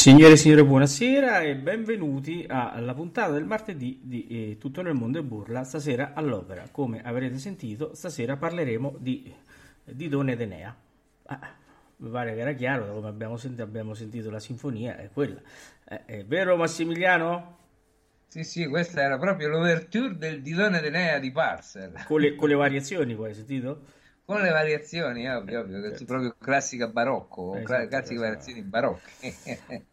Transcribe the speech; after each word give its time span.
Signore 0.00 0.32
e 0.32 0.36
signore, 0.38 0.64
buonasera 0.64 1.40
e 1.40 1.56
benvenuti 1.56 2.46
alla 2.48 2.94
puntata 2.94 3.32
del 3.32 3.44
martedì 3.44 4.00
di 4.02 4.26
eh, 4.28 4.56
Tutto 4.58 4.80
nel 4.80 4.94
mondo 4.94 5.18
e 5.18 5.22
burla, 5.22 5.62
stasera 5.62 6.12
all'opera. 6.14 6.66
Come 6.72 7.02
avrete 7.02 7.36
sentito, 7.36 7.94
stasera 7.94 8.38
parleremo 8.38 8.96
di, 8.98 9.30
di 9.84 10.08
Don 10.08 10.30
Edenea. 10.30 10.74
Ah, 11.26 11.54
mi 11.98 12.08
pare 12.08 12.32
che 12.32 12.40
era 12.40 12.54
chiaro, 12.54 12.86
da 12.86 12.92
come 12.92 13.08
abbiamo 13.08 13.36
sentito, 13.36 13.62
abbiamo 13.62 13.92
sentito 13.92 14.30
la 14.30 14.40
sinfonia, 14.40 14.96
è 14.96 15.10
quella. 15.12 15.38
Eh, 15.86 16.04
è 16.06 16.24
vero 16.24 16.56
Massimiliano? 16.56 17.58
Sì, 18.26 18.42
sì, 18.42 18.66
questa 18.68 19.02
era 19.02 19.18
proprio 19.18 19.48
l'ouverture 19.48 20.16
del 20.16 20.40
Didone 20.40 20.78
Edenea 20.78 21.18
di 21.18 21.30
Parcel. 21.30 22.04
Con 22.06 22.22
le, 22.22 22.36
con 22.36 22.48
le 22.48 22.54
variazioni, 22.54 23.14
poi 23.14 23.28
hai 23.28 23.34
sentito? 23.34 23.82
Con 24.30 24.42
le 24.42 24.50
variazioni, 24.50 25.28
ovvio, 25.28 25.58
ovvio, 25.58 25.92
è 25.92 26.04
proprio 26.04 26.36
classica 26.38 26.86
barocco, 26.86 27.52
Esatto, 27.52 27.64
cla- 27.64 27.88
classiche 27.88 28.14
esatto. 28.14 28.28
variazioni 28.28 28.62
barocche. 28.62 29.10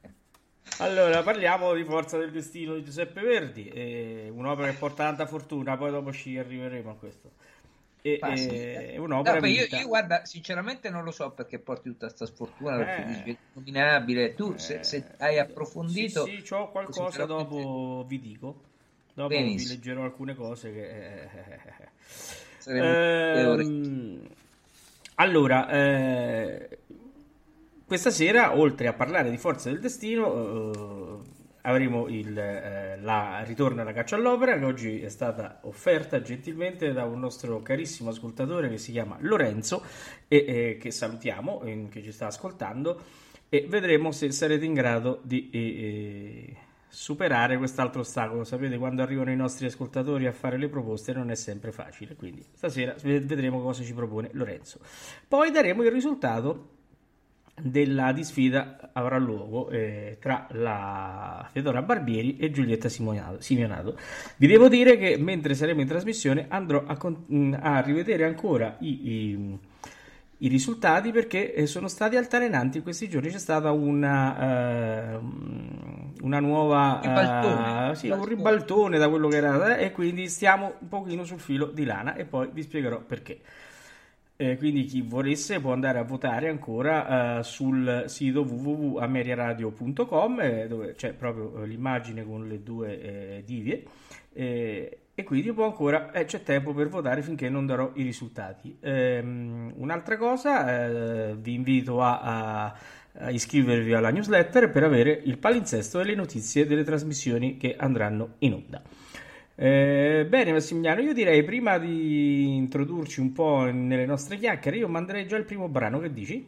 Allora, 0.80 1.24
parliamo 1.24 1.74
di 1.74 1.84
Forza 1.84 2.18
del 2.18 2.32
Destino 2.32 2.76
di 2.76 2.84
Giuseppe 2.84 3.22
Verdi, 3.22 3.68
eh, 3.68 4.30
un'opera 4.32 4.70
che 4.70 4.78
porta 4.78 5.06
tanta 5.06 5.26
fortuna, 5.26 5.76
poi 5.76 5.90
dopo 5.92 6.12
ci 6.12 6.38
arriveremo 6.38 6.92
a 6.92 6.96
questo. 6.96 7.32
E, 8.02 8.20
Ma 8.22 8.36
sì, 8.36 8.48
eh, 8.50 8.92
è 8.94 8.98
No, 8.98 9.04
un'opera 9.04 9.40
beh, 9.40 9.50
io, 9.50 9.66
io, 9.70 9.88
guarda, 9.88 10.24
sinceramente 10.24 10.90
non 10.90 11.04
lo 11.04 11.12
so 11.12 11.32
perché 11.32 11.58
porti 11.60 11.90
tutta 11.90 12.06
questa 12.06 12.26
sfortuna, 12.28 12.78
perché 12.78 13.02
Eh. 13.02 13.06
dici 13.06 13.30
è 13.32 13.38
innominabile. 13.54 14.36
Tu, 14.36 14.56
se, 14.58 14.84
se 14.84 15.04
hai 15.18 15.40
approfondito... 15.40 16.26
Sì, 16.26 16.38
sì, 16.38 16.42
c'ho 16.44 16.70
qualcosa, 16.70 17.26
dopo 17.26 18.06
vi 18.08 18.20
dico. 18.20 18.62
Dopo 19.14 19.30
Benissimo. 19.30 19.72
vi 19.72 19.76
leggerò 19.76 20.04
alcune 20.04 20.36
cose 20.36 20.72
che... 20.72 21.22
eh, 21.24 21.30
saremo 22.60 23.50
ore. 23.52 23.64
Ehm, 23.64 24.28
allora, 25.16 25.68
eh, 25.70 26.78
questa 27.88 28.12
sera, 28.12 28.58
oltre 28.58 28.88
a 28.88 28.94
parlare 28.94 29.30
di 29.30 29.38
Forza 29.38 29.70
del 29.70 29.80
Destino, 29.80 30.74
eh, 30.74 31.18
avremo 31.62 32.08
il 32.10 32.38
eh, 32.38 33.00
la 33.02 33.42
ritorno 33.44 33.82
alla 33.82 33.94
caccia 33.94 34.18
all'opera 34.18 34.58
che 34.58 34.66
oggi 34.66 35.02
è 35.02 35.08
stata 35.08 35.60
offerta 35.62 36.22
gentilmente 36.22 36.92
da 36.92 37.06
un 37.06 37.20
nostro 37.20 37.62
carissimo 37.62 38.10
ascoltatore 38.10 38.70
che 38.70 38.78
si 38.78 38.92
chiama 38.92 39.18
Lorenzo 39.22 39.84
e 40.28 40.46
eh, 40.48 40.78
che 40.78 40.92
salutiamo, 40.92 41.62
eh, 41.62 41.88
che 41.90 42.04
ci 42.04 42.12
sta 42.12 42.28
ascoltando 42.28 43.02
e 43.48 43.66
vedremo 43.70 44.12
se 44.12 44.32
sarete 44.32 44.66
in 44.66 44.74
grado 44.74 45.22
di 45.24 45.50
eh, 45.50 45.60
eh, 45.60 46.56
superare 46.90 47.58
quest'altro 47.58 48.02
ostacolo. 48.02 48.44
Sapete, 48.44 48.78
quando 48.78 49.02
arrivano 49.02 49.32
i 49.32 49.38
nostri 49.38 49.66
ascoltatori 49.66 50.26
a 50.28 50.34
fare 50.34 50.58
le 50.58 50.68
proposte 50.68 51.14
non 51.14 51.32
è 51.32 51.36
sempre 51.36 51.72
facile, 51.72 52.16
quindi 52.16 52.46
stasera 52.54 52.96
vedremo 53.02 53.62
cosa 53.62 53.84
ci 53.84 53.94
propone 53.94 54.30
Lorenzo. 54.34 54.80
Poi 55.26 55.52
daremo 55.52 55.84
il 55.84 55.92
risultato 55.92 56.76
della 57.60 58.12
disfida 58.12 58.92
avrà 58.94 59.18
luogo 59.18 59.70
eh, 59.70 60.18
tra 60.22 60.48
la 60.52 61.48
Fedora 61.52 61.82
Barbieri 61.82 62.38
e 62.38 62.52
Giulietta 62.52 62.88
Simonato. 62.88 63.42
Simeonato. 63.42 63.98
Vi 64.38 64.46
devo 64.48 64.68
dire 64.70 64.98
che 64.98 65.18
mentre 65.18 65.56
saremo 65.56 65.82
in 65.82 65.88
trasmissione 65.88 66.46
andrò 66.50 66.84
a, 66.86 66.96
con- 66.98 67.24
mh, 67.26 67.58
a 67.60 67.80
rivedere 67.82 68.26
ancora 68.26 68.76
i, 68.80 69.10
i- 69.10 69.60
i 70.42 70.50
risultati 70.50 71.12
perché 71.12 71.52
eh, 71.56 71.66
sono 71.66 71.88
stati 71.88 72.16
altalenanti 72.16 72.78
in 72.78 72.84
questi 72.84 73.10
giorni. 73.10 73.30
C'è 73.32 73.40
stata 73.40 73.72
una, 73.72 75.14
eh, 75.16 75.20
una 76.22 76.40
nuova 76.40 77.00
Ribaltone. 77.02 77.92
eh, 77.92 77.96
sì, 77.96 78.10
un 78.10 78.24
ribaltone 78.24 79.00
da 79.00 79.10
quello 79.10 79.30
che 79.30 79.38
era 79.38 79.78
eh, 79.78 79.86
e 79.86 79.92
quindi 79.92 80.28
stiamo 80.28 80.74
un 80.80 80.88
pochino 80.90 81.24
sul 81.24 81.40
filo 81.40 81.66
di 81.66 81.86
lana 81.86 82.14
e 82.14 82.26
poi 82.26 82.50
vi 82.54 82.62
spiegherò 82.62 83.00
perché. 83.02 83.40
Eh, 84.40 84.56
quindi 84.58 84.86
chi 84.86 85.02
volesse 85.02 85.60
può 85.60 85.74
andare 85.74 85.98
a 85.98 86.04
votare 86.04 86.48
ancora 86.48 87.40
eh, 87.40 87.44
sul 87.44 88.04
sito 88.06 88.42
www.ameriaradio.com 88.42 90.40
eh, 90.42 90.68
dove 90.68 90.94
c'è 90.94 91.14
proprio 91.14 91.64
eh, 91.64 91.66
l'immagine 91.66 92.24
con 92.24 92.48
le 92.48 92.62
due 92.62 93.02
eh, 93.02 93.44
divie 93.44 93.84
eh, 94.34 94.98
e 95.16 95.24
quindi 95.24 95.52
può 95.54 95.66
ancora 95.66 96.12
c'è 96.12 96.44
tempo 96.44 96.72
per 96.76 96.88
votare 96.88 97.24
finché 97.24 97.50
non 97.50 97.66
darò 97.66 97.90
i 97.96 98.04
risultati. 98.04 98.78
Ehm, 98.80 99.74
un'altra 99.78 100.16
cosa, 100.18 101.34
vi 101.34 101.56
invito 101.56 102.04
a, 102.04 102.20
a- 102.20 102.76
a 103.20 103.32
iscrivervi 103.32 103.94
alla 103.94 104.12
newsletter 104.12 104.70
per 104.70 104.84
avere 104.84 105.20
il 105.26 105.40
palinsesto 105.40 106.00
e 106.00 106.04
le 106.04 106.14
notizie 106.14 106.68
delle 106.68 106.84
trasmissioni 106.84 107.58
che 107.58 107.76
andranno 107.76 108.36
in 108.40 108.54
onda. 108.54 108.80
Eh, 109.60 110.26
bene 110.30 110.52
Massimiliano, 110.54 111.02
io 111.02 111.14
direi 111.14 111.44
prima 111.44 111.78
di 111.80 112.56
introdurci 112.56 113.20
un 113.22 113.32
po' 113.34 113.64
nelle 113.72 114.06
nostre 114.06 114.38
chiacchiere, 114.38 114.78
io 114.78 114.88
manderei 114.88 115.26
già 115.28 115.36
il 115.36 115.46
primo 115.46 115.68
brano, 115.68 116.00
che 116.00 116.14
dici? 116.14 116.48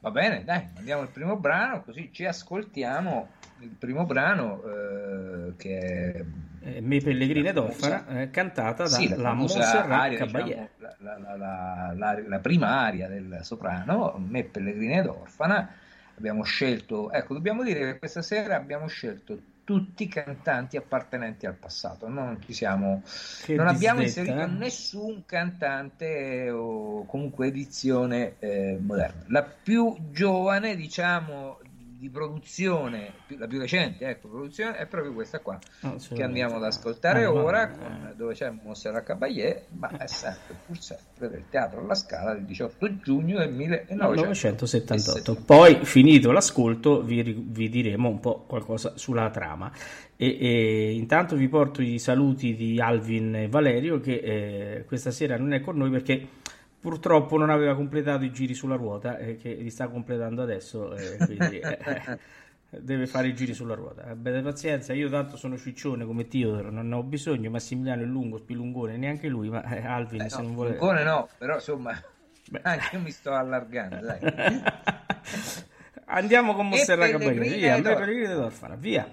Va 0.00 0.10
bene, 0.10 0.44
dai, 0.44 0.68
andiamo 0.76 1.00
al 1.02 1.08
primo 1.10 1.36
brano, 1.38 1.82
così 1.82 2.10
ci 2.12 2.26
ascoltiamo 2.26 3.28
il 3.60 3.70
primo 3.70 4.04
brano 4.04 4.62
eh, 4.62 5.56
che 5.56 5.78
è 6.12 6.24
Eh, 6.60 6.80
Me 6.80 6.98
Pellegrina 7.00 7.50
ed 7.50 7.56
Orfana, 7.58 8.20
eh, 8.22 8.30
cantata 8.30 8.88
da 8.88 8.96
Sì, 8.98 9.08
la 9.08 9.16
la 9.16 9.32
Montserrat 9.32 10.02
aria, 10.04 10.18
Caballé. 10.18 10.54
diciamo, 10.54 10.70
la, 10.98 11.94
la- 11.96 12.22
la- 12.26 12.38
prima 12.40 12.80
aria 12.80 13.08
del 13.08 13.38
soprano, 13.42 14.14
Me 14.18 14.44
Pellegrina 14.44 15.00
ed 15.00 15.06
Orfana. 15.06 15.70
Abbiamo 16.16 16.42
scelto, 16.44 17.10
ecco, 17.10 17.34
dobbiamo 17.34 17.62
dire 17.64 17.80
che 17.92 17.98
questa 17.98 18.22
sera 18.22 18.56
abbiamo 18.56 18.86
scelto 18.86 19.38
tutti 19.64 20.06
cantanti 20.06 20.76
appartenenti 20.76 21.46
al 21.46 21.54
passato. 21.54 22.08
Non, 22.08 22.38
ci 22.44 22.52
siamo, 22.52 23.02
non 23.48 23.66
abbiamo 23.66 24.02
inserito 24.02 24.40
eh? 24.40 24.46
nessun 24.46 25.24
cantante 25.26 26.50
o 26.50 27.04
comunque 27.06 27.48
edizione 27.48 28.36
eh, 28.38 28.78
moderna. 28.80 29.24
La 29.28 29.42
più 29.42 29.96
giovane, 30.10 30.76
diciamo, 30.76 31.58
di 32.04 32.10
produzione, 32.10 33.14
la 33.28 33.46
più 33.46 33.58
recente, 33.58 34.06
ecco, 34.06 34.28
produzione, 34.28 34.76
è 34.76 34.84
proprio 34.84 35.14
questa 35.14 35.38
qua 35.38 35.58
che 36.12 36.22
andiamo 36.22 36.56
ad 36.56 36.64
ascoltare 36.64 37.24
Ah, 37.24 37.32
ma- 37.32 37.42
ora, 37.42 37.68
con- 37.70 38.12
dove 38.14 38.34
c'è 38.34 38.50
Montserrat 38.50 39.04
Caballé, 39.04 39.64
ma 39.78 39.88
è 39.96 40.06
sempre, 40.06 40.54
pur 40.66 40.78
sempre 40.78 41.30
del 41.30 41.44
Teatro 41.48 41.80
alla 41.80 41.94
Scala 41.94 42.34
del 42.34 42.44
18 42.44 43.00
giugno 43.00 43.38
del 43.38 43.52
1978. 43.54 44.20
1978. 44.20 45.42
Poi, 45.46 45.78
finito 45.84 46.30
l'ascolto, 46.30 47.02
vi, 47.02 47.22
vi 47.22 47.70
diremo 47.70 48.10
un 48.10 48.20
po' 48.20 48.44
qualcosa 48.46 48.92
sulla 48.96 49.30
trama. 49.30 49.72
E, 50.16 50.36
e 50.38 50.92
intanto 50.92 51.36
vi 51.36 51.48
porto 51.48 51.80
i 51.80 51.98
saluti 51.98 52.54
di 52.54 52.78
Alvin 52.80 53.34
e 53.34 53.48
Valerio, 53.48 53.98
che 54.00 54.14
eh, 54.16 54.84
questa 54.84 55.10
sera 55.10 55.38
non 55.38 55.54
è 55.54 55.60
con 55.60 55.78
noi 55.78 55.88
perché 55.88 56.28
purtroppo 56.84 57.38
non 57.38 57.48
aveva 57.48 57.74
completato 57.74 58.24
i 58.24 58.30
giri 58.30 58.52
sulla 58.52 58.76
ruota, 58.76 59.16
e 59.16 59.36
che 59.36 59.54
li 59.54 59.70
sta 59.70 59.88
completando 59.88 60.42
adesso. 60.42 60.94
eh, 60.94 61.16
quindi, 61.24 61.58
eh, 61.58 62.18
deve 62.68 63.06
fare 63.06 63.28
i 63.28 63.34
giri 63.34 63.54
sulla 63.54 63.74
ruota. 63.74 64.04
Abbiate 64.04 64.42
pazienza, 64.42 64.92
io 64.92 65.08
tanto 65.08 65.38
sono 65.38 65.56
ciccione 65.56 66.04
come 66.04 66.28
Teodoro, 66.28 66.70
non 66.70 66.88
ne 66.88 66.94
ho 66.94 67.02
bisogno. 67.02 67.48
Massimiliano 67.48 68.02
è 68.02 68.04
lungo, 68.04 68.36
spilungone, 68.36 68.98
neanche 68.98 69.28
lui, 69.28 69.48
ma 69.48 69.64
eh, 69.64 69.86
Alvin 69.86 70.26
Eh, 70.26 70.28
se 70.28 70.36
no, 70.36 70.42
non 70.42 70.54
vuole. 70.54 70.70
Fulgone 70.74 71.04
no, 71.04 71.26
però 71.38 71.54
insomma, 71.54 71.98
Beh. 72.50 72.60
anche 72.64 72.96
io 72.96 73.00
mi 73.00 73.10
sto 73.10 73.32
allargando, 73.32 74.04
dai. 74.04 74.20
Andiamo 76.04 76.54
con 76.54 76.68
Caballé, 76.68 77.16
Pellegrina 77.16 77.78
via. 77.78 77.94
Pellegrina 77.96 78.44
Orfana, 78.44 78.74
via. 78.74 79.10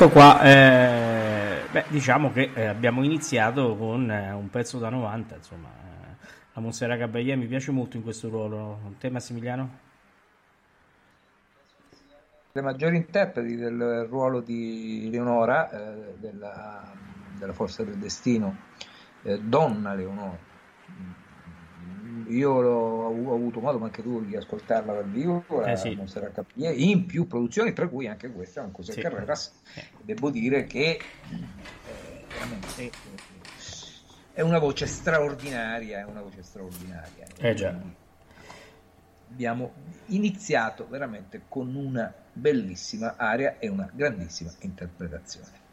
Ecco 0.00 0.10
qua, 0.10 0.40
eh, 0.42 1.66
beh, 1.72 1.86
diciamo 1.88 2.30
che 2.30 2.52
eh, 2.54 2.66
abbiamo 2.66 3.02
iniziato 3.02 3.74
con 3.76 4.08
eh, 4.08 4.30
un 4.30 4.48
pezzo 4.48 4.78
da 4.78 4.90
90, 4.90 5.34
insomma, 5.34 5.66
eh, 5.66 6.26
a 6.52 6.60
Montserrat 6.60 7.00
Caballé 7.00 7.34
mi 7.34 7.46
piace 7.46 7.72
molto 7.72 7.96
in 7.96 8.04
questo 8.04 8.28
ruolo. 8.28 8.94
Te 9.00 9.10
Massimiliano? 9.10 9.78
Le 12.52 12.60
maggiori 12.62 12.94
interpreti 12.94 13.56
del 13.56 14.06
ruolo 14.08 14.38
di 14.38 15.08
Leonora, 15.10 15.68
eh, 15.68 16.14
della, 16.18 16.92
della, 17.36 17.52
Forza 17.52 17.82
del 17.82 17.96
Destino, 17.96 18.56
eh, 19.22 19.40
donna 19.40 19.94
Leonora. 19.94 20.38
Io 22.28 22.50
ho, 22.50 23.08
ho, 23.08 23.34
avuto 23.34 23.60
modo, 23.60 23.78
ma 23.78 23.86
anche 23.86 24.02
tu, 24.02 24.24
di 24.24 24.36
ascoltarla 24.36 24.92
dal 24.92 25.08
vivo, 25.08 25.44
eh, 25.64 25.76
sì. 25.76 25.94
Montserrat 25.94 26.32
Caballé, 26.32 26.72
in 26.72 27.06
più 27.06 27.26
produzioni, 27.26 27.72
tra 27.72 27.88
cui 27.88 28.06
anche 28.06 28.30
questa, 28.30 28.62
un 28.62 28.72
José 28.74 28.92
sì. 28.92 29.00
Carreras. 29.00 29.52
Devo 30.02 30.30
dire 30.30 30.64
che 30.64 30.98
eh, 31.30 32.24
veramente 32.28 32.90
è 34.32 34.42
una 34.42 34.58
voce 34.58 34.86
straordinaria, 34.86 36.00
è 36.00 36.04
una 36.04 36.22
voce 36.22 36.42
straordinaria. 36.42 37.26
Eh 37.38 37.54
già. 37.54 37.74
Abbiamo 39.30 39.72
iniziato 40.06 40.86
veramente 40.88 41.42
con 41.48 41.74
una 41.74 42.12
bellissima 42.32 43.14
aria 43.16 43.56
e 43.58 43.68
una 43.68 43.90
grandissima 43.92 44.52
interpretazione. 44.60 45.66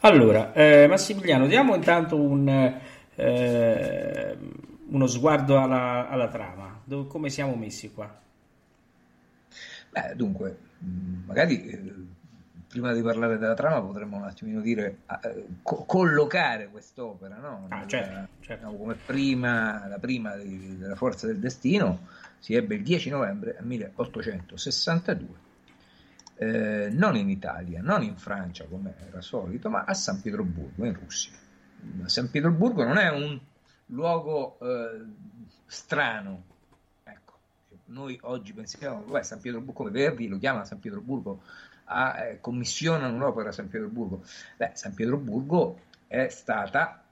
Allora, 0.00 0.52
eh, 0.52 0.86
Massimiliano, 0.86 1.46
diamo 1.46 1.74
intanto 1.74 2.20
un, 2.20 2.48
eh, 3.16 4.38
uno 4.88 5.06
sguardo 5.06 5.60
alla, 5.60 6.08
alla 6.08 6.28
trama. 6.28 6.80
Dove, 6.84 7.08
come 7.08 7.30
siamo 7.30 7.54
messi 7.54 7.92
qua? 7.92 8.22
Beh, 9.90 10.14
dunque, 10.16 10.58
magari 11.26 11.66
eh, 11.66 11.94
prima 12.68 12.92
di 12.92 13.02
parlare 13.02 13.38
della 13.38 13.54
trama 13.54 13.80
potremmo 13.80 14.16
un 14.16 14.24
attimino 14.24 14.60
dire 14.60 14.98
uh, 15.06 15.60
co- 15.62 15.84
collocare 15.84 16.68
quest'opera 16.68 17.36
no? 17.36 17.66
ah, 17.68 17.86
certo, 17.86 18.28
certo. 18.40 18.66
No, 18.66 18.76
come 18.76 18.96
prima 18.96 19.86
la 19.86 19.98
prima 19.98 20.34
di, 20.34 20.76
della 20.76 20.96
Forza 20.96 21.28
del 21.28 21.38
Destino 21.38 22.08
si 22.40 22.54
ebbe 22.54 22.74
il 22.74 22.82
10 22.82 23.10
novembre 23.10 23.56
1862 23.60 25.42
eh, 26.36 26.88
non 26.90 27.16
in 27.16 27.30
Italia, 27.30 27.80
non 27.80 28.02
in 28.02 28.16
Francia 28.16 28.64
come 28.64 28.94
era 29.08 29.20
solito, 29.20 29.70
ma 29.70 29.84
a 29.84 29.94
San 29.94 30.20
Pietroburgo 30.20 30.84
in 30.84 30.94
Russia. 30.94 31.32
San 32.06 32.30
Pietroburgo 32.30 32.84
non 32.84 32.96
è 32.96 33.08
un 33.10 33.38
luogo 33.86 34.58
eh, 34.60 35.04
strano, 35.66 36.42
ecco, 37.02 37.32
noi 37.86 38.18
oggi 38.22 38.52
pensiamo, 38.52 39.00
beh, 39.00 39.22
San 39.22 39.40
Pietroburgo 39.40 39.72
come 39.72 39.90
Verdi 39.90 40.28
lo 40.28 40.38
chiama 40.38 40.64
San 40.64 40.80
Pietroburgo 40.80 41.42
a, 41.84 42.24
eh, 42.24 42.40
commissionano 42.40 43.14
un'opera 43.14 43.50
a 43.50 43.52
San 43.52 43.68
Pietroburgo. 43.68 44.24
Beh, 44.56 44.70
San 44.74 44.94
Pietroburgo 44.94 45.80
è 46.06 46.28
stata 46.28 47.02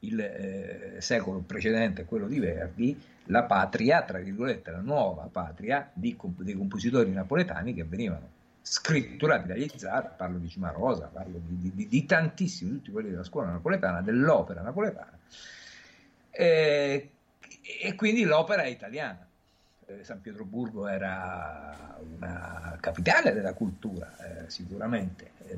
il 0.00 0.20
eh, 0.20 0.96
secolo 1.00 1.40
precedente 1.40 2.02
a 2.02 2.04
quello 2.04 2.26
di 2.26 2.38
Verdi 2.38 3.02
la 3.30 3.44
patria, 3.44 4.02
tra 4.02 4.18
virgolette, 4.18 4.70
la 4.70 4.80
nuova 4.80 5.28
patria 5.30 5.88
di, 5.92 6.16
dei 6.38 6.54
compositori 6.54 7.10
napoletani 7.12 7.74
che 7.74 7.84
venivano 7.84 8.38
scritturati 8.62 9.46
dagli 9.46 9.70
zar, 9.76 10.16
parlo 10.16 10.38
di 10.38 10.48
Cimarosa, 10.48 11.06
parlo 11.12 11.40
di, 11.44 11.72
di, 11.74 11.88
di, 11.88 12.06
tantissimi, 12.06 12.72
tutti 12.72 12.90
quelli 12.90 13.10
della 13.10 13.24
scuola 13.24 13.50
napoletana, 13.50 14.02
dell'opera 14.02 14.62
napoletana, 14.62 15.16
eh, 16.30 17.10
e 17.80 17.94
quindi 17.94 18.24
l'opera 18.24 18.62
è 18.62 18.68
italiana. 18.68 19.26
Eh, 19.86 20.04
San 20.04 20.20
Pietroburgo 20.20 20.86
era 20.86 21.98
una 22.16 22.76
capitale 22.80 23.32
della 23.32 23.54
cultura, 23.54 24.16
eh, 24.18 24.50
sicuramente, 24.50 25.32
eh, 25.46 25.56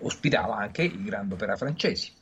ospitava 0.00 0.56
anche 0.56 0.82
i 0.82 1.02
grandi 1.02 1.34
opera 1.34 1.56
francesi, 1.56 2.12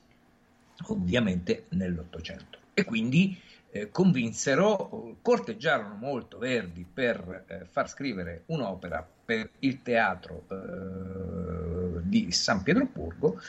ovviamente 0.86 1.66
nell'Ottocento. 1.70 2.58
E 2.74 2.84
quindi 2.84 3.40
eh, 3.70 3.90
convinsero, 3.90 5.18
corteggiarono 5.22 5.94
molto 5.94 6.38
Verdi 6.38 6.84
per 6.92 7.44
eh, 7.46 7.64
far 7.70 7.88
scrivere 7.88 8.42
un'opera 8.46 9.06
per 9.24 9.50
il 9.60 9.82
teatro 9.82 10.44
eh, 10.48 12.00
di 12.02 12.30
San 12.32 12.62
Pietroburgo, 12.62 13.40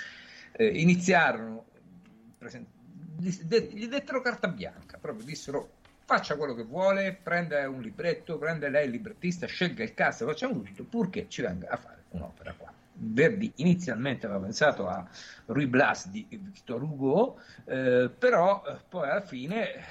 iniziarono, 0.58 1.66
gli 3.30 3.88
dettero 3.88 4.22
carta 4.22 4.48
bianca, 4.48 4.98
proprio 5.00 5.26
dissero 5.26 5.70
faccia 6.06 6.36
quello 6.36 6.54
che 6.54 6.64
vuole, 6.64 7.18
prenda 7.22 7.68
un 7.68 7.82
libretto, 7.82 8.38
prenda 8.38 8.70
lei 8.70 8.86
il 8.86 8.92
librettista, 8.92 9.48
scelga 9.48 9.84
il 9.84 9.94
cast, 9.94 10.24
facciamo 10.24 10.62
tutto, 10.62 10.84
purché 10.84 11.28
ci 11.28 11.42
venga 11.42 11.68
a 11.70 11.78
fare 11.78 12.04
un'opera 12.10 12.54
qua. 12.56 12.72
Verdi 12.98 13.52
inizialmente 13.56 14.26
aveva 14.26 14.42
pensato 14.42 14.88
a 14.88 15.06
Rui 15.48 15.68
Blas 15.68 16.08
di 16.08 16.26
Victor 16.30 16.82
Hugo, 16.82 17.40
eh, 17.66 18.10
però 18.18 18.64
eh, 18.66 18.78
poi 18.88 19.10
alla 19.10 19.22
fine 19.22 19.74
eh, 19.74 19.82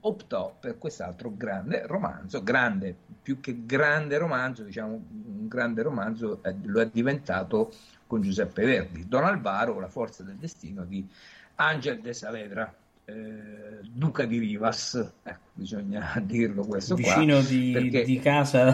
optò 0.00 0.54
per 0.60 0.78
quest'altro 0.78 1.32
grande 1.34 1.84
romanzo, 1.86 2.42
grande, 2.44 2.94
più 3.22 3.40
che 3.40 3.64
grande 3.64 4.18
romanzo, 4.18 4.62
diciamo 4.62 4.92
un 4.92 5.48
grande 5.48 5.82
romanzo 5.82 6.40
eh, 6.44 6.54
lo 6.62 6.80
è 6.80 6.88
diventato 6.92 7.72
con 8.06 8.20
Giuseppe 8.20 8.64
Verdi, 8.64 9.08
Don 9.08 9.24
Alvaro, 9.24 9.80
La 9.80 9.88
forza 9.88 10.22
del 10.22 10.36
destino 10.36 10.84
di 10.84 11.08
Angel 11.56 12.00
de 12.00 12.12
Saavedra 12.12 12.74
eh, 13.06 13.80
Duca 13.82 14.24
di 14.24 14.38
Rivas, 14.38 14.94
ecco, 15.22 15.48
bisogna 15.52 16.20
dirlo 16.24 16.64
questo 16.64 16.94
vicino 16.94 17.38
qua, 17.38 17.48
di, 17.48 17.70
perché... 17.72 18.02
di 18.04 18.18
casa 18.18 18.72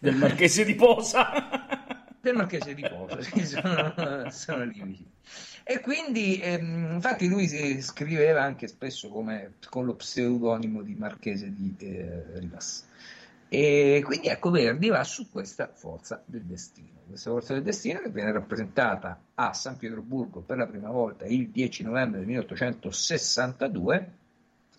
del 0.00 0.16
Marchese 0.16 0.64
di 0.64 0.74
Posa. 0.74 1.28
del 2.20 2.34
Marchese 2.34 2.74
di 2.74 2.82
Posa, 2.82 3.20
sì, 3.20 3.44
sono, 3.46 4.30
sono 4.30 4.64
lì 4.64 4.80
vicino. 4.82 5.10
E 5.68 5.80
quindi, 5.80 6.40
ehm, 6.40 6.92
infatti, 6.92 7.26
lui 7.26 7.48
scriveva 7.82 8.42
anche 8.42 8.68
spesso 8.68 9.08
come, 9.08 9.54
con 9.68 9.84
lo 9.84 9.94
pseudonimo 9.94 10.80
di 10.82 10.94
Marchese 10.94 11.52
di 11.52 11.74
eh, 11.78 12.38
Rivas. 12.38 12.86
E 13.48 14.02
quindi 14.04 14.26
ecco 14.26 14.50
Verdi 14.50 14.88
va 14.88 15.04
su 15.04 15.30
questa 15.30 15.70
forza 15.72 16.20
del 16.26 16.42
destino, 16.42 17.02
questa 17.06 17.30
forza 17.30 17.52
del 17.52 17.62
destino 17.62 18.00
che 18.00 18.10
viene 18.10 18.32
rappresentata 18.32 19.20
a 19.34 19.52
San 19.52 19.76
Pietroburgo 19.76 20.40
per 20.40 20.56
la 20.56 20.66
prima 20.66 20.90
volta 20.90 21.26
il 21.26 21.50
10 21.50 21.84
novembre 21.84 22.18
del 22.18 22.26
1862, 22.28 24.10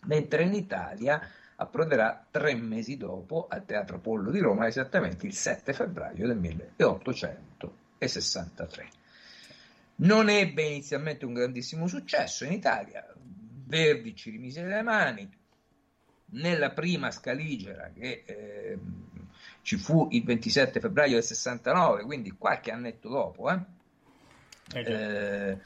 mentre 0.05 0.43
in 0.43 0.53
Italia 0.53 1.21
approderà 1.55 2.25
tre 2.29 2.55
mesi 2.55 2.97
dopo 2.97 3.47
al 3.49 3.63
Teatro 3.65 3.95
Apollo 3.97 4.31
di 4.31 4.39
Roma, 4.39 4.67
esattamente 4.67 5.25
il 5.25 5.33
7 5.33 5.73
febbraio 5.73 6.27
del 6.27 6.37
1863. 6.37 8.89
Non 9.99 10.29
ebbe 10.29 10.61
inizialmente 10.63 11.25
un 11.25 11.33
grandissimo 11.33 11.87
successo 11.87 12.45
in 12.45 12.51
Italia, 12.51 13.03
Verdi 13.65 14.15
ci 14.15 14.29
rimise 14.29 14.63
le 14.63 14.81
mani, 14.81 15.29
nella 16.29 16.71
prima 16.71 17.11
scaligera 17.11 17.91
che 17.93 18.23
eh, 18.25 18.77
ci 19.61 19.77
fu 19.77 20.07
il 20.11 20.23
27 20.23 20.79
febbraio 20.79 21.13
del 21.13 21.23
69, 21.23 22.03
quindi 22.03 22.31
qualche 22.31 22.71
annetto 22.71 23.09
dopo, 23.09 23.49
eh, 23.49 23.59
eh, 24.73 24.81
eh 24.81 25.57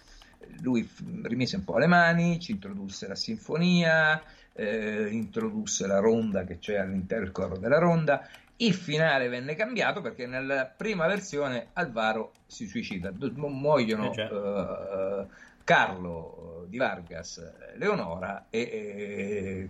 lui 0.62 0.88
rimise 1.24 1.58
un 1.58 1.64
po' 1.64 1.78
le 1.78 1.88
mani, 1.88 2.40
ci 2.40 2.52
introdusse 2.52 3.08
la 3.08 3.16
sinfonia, 3.16 4.22
eh, 4.54 5.08
introdusse 5.12 5.86
la 5.86 6.00
ronda 6.00 6.44
che 6.44 6.58
c'è 6.58 6.78
all'interno 6.78 7.26
del 7.26 7.34
coro 7.34 7.58
della 7.58 7.78
ronda. 7.78 8.28
Il 8.58 8.74
finale 8.74 9.28
venne 9.28 9.56
cambiato 9.56 10.02
perché 10.02 10.28
nella 10.28 10.66
prima 10.66 11.08
versione 11.08 11.68
Alvaro 11.74 12.34
si 12.46 12.68
suicida, 12.68 13.12
muoiono 13.12 14.14
eh, 14.14 15.28
Carlo 15.64 16.66
di 16.68 16.78
Vargas, 16.78 17.54
Leonora 17.76 18.48
e 18.50 19.68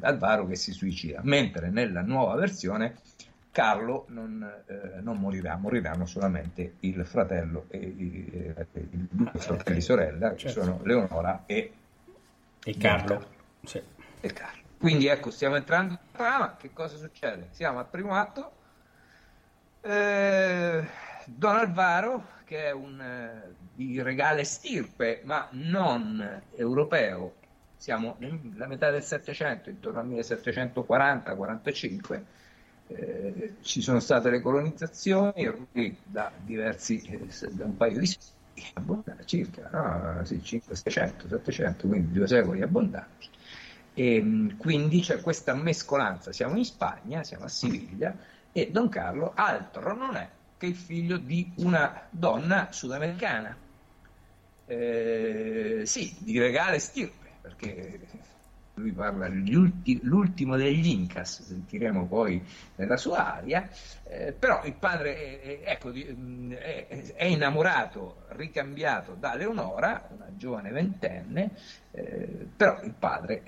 Alvaro 0.00 0.46
che 0.46 0.56
si 0.56 0.72
suicida, 0.72 1.20
mentre 1.22 1.70
nella 1.70 2.02
nuova 2.02 2.34
versione 2.34 2.96
Carlo 3.52 4.06
non, 4.08 4.62
eh, 4.66 5.00
non 5.02 5.18
morirà, 5.18 5.56
moriranno 5.56 6.06
solamente 6.06 6.76
il 6.80 7.04
fratello 7.04 7.66
e 7.68 7.78
i, 7.78 8.54
eh, 8.56 8.66
due 8.90 9.30
fratelli 9.34 9.82
sorella, 9.82 10.30
che 10.30 10.38
certo. 10.38 10.62
sono 10.62 10.80
Leonora 10.84 11.42
e, 11.44 11.72
e 12.64 12.76
Carlo. 12.78 13.26
Sì. 13.62 13.80
e 14.20 14.32
Carlo. 14.32 14.60
Quindi 14.78 15.06
ecco, 15.06 15.30
stiamo 15.30 15.56
entrando 15.56 15.92
in 15.92 15.98
trama, 16.12 16.56
che 16.56 16.72
cosa 16.72 16.96
succede? 16.96 17.48
Siamo 17.50 17.78
al 17.78 17.86
primo 17.88 18.14
atto, 18.14 18.52
eh, 19.82 20.86
Don 21.26 21.54
Alvaro, 21.54 22.28
che 22.44 22.64
è 22.64 22.70
un 22.72 23.00
eh, 23.00 23.54
di 23.74 24.00
regale 24.00 24.44
stirpe, 24.44 25.20
ma 25.24 25.46
non 25.50 26.42
europeo, 26.56 27.34
siamo 27.82 28.14
nella 28.18 28.68
metà 28.68 28.92
del 28.92 29.02
Settecento, 29.02 29.68
intorno 29.68 29.98
al 29.98 30.08
1740-45, 30.08 32.22
eh, 32.86 33.54
ci 33.62 33.80
sono 33.80 33.98
state 33.98 34.30
le 34.30 34.40
colonizzazioni 34.40 35.52
da 36.04 36.30
diversi, 36.44 37.00
eh, 37.00 37.26
da 37.50 37.64
un 37.64 37.76
paio 37.76 37.98
di 37.98 38.06
secoli, 38.06 39.02
circa 39.24 39.68
no? 39.72 40.24
sì, 40.24 40.40
500, 40.40 40.90
600, 40.90 41.26
700, 41.26 41.88
quindi 41.88 42.12
due 42.12 42.28
secoli 42.28 42.62
abbondanti. 42.62 43.28
E, 43.94 44.54
quindi 44.58 45.00
c'è 45.00 45.20
questa 45.20 45.52
mescolanza, 45.52 46.30
siamo 46.30 46.56
in 46.56 46.64
Spagna, 46.64 47.24
siamo 47.24 47.46
a 47.46 47.48
Siviglia 47.48 48.16
e 48.52 48.70
Don 48.70 48.88
Carlo 48.90 49.32
altro 49.34 49.96
non 49.96 50.14
è 50.14 50.28
che 50.56 50.66
il 50.66 50.76
figlio 50.76 51.16
di 51.16 51.50
una 51.56 52.06
donna 52.10 52.68
sudamericana, 52.70 53.56
eh, 54.66 55.82
sì, 55.84 56.14
di 56.20 56.38
regale 56.38 56.78
stirpe 56.78 57.21
perché 57.42 58.00
lui 58.74 58.92
parla 58.92 59.26
ulti, 59.26 60.00
l'ultimo 60.02 60.56
degli 60.56 60.86
Incas, 60.86 61.42
sentiremo 61.42 62.06
poi 62.06 62.42
nella 62.76 62.96
sua 62.96 63.34
aria, 63.34 63.68
eh, 64.04 64.32
però 64.32 64.64
il 64.64 64.74
padre 64.74 65.40
è, 65.40 65.40
è, 65.40 65.70
ecco, 65.72 65.92
è, 65.92 67.12
è, 67.14 67.24
innamorato, 67.24 68.24
ricambiato 68.28 69.14
da 69.18 69.34
Leonora, 69.34 70.08
una 70.10 70.28
giovane 70.36 70.70
ventenne, 70.70 71.50
eh, 71.90 72.48
però 72.56 72.80
il 72.82 72.94
padre, 72.98 73.42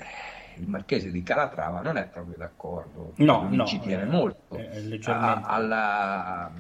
il 0.57 0.69
marchese 0.69 1.11
di 1.11 1.23
Calatrava, 1.23 1.81
non 1.81 1.97
è 1.97 2.07
proprio 2.07 2.37
d'accordo, 2.37 3.13
no, 3.17 3.49
no, 3.51 3.65
ci 3.65 3.81
tiene 3.81 4.05
molto 4.05 4.59
a, 5.05 5.41
alla, 5.41 6.53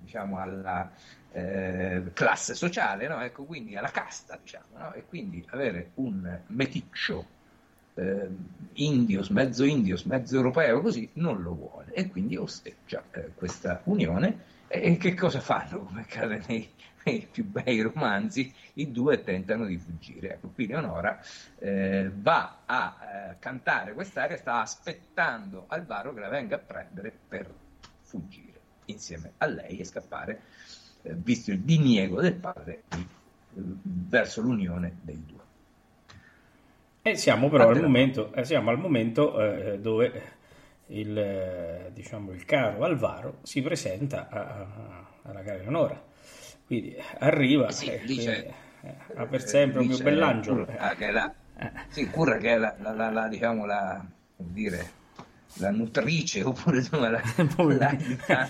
diciamo, 0.00 0.38
alla 0.38 0.90
eh, 1.36 2.02
classe 2.14 2.54
sociale, 2.54 3.06
no? 3.08 3.20
ecco, 3.20 3.44
quindi 3.44 3.76
alla 3.76 3.90
casta, 3.90 4.38
diciamo, 4.40 4.78
no? 4.78 4.94
e 4.94 5.04
quindi 5.04 5.44
avere 5.50 5.90
un 5.96 6.40
meticcio 6.46 7.26
eh, 7.92 8.28
indios, 8.74 9.28
mezzo 9.28 9.64
indios, 9.64 10.04
mezzo 10.04 10.36
europeo, 10.36 10.80
così 10.80 11.10
non 11.14 11.42
lo 11.42 11.54
vuole 11.54 11.92
e 11.92 12.08
quindi 12.08 12.36
osteggia 12.36 13.02
eh, 13.10 13.32
questa 13.34 13.82
unione. 13.84 14.54
E 14.68 14.96
che 14.96 15.14
cosa 15.14 15.40
fanno, 15.40 15.80
come 15.80 16.00
accade 16.00 16.42
nei, 16.48 16.68
nei, 17.04 17.28
più 17.30 17.44
bei 17.44 17.82
romanzi? 17.82 18.52
I 18.74 18.90
due 18.90 19.22
tentano 19.22 19.66
di 19.66 19.76
fuggire. 19.76 20.34
Ecco, 20.34 20.48
qui 20.48 20.66
Leonora 20.66 21.20
eh, 21.58 22.10
va 22.14 22.62
a 22.64 22.96
eh, 22.98 23.36
cantare 23.38 23.92
quest'aria, 23.92 24.38
sta 24.38 24.62
aspettando 24.62 25.66
Alvaro 25.68 26.14
che 26.14 26.20
la 26.20 26.28
venga 26.28 26.56
a 26.56 26.60
prendere 26.60 27.12
per 27.28 27.52
fuggire 28.00 28.46
insieme 28.86 29.32
a 29.38 29.46
lei 29.46 29.78
e 29.78 29.84
scappare, 29.84 30.40
visto 31.14 31.50
il 31.50 31.60
diniego 31.60 32.20
del 32.20 32.34
padre 32.34 32.82
eh, 32.90 33.04
verso 33.54 34.40
l'unione 34.40 34.96
dei 35.00 35.22
due. 35.24 35.44
E 37.02 37.16
siamo 37.16 37.48
però 37.48 37.68
al 37.68 37.80
momento, 37.80 38.32
eh, 38.32 38.44
siamo 38.44 38.70
al 38.70 38.78
momento 38.78 39.40
eh, 39.40 39.78
dove 39.78 40.22
il, 40.88 41.16
eh, 41.16 41.90
diciamo, 41.92 42.32
il, 42.32 42.44
caro 42.44 42.84
Alvaro 42.84 43.38
si 43.42 43.62
presenta 43.62 44.28
a, 44.28 44.40
a, 44.40 45.06
alla 45.22 45.42
cara 45.42 45.58
Eleonora. 45.58 46.02
Quindi 46.66 46.96
arriva 47.18 47.70
sì, 47.70 47.86
e 47.86 48.02
dice, 48.04 48.52
ha 49.14 49.24
per 49.26 49.42
sempre 49.46 49.80
un 49.80 49.86
mio 49.86 49.98
bell'angelo. 49.98 50.64
Curra, 50.64 50.94
che 50.96 51.06
è 51.06 51.10
la, 51.12 51.32
sì, 51.88 52.10
Curra 52.10 52.38
che 52.38 52.54
è 52.54 52.58
la, 52.58 52.74
la, 52.80 53.10
la 53.10 53.28
diciamo 53.28 53.64
la, 53.64 54.04
dire, 54.36 54.90
la 55.58 55.70
nutrice 55.70 56.42
oppure 56.42 56.78
insomma 56.78 57.10
la, 57.10 57.22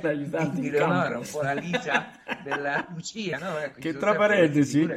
l'aiutante 0.00 0.60
di 0.60 0.70
Leonora, 0.70 1.18
un 1.18 1.28
po' 1.30 1.42
la 1.42 1.52
Licia 1.52 2.10
della 2.42 2.86
Lucia. 2.94 3.38
No? 3.38 3.58
Ecco, 3.58 3.80
che 3.80 3.96
tra 3.96 4.14
parentesi 4.14 4.88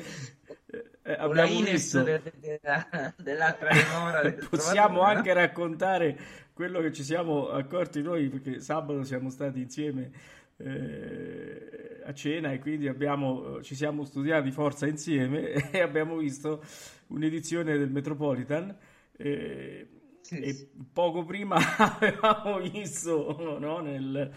eh, 1.03 1.13
abbiamo 1.13 1.61
visto 1.61 2.03
de, 2.03 2.21
de, 2.23 2.59
de, 2.61 3.13
dell'altra 3.17 3.73
Leonora. 3.73 4.33
Possiamo 4.49 5.01
anche 5.01 5.33
raccontare 5.33 6.17
quello 6.53 6.79
che 6.81 6.91
ci 6.93 7.03
siamo 7.03 7.49
accorti 7.49 8.01
noi, 8.01 8.29
perché 8.29 8.59
sabato 8.59 9.03
siamo 9.03 9.29
stati 9.29 9.61
insieme 9.61 10.11
eh, 10.57 12.01
a 12.05 12.13
cena 12.13 12.51
e 12.51 12.59
quindi 12.59 12.87
abbiamo, 12.87 13.61
ci 13.61 13.75
siamo 13.75 14.05
studiati 14.05 14.51
forza 14.51 14.85
insieme 14.85 15.69
e 15.71 15.81
abbiamo 15.81 16.17
visto 16.17 16.63
un'edizione 17.07 17.77
del 17.77 17.89
Metropolitan. 17.89 18.75
Eh, 19.17 19.87
sì, 20.31 20.39
e 20.39 20.69
poco 20.93 21.25
prima 21.25 21.57
avevamo 21.77 22.59
visto 22.59 23.57
no, 23.59 23.79
nel, 23.79 24.31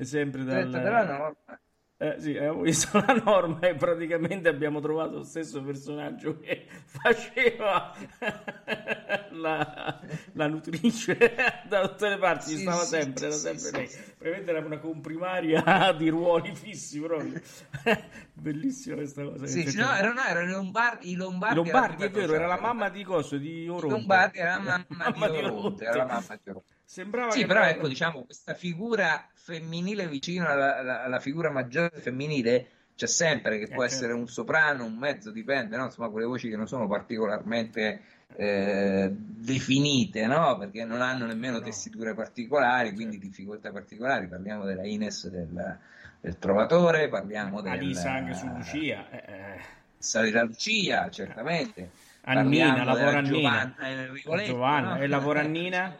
sempre 0.00 0.42
dal, 0.42 0.70
eh, 1.96 2.16
sì, 2.18 2.36
abbiamo 2.36 2.62
visto 2.62 2.98
la 2.98 3.14
norma 3.24 3.60
e 3.60 3.76
praticamente 3.76 4.48
abbiamo 4.48 4.80
trovato 4.80 5.18
lo 5.18 5.22
stesso 5.22 5.62
personaggio 5.62 6.40
che 6.40 6.66
faceva 6.84 7.94
la, 9.30 10.00
la 10.32 10.48
nutrice 10.48 11.16
da 11.68 11.86
tutte 11.86 12.08
le 12.08 12.18
parti, 12.18 12.56
sì, 12.56 12.62
stava 12.62 12.82
sì, 12.82 12.88
sempre, 12.88 13.26
era 13.26 13.34
sempre 13.36 13.70
lei. 13.70 13.88
Probabilmente 14.18 14.50
era 14.50 14.66
una 14.66 14.78
comprimaria 14.78 15.94
di 15.96 16.08
ruoli 16.08 16.52
fissi 16.54 17.00
proprio. 17.00 17.40
Bellissima 18.32 18.96
questa 18.96 19.22
cosa. 19.22 19.46
Sì, 19.46 19.64
no, 19.76 19.94
erano, 19.94 20.20
erano 20.24 20.50
i 20.50 20.52
Lombardi. 20.52 21.10
I 21.10 21.14
Lombardi, 21.14 21.54
Lombardi 21.56 22.04
è 22.04 22.10
vero, 22.10 22.34
era 22.34 22.46
la 22.46 22.58
mamma 22.58 22.88
di 22.88 23.04
Coso, 23.04 23.36
di 23.36 23.68
Oronte. 23.68 23.86
I 23.86 23.90
Lombardi 23.90 24.38
era 24.38 24.56
la 24.58 24.58
mamma, 24.58 24.84
mamma 25.10 25.28
di 25.28 25.36
Oronte. 25.36 25.84
Era 25.84 25.96
la 25.96 26.04
mamma 26.06 26.40
di 26.42 26.50
Oronte. 26.50 26.72
Sembrava 26.84 27.30
sì, 27.30 27.46
però 27.46 27.62
ecco, 27.62 27.88
diciamo, 27.88 28.24
questa 28.24 28.54
figura 28.54 29.26
femminile 29.44 30.08
vicino 30.08 30.48
alla, 30.48 30.78
alla, 30.78 31.04
alla 31.04 31.20
figura 31.20 31.50
maggiore 31.50 31.90
femminile 32.00 32.68
c'è 32.96 33.06
sempre, 33.06 33.58
che 33.58 33.64
eh, 33.64 33.68
può 33.68 33.82
certo. 33.82 33.94
essere 33.94 34.12
un 34.14 34.26
soprano, 34.26 34.86
un 34.86 34.96
mezzo, 34.96 35.30
dipende, 35.30 35.76
no? 35.76 35.84
insomma, 35.84 36.08
quelle 36.08 36.26
voci 36.26 36.48
che 36.48 36.56
non 36.56 36.66
sono 36.66 36.86
particolarmente 36.88 38.00
eh, 38.36 39.10
definite, 39.12 40.26
no? 40.26 40.56
perché 40.56 40.84
non 40.84 41.02
hanno 41.02 41.26
nemmeno 41.26 41.58
no. 41.58 41.62
tessiture 41.64 42.14
particolari, 42.14 42.94
quindi 42.94 43.16
certo. 43.16 43.28
difficoltà 43.28 43.70
particolari. 43.70 44.28
Parliamo 44.28 44.64
della 44.64 44.86
Ines 44.86 45.28
del, 45.28 45.78
del 46.20 46.38
Trovatore, 46.38 47.08
parliamo 47.08 47.60
della 47.60 47.74
Alisa 47.74 48.12
anche 48.12 48.32
su 48.32 48.46
Lucia. 48.46 49.10
Eh. 49.10 49.24
eh. 49.26 49.60
Salirà 49.98 50.42
Lucia, 50.42 51.10
certamente. 51.10 51.90
Annina, 52.22 52.82
lavora 52.84 53.18
Annina. 53.18 53.74
Giovanna, 54.14 54.44
Giovanna 54.44 54.94
no? 54.94 55.02
e 55.02 55.06
lavora 55.06 55.40
Annina. 55.40 55.96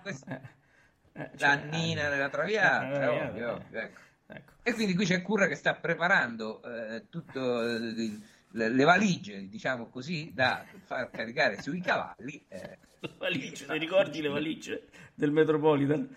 Eh, 1.17 1.31
cioè, 1.37 1.49
la 1.49 1.55
Nina 1.55 2.09
nella 2.09 2.29
Traviata, 2.29 3.01
eh, 3.01 3.07
ovvio, 3.07 3.49
eh, 3.49 3.51
ovvio, 3.51 3.81
ecco. 3.81 4.01
Ecco. 4.27 4.53
E 4.63 4.73
quindi 4.73 4.95
qui 4.95 5.05
c'è 5.05 5.23
Curra 5.23 5.47
che 5.47 5.55
sta 5.55 5.75
preparando 5.75 6.63
eh, 6.63 7.09
tutto 7.09 7.61
le, 7.61 8.21
le, 8.51 8.85
valigie, 8.85 9.49
diciamo 9.49 9.89
così, 9.89 10.33
da 10.35 10.65
far 10.85 11.11
caricare 11.11 11.61
sui 11.61 11.81
cavalli. 11.81 12.43
Eh, 12.49 12.79
valigie, 13.19 13.67
ti 13.67 13.79
ricordi 13.79 14.23
le 14.23 14.29
valigie 14.29 14.89
del 15.15 15.31
Metropolitan? 15.31 16.09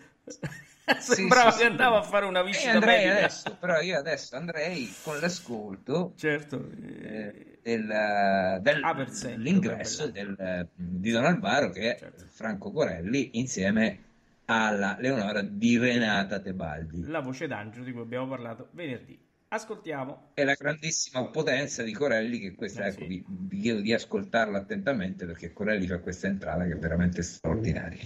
Sembrava 0.99 1.51
sì, 1.51 1.57
sì, 1.57 1.63
che 1.63 1.69
andava 1.69 1.97
a 1.97 2.01
fare 2.01 2.25
una 2.25 2.41
visita 2.41 2.71
andrei 2.71 3.09
adesso, 3.09 3.57
però 3.59 3.81
io 3.81 3.97
adesso 3.97 4.37
andrei 4.37 4.89
con 5.03 5.19
l'ascolto 5.19 6.13
certo. 6.15 6.69
eh, 7.01 7.59
del, 7.61 8.59
del, 8.61 8.83
ah, 8.83 8.93
dell'ingresso 8.93 10.07
del, 10.07 10.69
di 10.73 11.11
Don 11.11 11.25
Alvaro 11.25 11.71
che 11.71 11.95
è 11.95 11.99
certo. 11.99 12.23
Franco 12.29 12.71
Corelli 12.71 13.31
insieme 13.33 14.06
alla 14.49 14.95
Leonora 14.99 15.41
di 15.41 15.77
Renata 15.77 16.39
Tebaldi. 16.39 17.05
La 17.07 17.19
voce 17.19 17.47
d'angelo 17.47 17.83
di 17.83 17.91
cui 17.91 18.01
abbiamo 18.01 18.27
parlato 18.27 18.69
venerdì. 18.71 19.19
Ascoltiamo. 19.49 20.31
E 20.33 20.43
la 20.43 20.55
grandissima 20.55 21.25
potenza 21.25 21.83
di 21.83 21.93
Corelli, 21.93 22.39
che 22.39 22.53
questa, 22.55 22.85
eh, 22.85 22.89
ecco, 22.89 23.01
sì. 23.01 23.07
vi, 23.07 23.25
vi, 23.27 23.59
chiedo 23.59 23.79
di 23.79 23.93
ascoltarla 23.93 24.57
attentamente 24.57 25.25
perché 25.25 25.53
Corelli 25.53 25.87
fa 25.87 25.99
questa 25.99 26.27
entrata 26.27 26.65
che 26.65 26.73
è 26.73 26.77
veramente 26.77 27.21
straordinaria. 27.21 28.03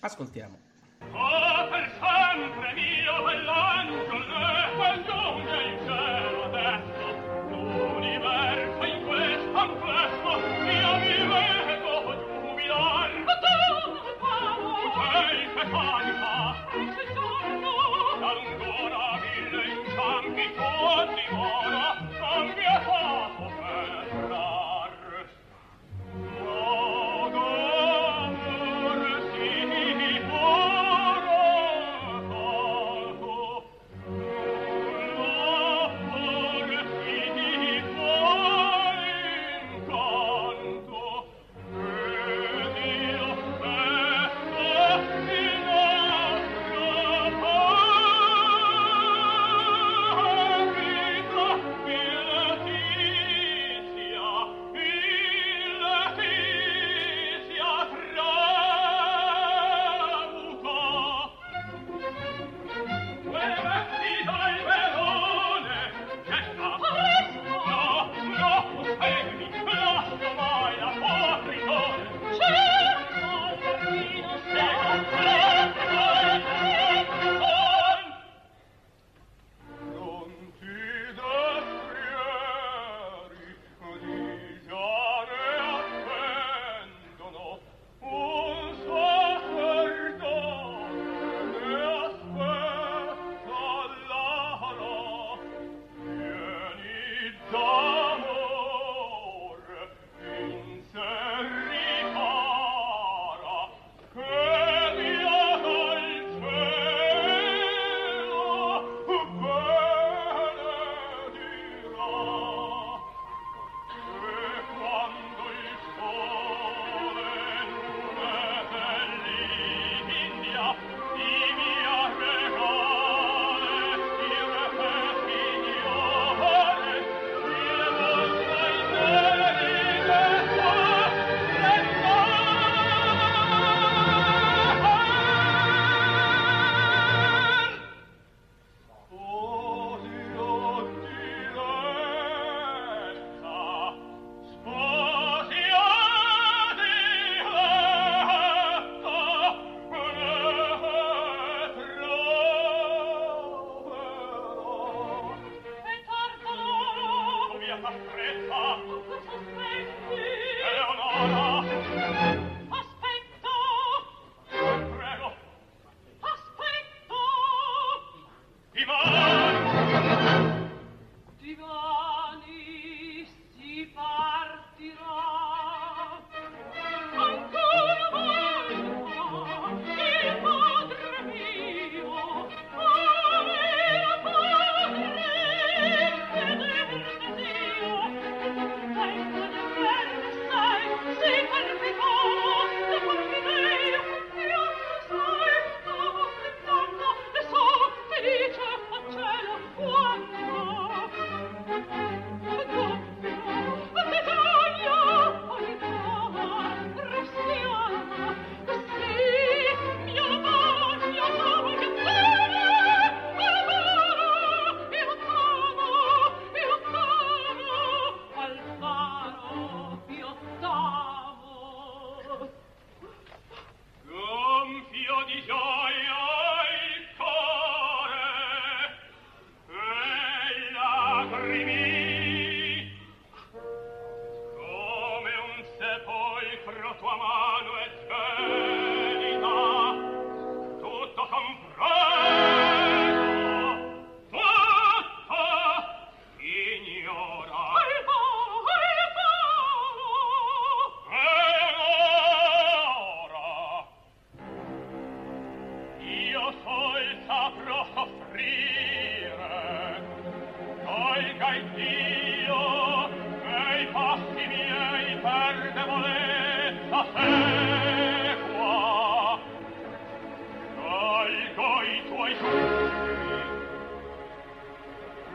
Ascoltiamo. 0.00 0.58
Oh, 1.00 1.68
per 1.70 1.90
sempre 1.98 2.74
mio 2.74 2.95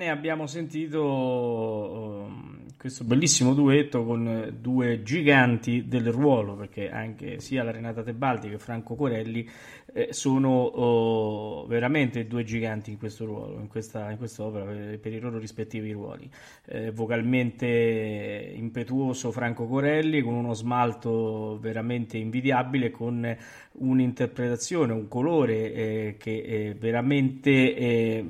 Bene, 0.00 0.12
abbiamo 0.12 0.46
sentito 0.46 1.04
um, 1.04 2.64
questo 2.78 3.04
bellissimo 3.04 3.52
duetto 3.52 4.02
con 4.02 4.56
due 4.58 5.02
giganti 5.02 5.88
del 5.88 6.10
ruolo, 6.10 6.54
perché 6.54 6.88
anche 6.88 7.38
sia 7.38 7.62
la 7.62 7.70
Renata 7.70 8.02
Tebaldi 8.02 8.48
che 8.48 8.56
Franco 8.56 8.94
Corelli 8.94 9.46
eh, 9.92 10.08
sono 10.12 10.48
oh, 10.48 11.66
veramente 11.66 12.26
due 12.26 12.44
giganti 12.44 12.90
in 12.90 12.96
questo 12.96 13.26
ruolo, 13.26 13.60
in 13.60 13.68
questa, 13.68 14.10
in 14.10 14.16
questa 14.16 14.42
opera, 14.42 14.64
per, 14.64 14.98
per, 15.00 15.12
i 15.12 15.20
loro 15.20 15.36
rispettivi 15.38 15.92
ruoli. 15.92 16.30
Eh, 16.64 16.92
vocalmente 16.92 18.54
impetuoso 18.56 19.30
Franco 19.30 19.66
Corelli, 19.66 20.22
con 20.22 20.32
uno 20.32 20.54
smalto 20.54 21.58
veramente 21.60 22.16
invidiabile, 22.16 22.90
con 22.90 23.36
un'interpretazione, 23.72 24.94
un 24.94 25.08
colore 25.08 25.74
eh, 25.74 26.14
che 26.18 26.38
eh, 26.38 26.74
veramente 26.74 27.76
eh, 27.76 28.24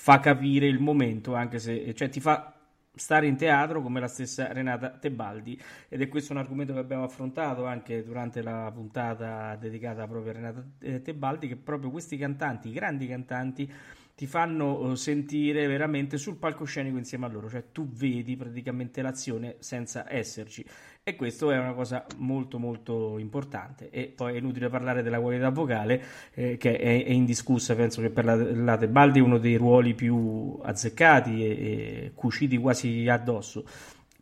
fa 0.00 0.20
capire 0.20 0.66
il 0.66 0.78
momento, 0.78 1.34
anche 1.34 1.58
se 1.58 1.92
cioè, 1.92 2.08
ti 2.08 2.20
fa 2.20 2.54
stare 2.94 3.26
in 3.26 3.36
teatro 3.36 3.82
come 3.82 3.98
la 3.98 4.06
stessa 4.06 4.52
Renata 4.52 4.90
Tebaldi. 4.90 5.60
Ed 5.88 6.00
è 6.00 6.08
questo 6.08 6.32
un 6.32 6.38
argomento 6.38 6.72
che 6.72 6.78
abbiamo 6.78 7.02
affrontato 7.02 7.66
anche 7.66 8.04
durante 8.04 8.40
la 8.40 8.70
puntata 8.72 9.56
dedicata 9.56 10.06
proprio 10.06 10.30
a 10.30 10.34
Renata 10.34 10.64
eh, 10.78 11.02
Tebaldi 11.02 11.48
che 11.48 11.56
proprio 11.56 11.90
questi 11.90 12.16
cantanti, 12.16 12.68
i 12.68 12.72
grandi 12.72 13.08
cantanti 13.08 13.70
ti 14.14 14.26
fanno 14.26 14.92
eh, 14.92 14.96
sentire 14.96 15.66
veramente 15.66 16.16
sul 16.16 16.36
palcoscenico 16.36 16.96
insieme 16.96 17.26
a 17.26 17.28
loro, 17.28 17.48
cioè 17.50 17.64
tu 17.72 17.88
vedi 17.88 18.36
praticamente 18.36 19.02
l'azione 19.02 19.56
senza 19.58 20.10
esserci 20.10 20.64
e 21.08 21.16
questo 21.16 21.50
è 21.50 21.58
una 21.58 21.72
cosa 21.72 22.04
molto 22.16 22.58
molto 22.58 23.18
importante. 23.18 23.88
E 23.90 24.12
poi 24.14 24.34
è 24.34 24.38
inutile 24.38 24.68
parlare 24.68 25.02
della 25.02 25.20
qualità 25.20 25.48
vocale 25.50 26.02
eh, 26.34 26.56
che 26.58 26.76
è, 26.76 27.04
è, 27.04 27.10
indiscussa, 27.10 27.74
penso 27.74 28.02
che 28.02 28.10
per 28.10 28.24
la, 28.24 28.34
la 28.34 28.76
Tebaldi 28.76 29.18
è 29.18 29.22
uno 29.22 29.38
dei 29.38 29.56
ruoli 29.56 29.94
più 29.94 30.58
azzeccati 30.62 31.44
e, 31.44 31.48
e 31.48 32.12
cuciti 32.14 32.58
quasi 32.58 33.08
addosso, 33.08 33.64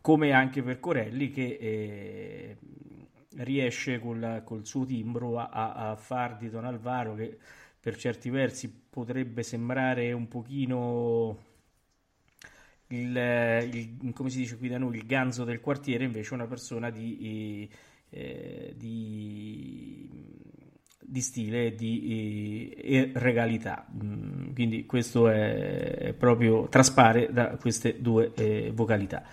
come 0.01 0.31
anche 0.31 0.63
per 0.63 0.79
Corelli 0.79 1.29
che 1.29 1.57
eh, 1.59 2.57
riesce 3.43 3.99
col, 3.99 4.41
col, 4.45 4.65
suo 4.65 4.85
timbro 4.85 5.39
a, 5.39 5.73
a 5.89 5.95
far 5.95 6.37
di 6.37 6.49
Don 6.49 6.65
Alvaro 6.65 7.15
che 7.15 7.37
per 7.79 7.97
certi 7.97 8.29
versi 8.29 8.73
potrebbe 8.89 9.43
sembrare 9.43 10.11
un 10.13 10.27
pochino 10.27 11.46
il, 12.87 13.97
il, 14.01 14.13
come 14.13 14.29
si 14.29 14.37
dice 14.37 14.57
qui 14.57 14.69
da 14.69 14.77
noi 14.77 14.97
il 14.97 15.05
ganzo 15.05 15.43
del 15.43 15.59
quartiere 15.59 16.05
invece 16.05 16.33
una 16.33 16.47
persona 16.47 16.89
di, 16.89 17.69
eh, 18.09 18.73
di, 18.75 20.09
di 20.99 21.21
stile 21.21 21.75
di, 21.75 22.69
e 22.69 23.11
regalità 23.15 23.85
mm, 23.91 24.53
quindi 24.53 24.85
questo 24.85 25.29
è, 25.29 25.97
è, 25.97 26.13
proprio 26.13 26.67
traspare 26.69 27.31
da 27.31 27.57
queste 27.57 28.01
due 28.01 28.31
eh, 28.35 28.71
vocalità 28.73 29.23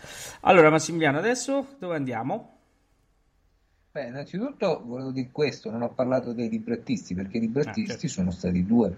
allora 0.41 0.71
Massimiliano 0.71 1.19
adesso 1.19 1.77
dove 1.79 1.95
andiamo? 1.95 2.55
Beh, 3.95 4.09
innanzitutto 4.09 4.83
volevo 4.85 5.13
dire 5.13 5.29
questo, 5.31 5.71
non 5.71 5.83
ho 5.83 5.91
parlato 5.91 6.33
dei 6.33 6.49
librettisti, 6.49 7.15
perché 7.15 7.37
i 7.37 7.43
librettisti 7.43 7.93
ah, 7.93 7.97
certo. 7.97 8.09
sono 8.09 8.33
stati 8.33 8.67
due. 8.67 8.97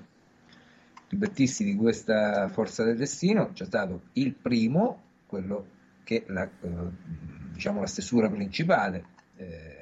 I 1.09 1.11
librettisti 1.11 1.65
di 1.65 1.77
questa 1.77 2.49
Forza 2.49 2.83
del 2.83 2.97
Destino 2.97 3.53
c'è 3.53 3.65
stato 3.65 4.09
il 4.15 4.33
primo, 4.35 5.03
quello 5.27 5.67
che 6.03 6.25
la, 6.27 6.43
eh, 6.45 6.69
diciamo 7.53 7.81
la 7.81 7.87
stesura 7.87 8.29
principale, 8.29 9.05
eh, 9.37 9.77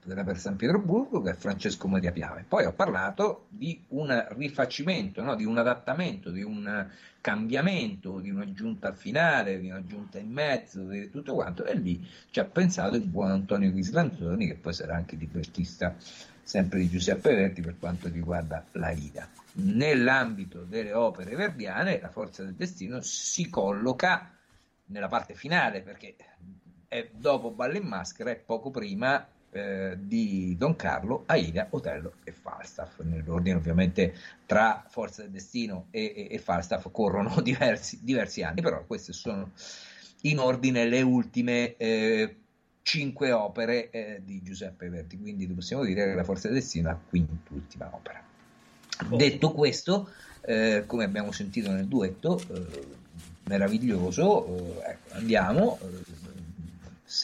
per 0.00 0.38
San 0.38 0.56
Pietroburgo, 0.56 1.20
che 1.20 1.32
è 1.32 1.34
Francesco 1.34 1.86
Maria 1.88 2.12
Piave. 2.12 2.44
Poi 2.48 2.64
ho 2.64 2.72
parlato 2.72 3.46
di 3.50 3.78
un 3.88 4.26
rifacimento, 4.30 5.22
no? 5.22 5.34
di 5.34 5.44
un 5.44 5.58
adattamento, 5.58 6.30
di 6.30 6.42
un 6.42 6.88
cambiamento, 7.20 8.20
di 8.20 8.30
un'aggiunta 8.30 8.92
finale, 8.92 9.60
di 9.60 9.68
un'aggiunta 9.68 10.18
in 10.18 10.30
mezzo, 10.30 10.82
di 10.84 11.10
tutto 11.10 11.34
quanto, 11.34 11.64
e 11.64 11.74
lì 11.74 12.06
ci 12.30 12.40
ha 12.40 12.44
pensato 12.44 12.96
il 12.96 13.06
buon 13.06 13.30
Antonio 13.30 13.70
Ghislanzoni, 13.70 14.46
che 14.46 14.54
poi 14.54 14.72
sarà 14.72 14.94
anche 14.94 15.16
libertista 15.16 15.94
sempre 16.48 16.78
di 16.78 16.88
Giuseppe 16.88 17.34
Verdi 17.34 17.60
per 17.60 17.76
quanto 17.78 18.08
riguarda 18.08 18.64
la 18.72 18.90
Ida. 18.90 19.28
Nell'ambito 19.60 20.64
delle 20.64 20.94
opere 20.94 21.36
verdiane, 21.36 22.00
la 22.00 22.08
Forza 22.08 22.42
del 22.42 22.54
Destino 22.54 23.02
si 23.02 23.50
colloca 23.50 24.32
nella 24.86 25.08
parte 25.08 25.34
finale, 25.34 25.82
perché 25.82 26.16
è 26.88 27.06
dopo 27.12 27.50
Balle 27.50 27.76
in 27.76 27.86
Maschera 27.86 28.30
e 28.30 28.36
poco 28.36 28.70
prima 28.70 29.28
eh, 29.50 29.98
di 29.98 30.56
Don 30.56 30.74
Carlo, 30.74 31.24
Aida, 31.26 31.66
Otello 31.68 32.14
e 32.24 32.32
Falstaff. 32.32 33.00
Nell'ordine 33.00 33.56
ovviamente 33.56 34.14
tra 34.46 34.82
Forza 34.88 35.20
del 35.20 35.32
Destino 35.32 35.88
e, 35.90 36.14
e, 36.16 36.28
e 36.30 36.38
Falstaff 36.38 36.88
corrono 36.90 37.40
diversi, 37.44 37.98
diversi, 38.00 38.42
anni, 38.42 38.62
però 38.62 38.86
queste 38.86 39.12
sono 39.12 39.50
in 40.22 40.38
ordine 40.38 40.86
le 40.86 41.02
ultime 41.02 41.76
eh, 41.76 42.36
cinque 42.88 43.32
opere 43.32 43.90
eh, 43.90 44.22
di 44.24 44.42
Giuseppe 44.42 44.88
Verdi, 44.88 45.18
quindi 45.18 45.46
possiamo 45.48 45.84
dire 45.84 46.06
che 46.06 46.14
la 46.14 46.24
Forza 46.24 46.48
del 46.48 46.56
Destino 46.56 46.88
è 46.88 46.92
la 46.92 46.98
quintultima 47.06 47.90
opera. 47.92 48.22
Oh. 49.10 49.14
Detto 49.14 49.52
questo, 49.52 50.10
eh, 50.40 50.84
come 50.86 51.04
abbiamo 51.04 51.30
sentito 51.30 51.70
nel 51.70 51.84
duetto, 51.84 52.40
eh, 52.50 52.86
meraviglioso, 53.44 54.82
ecco, 54.82 55.14
andiamo 55.16 55.78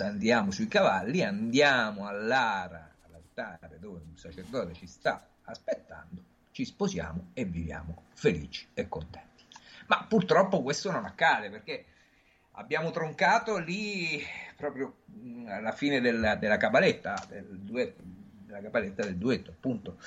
andiamo 0.00 0.50
sui 0.50 0.68
cavalli, 0.68 1.22
andiamo 1.22 2.06
all'ara, 2.06 2.90
all'altare 3.06 3.78
dove 3.80 4.00
un 4.06 4.18
sacerdote 4.18 4.74
ci 4.74 4.86
sta 4.86 5.26
aspettando, 5.44 6.22
ci 6.50 6.66
sposiamo 6.66 7.28
e 7.32 7.46
viviamo 7.46 8.02
felici 8.12 8.66
e 8.74 8.86
contenti. 8.86 9.44
Ma 9.86 10.04
purtroppo 10.06 10.62
questo 10.62 10.90
non 10.90 11.06
accade 11.06 11.48
perché 11.48 11.86
abbiamo 12.54 12.90
troncato 12.90 13.58
lì 13.58 14.22
proprio 14.56 14.96
alla 15.46 15.72
fine 15.72 16.00
della, 16.00 16.36
della 16.36 16.56
cabaletta, 16.56 17.22
del 17.28 17.58
duetto, 17.60 18.02
della 18.46 18.60
cabaletta 18.60 19.04
del 19.04 19.16
duetto, 19.16 19.50
appunto. 19.50 19.98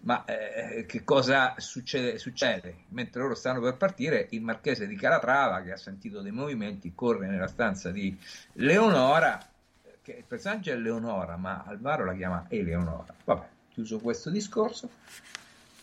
Ma 0.00 0.24
eh, 0.26 0.84
che 0.86 1.02
cosa 1.02 1.54
succede, 1.56 2.18
succede? 2.18 2.84
Mentre 2.88 3.22
loro 3.22 3.34
stanno 3.34 3.60
per 3.60 3.76
partire, 3.76 4.26
il 4.30 4.42
marchese 4.42 4.86
di 4.86 4.96
Calatrava, 4.96 5.62
che 5.62 5.72
ha 5.72 5.78
sentito 5.78 6.20
dei 6.20 6.32
movimenti, 6.32 6.92
corre 6.94 7.26
nella 7.26 7.46
stanza 7.46 7.90
di 7.90 8.14
Leonora, 8.54 9.40
che 10.02 10.12
il 10.12 10.24
personaggio 10.26 10.72
è 10.72 10.76
Leonora, 10.76 11.36
ma 11.36 11.64
Alvaro 11.66 12.04
la 12.04 12.14
chiama 12.14 12.44
Eleonora. 12.48 13.14
Vabbè, 13.24 13.46
chiuso 13.70 13.98
questo 13.98 14.28
discorso. 14.28 14.90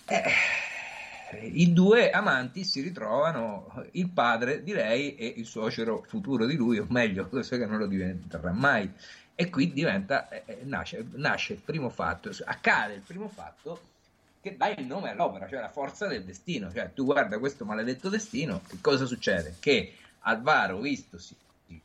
Eh, 0.05 0.23
I 1.39 1.71
due 1.73 2.09
amanti 2.09 2.63
si 2.63 2.81
ritrovano, 2.81 3.85
il 3.91 4.09
padre 4.09 4.63
di 4.63 4.73
lei 4.73 5.15
e 5.15 5.33
il 5.37 5.45
suocero 5.45 6.03
futuro 6.07 6.45
di 6.45 6.55
lui, 6.55 6.79
o 6.79 6.85
meglio, 6.89 7.27
questo 7.29 7.57
che 7.57 7.65
non 7.65 7.77
lo 7.77 7.87
diventerà 7.87 8.51
mai. 8.51 8.91
E 9.33 9.49
qui 9.49 9.71
diventa, 9.71 10.29
eh, 10.29 10.43
eh 10.45 10.59
nasce, 10.63 11.07
nasce 11.13 11.53
il 11.53 11.61
primo 11.63 11.89
fatto, 11.89 12.29
accade 12.45 12.95
il 12.95 13.01
primo 13.01 13.27
fatto 13.29 13.89
che 14.41 14.57
dà 14.57 14.69
il 14.69 14.85
nome 14.85 15.11
all'opera, 15.11 15.47
cioè 15.47 15.59
la 15.59 15.69
forza 15.69 16.07
del 16.07 16.23
destino. 16.23 16.71
Cioè, 16.71 16.91
tu 16.93 17.05
guarda 17.05 17.39
questo 17.39 17.63
maledetto 17.63 18.09
destino, 18.09 18.61
che 18.67 18.77
cosa 18.81 19.05
succede? 19.05 19.55
Che 19.59 19.93
Alvaro, 20.21 20.79
vistosi 20.79 21.35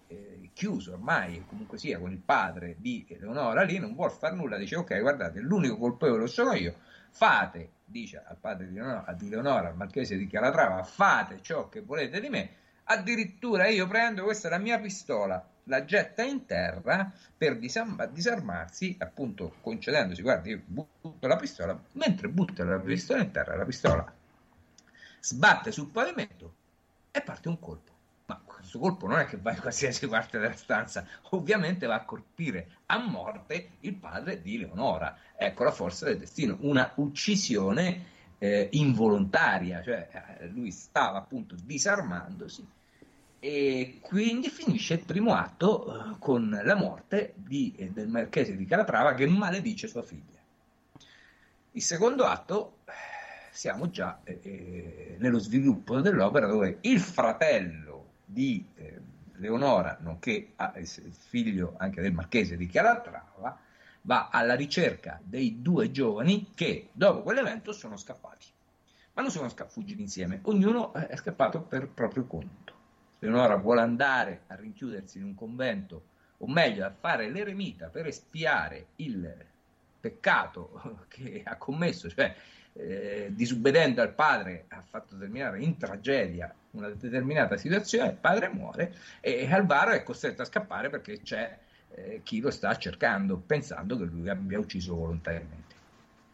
eh, 0.09 0.51
chiuso 0.53 0.95
ormai, 0.95 1.45
comunque 1.47 1.79
sia, 1.79 1.99
con 1.99 2.11
il 2.11 2.19
padre 2.19 2.77
di 2.79 3.05
Eleonora 3.09 3.63
lì, 3.63 3.79
non 3.79 3.95
vuole 3.95 4.13
fare 4.13 4.35
nulla, 4.35 4.57
dice 4.57 4.77
ok, 4.77 5.01
guardate, 5.01 5.41
l'unico 5.41 5.77
colpevole 5.77 6.27
sono 6.27 6.55
io, 6.55 6.75
fate, 7.11 7.71
dice 7.87 8.23
al 8.25 8.37
padre 8.37 8.67
di 8.67 8.75
Leonora, 8.75 9.13
di 9.13 9.29
Leonora 9.29 9.69
al 9.69 9.77
marchese 9.77 10.17
di 10.17 10.27
Calatrava, 10.27 10.83
fate 10.83 11.41
ciò 11.41 11.69
che 11.69 11.81
volete 11.81 12.21
di 12.21 12.29
me, 12.29 12.51
addirittura 12.85 13.69
io 13.69 13.87
prendo, 13.87 14.25
questa 14.25 14.49
la 14.49 14.59
mia 14.59 14.79
pistola, 14.79 15.45
la 15.65 15.85
getta 15.85 16.23
in 16.23 16.45
terra 16.47 17.11
per 17.37 17.59
disam- 17.59 18.09
disarmarsi, 18.11 18.97
appunto 18.99 19.55
concedendosi, 19.61 20.23
guarda, 20.23 20.49
io 20.49 20.61
butto 20.65 21.27
la 21.27 21.37
pistola, 21.37 21.81
mentre 21.93 22.29
butta 22.29 22.65
la 22.65 22.79
pistola 22.79 23.23
in 23.23 23.31
terra, 23.31 23.57
la 23.57 23.65
pistola 23.65 24.15
sbatte 25.21 25.73
sul 25.73 25.91
pavimento 25.91 26.55
e 27.11 27.21
parte 27.21 27.49
un 27.49 27.59
colpo. 27.59 27.96
Questo 28.67 28.81
colpo 28.81 29.07
non 29.07 29.21
è 29.21 29.27
che 29.27 29.37
va 29.37 29.53
in 29.53 29.61
qualsiasi 29.61 30.09
parte 30.11 30.41
della 30.41 30.57
stanza, 30.57 31.07
ovviamente 31.31 31.87
va 31.87 31.95
a 31.95 32.05
colpire 32.05 32.69
a 32.87 32.99
morte 32.99 33.69
il 33.81 33.95
padre 33.95 34.43
di 34.43 34.59
Leonora. 34.59 35.17
Ecco 35.37 35.63
la 35.63 35.71
forza 35.71 36.07
del 36.07 36.19
destino, 36.19 36.57
una 36.63 36.91
uccisione 36.97 38.15
eh, 38.39 38.69
involontaria, 38.73 39.85
cioè 39.85 40.09
eh, 40.41 40.49
lui 40.49 40.73
stava 40.73 41.19
appunto 41.19 41.55
disarmandosi 41.63 42.67
e 43.39 43.99
quindi 44.01 44.49
finisce 44.49 44.95
il 44.95 45.05
primo 45.05 45.33
atto 45.33 45.87
eh, 45.87 46.17
con 46.19 46.61
la 46.65 46.75
morte 46.75 47.35
di, 47.37 47.73
eh, 47.77 47.93
del 47.93 48.09
marchese 48.09 48.57
di 48.57 48.65
Calatrava 48.65 49.15
che 49.15 49.29
maledice 49.29 49.87
sua 49.87 50.03
figlia. 50.03 50.41
Il 51.71 51.83
secondo 51.83 52.25
atto 52.25 52.79
eh, 52.87 52.91
siamo 53.53 53.91
già 53.91 54.23
eh, 54.25 55.15
nello 55.21 55.39
sviluppo 55.39 56.01
dell'opera 56.01 56.49
dove 56.49 56.79
il 56.81 56.99
fratello 56.99 57.96
di 58.27 58.67
eh, 58.75 59.01
Leonora, 59.35 59.97
nonché 60.01 60.53
figlio 61.29 61.75
anche 61.79 62.03
del 62.03 62.13
marchese 62.13 62.57
di 62.57 62.67
Calatrava, 62.67 63.59
va 64.03 64.29
alla 64.31 64.55
ricerca 64.55 65.21
dei 65.23 65.63
due 65.63 65.91
giovani 65.91 66.53
che 66.55 66.91
dopo 66.93 67.23
quell'evento 67.23 67.73
sono 67.73 67.97
scappati. 67.97 68.47
ma 69.15 69.23
non 69.23 69.31
sono 69.31 69.49
fuggiti 69.49 70.03
insieme, 70.03 70.41
ognuno 70.43 70.93
è 70.93 71.17
scappato 71.17 71.63
per 71.63 71.89
proprio 71.89 72.27
conto. 72.27 72.75
Leonora 73.21 73.57
vuole 73.57 73.81
andare 73.81 74.43
a 74.49 74.57
rinchiudersi 74.57 75.19
in 75.19 75.25
un 75.25 75.35
convento, 75.35 76.03
o 76.39 76.47
meglio 76.47 76.85
a 76.85 76.91
fare 76.91 77.31
l'eremita 77.31 77.89
per 77.89 78.07
espiare 78.07 78.89
il 78.97 79.35
peccato 79.99 81.05
che 81.09 81.43
ha 81.45 81.57
commesso, 81.57 82.11
cioè 82.11 82.35
eh, 82.75 83.31
disubbedendo 83.33 84.03
al 84.03 84.13
padre 84.13 84.67
ha 84.69 84.83
fatto 84.83 85.17
terminare 85.17 85.63
in 85.63 85.79
tragedia 85.79 86.55
una 86.77 86.89
determinata 86.89 87.57
situazione, 87.57 88.11
il 88.11 88.17
padre 88.17 88.49
muore 88.49 88.95
e 89.21 89.51
Alvaro 89.51 89.93
è 89.93 90.03
costretto 90.03 90.43
a 90.43 90.45
scappare 90.45 90.91
perché 90.91 91.23
c'è 91.23 91.59
eh, 91.95 92.21
chi 92.23 92.41
lo 92.41 92.51
sta 92.51 92.77
cercando, 92.77 93.37
pensando 93.39 93.97
che 93.97 94.05
lui 94.05 94.29
abbia 94.29 94.59
ucciso 94.59 94.95
volontariamente. 94.95 95.75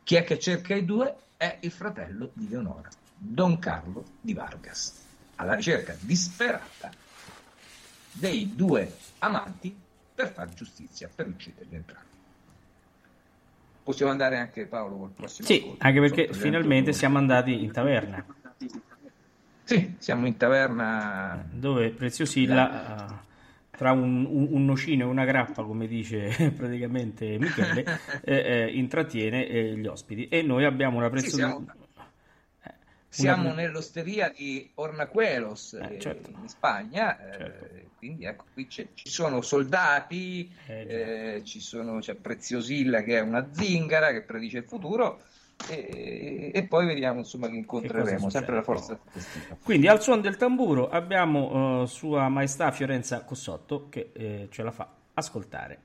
Chi 0.03 0.17
è 0.17 0.25
che 0.25 0.39
cerca 0.39 0.75
i 0.75 0.85
due? 0.85 1.15
È 1.37 1.59
il 1.61 1.71
fratello 1.71 2.31
di 2.35 2.49
Leonora, 2.49 2.89
Don 3.15 3.59
Carlo 3.59 4.05
di 4.21 4.35
Vargas, 4.35 5.05
alla 5.37 5.55
ricerca 5.55 5.97
disperata 5.99 6.91
dei 8.13 8.55
due 8.55 8.97
amanti 9.19 9.77
per 10.15 10.33
fare 10.33 10.53
giustizia, 10.55 11.09
per 11.13 11.27
ucciderli 11.27 11.75
entrambi. 11.75 12.11
Possiamo 13.83 14.13
andare 14.13 14.39
anche 14.39 14.67
Paolo 14.67 14.97
col 14.97 15.11
prossimo 15.11 15.49
Sì, 15.49 15.57
ascolto, 15.57 15.85
anche 15.85 16.01
perché 16.01 16.33
finalmente 16.33 16.93
siamo 16.93 17.19
andati 17.19 17.65
in 17.65 17.73
taverna. 17.73 18.25
Sì, 19.65 19.95
siamo 19.99 20.27
in 20.27 20.37
taverna 20.37 21.45
dove 21.51 21.91
Preziosilla 21.91 23.21
uh, 23.23 23.77
tra 23.77 23.93
un, 23.93 24.27
un, 24.29 24.49
un, 24.51 24.65
nocino 24.65 25.05
e 25.05 25.07
una 25.07 25.25
grappa, 25.25 25.63
come 25.63 25.87
dice 25.87 26.53
praticamente 26.57 27.39
Michele, 27.39 27.85
eh, 28.23 28.37
eh, 28.37 28.67
intrattiene 28.77 29.47
eh, 29.47 29.77
gli 29.77 29.87
ospiti. 29.87 30.29
E 30.29 30.43
noi 30.43 30.65
abbiamo 30.65 30.99
una 30.99 31.09
Preziosilla... 31.09 31.61
Sì, 33.09 33.23
siamo 33.23 33.51
una... 33.51 33.55
nell'osteria 33.55 34.33
di 34.35 34.71
Ornaquelos 34.75 35.75
eh, 35.75 35.99
certo. 36.01 36.31
in 36.31 36.49
Spagna, 36.49 37.15
certo. 37.15 37.65
eh, 37.75 37.89
quindi 37.99 38.25
ecco 38.25 38.47
qui 38.55 38.67
ci 38.71 38.89
sono 38.95 39.43
soldati, 39.43 40.51
eh, 40.67 41.35
eh, 41.37 41.45
ci 41.45 41.61
sono, 41.61 41.99
c'è 41.99 42.15
Preziosilla 42.15 43.03
che 43.03 43.19
è 43.19 43.21
una 43.21 43.47
zingara 43.53 44.13
che 44.13 44.23
predice 44.23 44.59
il 44.59 44.65
futuro 44.65 45.25
e, 45.69 46.51
e 46.53 46.63
poi 46.65 46.87
vediamo 46.87 47.19
insomma 47.19 47.49
che 47.49 47.57
incontreremo, 47.57 48.27
che 48.27 48.31
sempre 48.31 48.55
la 48.55 48.63
forza. 48.63 48.99
Quindi 49.63 49.89
al 49.89 50.03
suono 50.03 50.21
del 50.21 50.37
tamburo 50.37 50.89
abbiamo 50.89 51.81
uh, 51.81 51.87
Sua 51.87 52.29
Maestà 52.29 52.71
Fiorenza 52.71 53.23
Cossotto 53.25 53.89
che 53.89 54.11
eh, 54.13 54.49
ce 54.51 54.63
la 54.63 54.71
fa 54.71 54.89
ascoltare. 55.15 55.79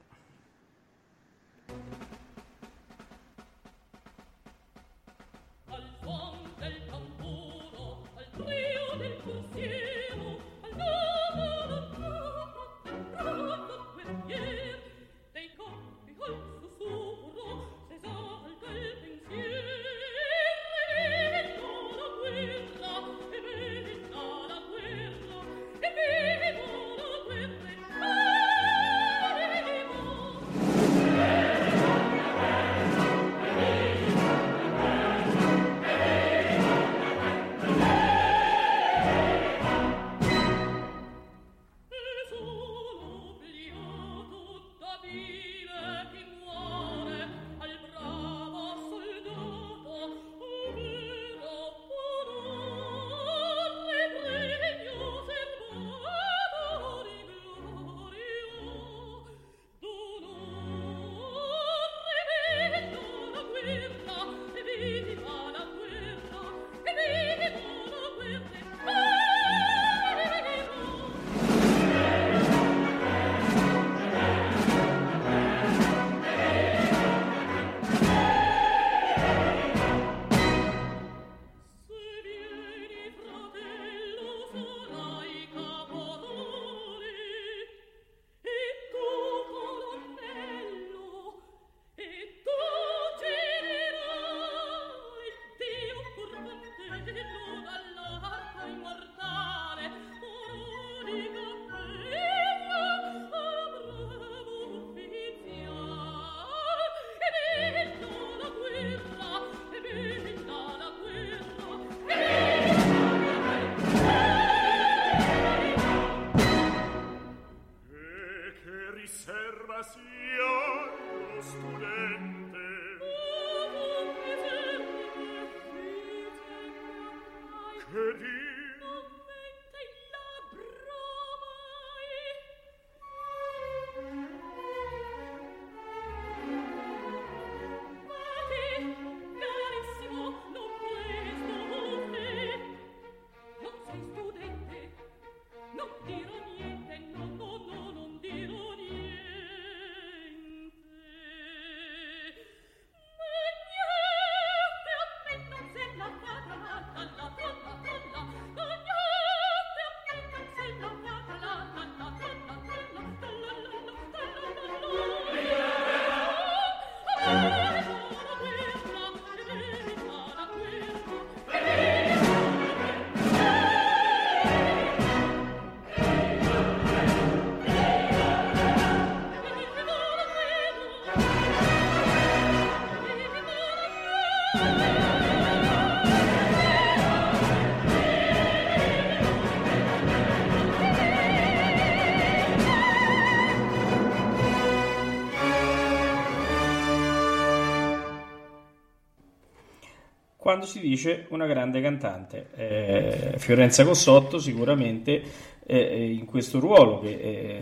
Quando 200.58 200.66
si 200.66 200.80
dice 200.80 201.28
una 201.30 201.46
grande 201.46 201.82
cantante. 201.82 202.48
Eh, 202.56 203.34
Fiorenza 203.38 203.86
Cossotto 203.86 204.40
sicuramente 204.40 205.22
eh, 205.64 206.12
in 206.12 206.26
questo 206.26 206.60
ruolo, 206.60 207.00
che, 207.00 207.10
eh, 207.10 207.62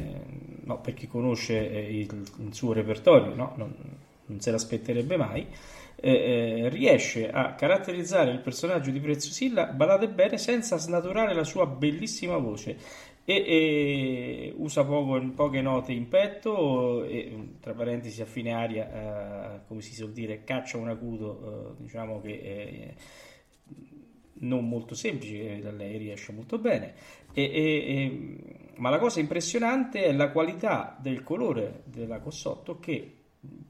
no, 0.63 0.79
per 0.79 0.93
chi 0.93 1.05
conosce 1.07 1.69
eh, 1.69 1.99
il, 1.99 2.23
il, 2.45 2.53
suo 2.53 2.71
repertorio, 2.71 3.35
no? 3.35 3.53
non, 3.57 3.75
non 4.27 4.39
se 4.39 4.49
l'aspetterebbe 4.49 5.17
mai, 5.17 5.45
eh, 5.97 6.11
eh, 6.63 6.69
riesce 6.69 7.29
a 7.29 7.53
caratterizzare 7.53 8.31
il 8.31 8.39
personaggio 8.39 8.91
di 8.91 9.01
Preziosilla, 9.01 9.65
badate 9.65 10.07
bene, 10.07 10.37
senza 10.37 10.77
snaturare 10.77 11.33
la 11.33 11.43
sua 11.43 11.65
bellissima 11.65 12.37
voce. 12.37 12.77
E, 13.27 13.33
e 13.33 14.53
usa 14.57 14.85
poco, 14.85 15.19
poche 15.33 15.61
note 15.61 15.91
in 15.91 16.07
petto 16.07 17.03
e 17.03 17.55
tra 17.59 17.73
parentesi 17.73 18.21
a 18.21 18.25
fine 18.25 18.53
aria 18.53 19.55
eh, 19.55 19.59
come 19.67 19.81
si 19.81 19.95
suol 19.95 20.11
dire 20.11 20.43
caccia 20.43 20.77
un 20.77 20.89
acuto 20.89 21.73
eh, 21.73 21.81
diciamo 21.81 22.21
che 22.21 22.31
eh, 22.31 22.95
non 24.37 24.67
molto 24.67 24.95
semplice 24.95 25.59
da 25.59 25.71
lei 25.71 25.97
riesce 25.97 26.31
molto 26.31 26.57
bene. 26.59 26.93
E, 27.33 27.43
e, 27.43 28.73
ma 28.77 28.89
la 28.89 28.99
cosa 28.99 29.19
impressionante 29.19 30.03
è 30.03 30.11
la 30.11 30.31
qualità 30.31 30.97
del 30.99 31.23
colore 31.23 31.83
della 31.85 32.19
Cossotto 32.19 32.79
che 32.79 33.14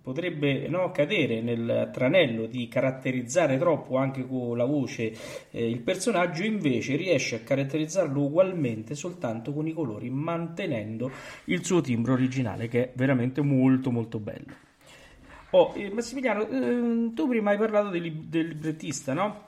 potrebbe 0.02 0.68
no, 0.68 0.92
cadere 0.92 1.42
nel 1.42 1.90
tranello 1.92 2.46
di 2.46 2.68
caratterizzare 2.68 3.58
troppo 3.58 3.98
anche 3.98 4.24
con 4.28 4.56
la 4.56 4.66
voce 4.66 5.12
eh, 5.50 5.68
il 5.68 5.80
personaggio, 5.80 6.44
invece 6.44 6.96
riesce 6.96 7.38
a 7.38 7.40
caratterizzarlo 7.40 8.22
ugualmente 8.22 8.94
soltanto 8.94 9.52
con 9.52 9.68
i 9.68 9.74
colori, 9.74 10.12
mantenendo 10.12 11.10
il 11.46 11.66
suo 11.66 11.82
timbro 11.82 12.14
originale 12.14 12.68
che 12.68 12.84
è 12.84 12.92
veramente 12.94 13.42
molto 13.42 13.90
molto 13.90 14.20
bello. 14.20 14.54
Oh, 15.50 15.74
eh, 15.76 15.90
Massimiliano, 15.90 16.48
eh, 16.50 17.14
tu 17.16 17.28
prima 17.28 17.52
hai 17.52 17.58
parlato 17.58 17.90
del, 17.90 18.12
del 18.12 18.48
librettista, 18.50 19.14
no? 19.14 19.48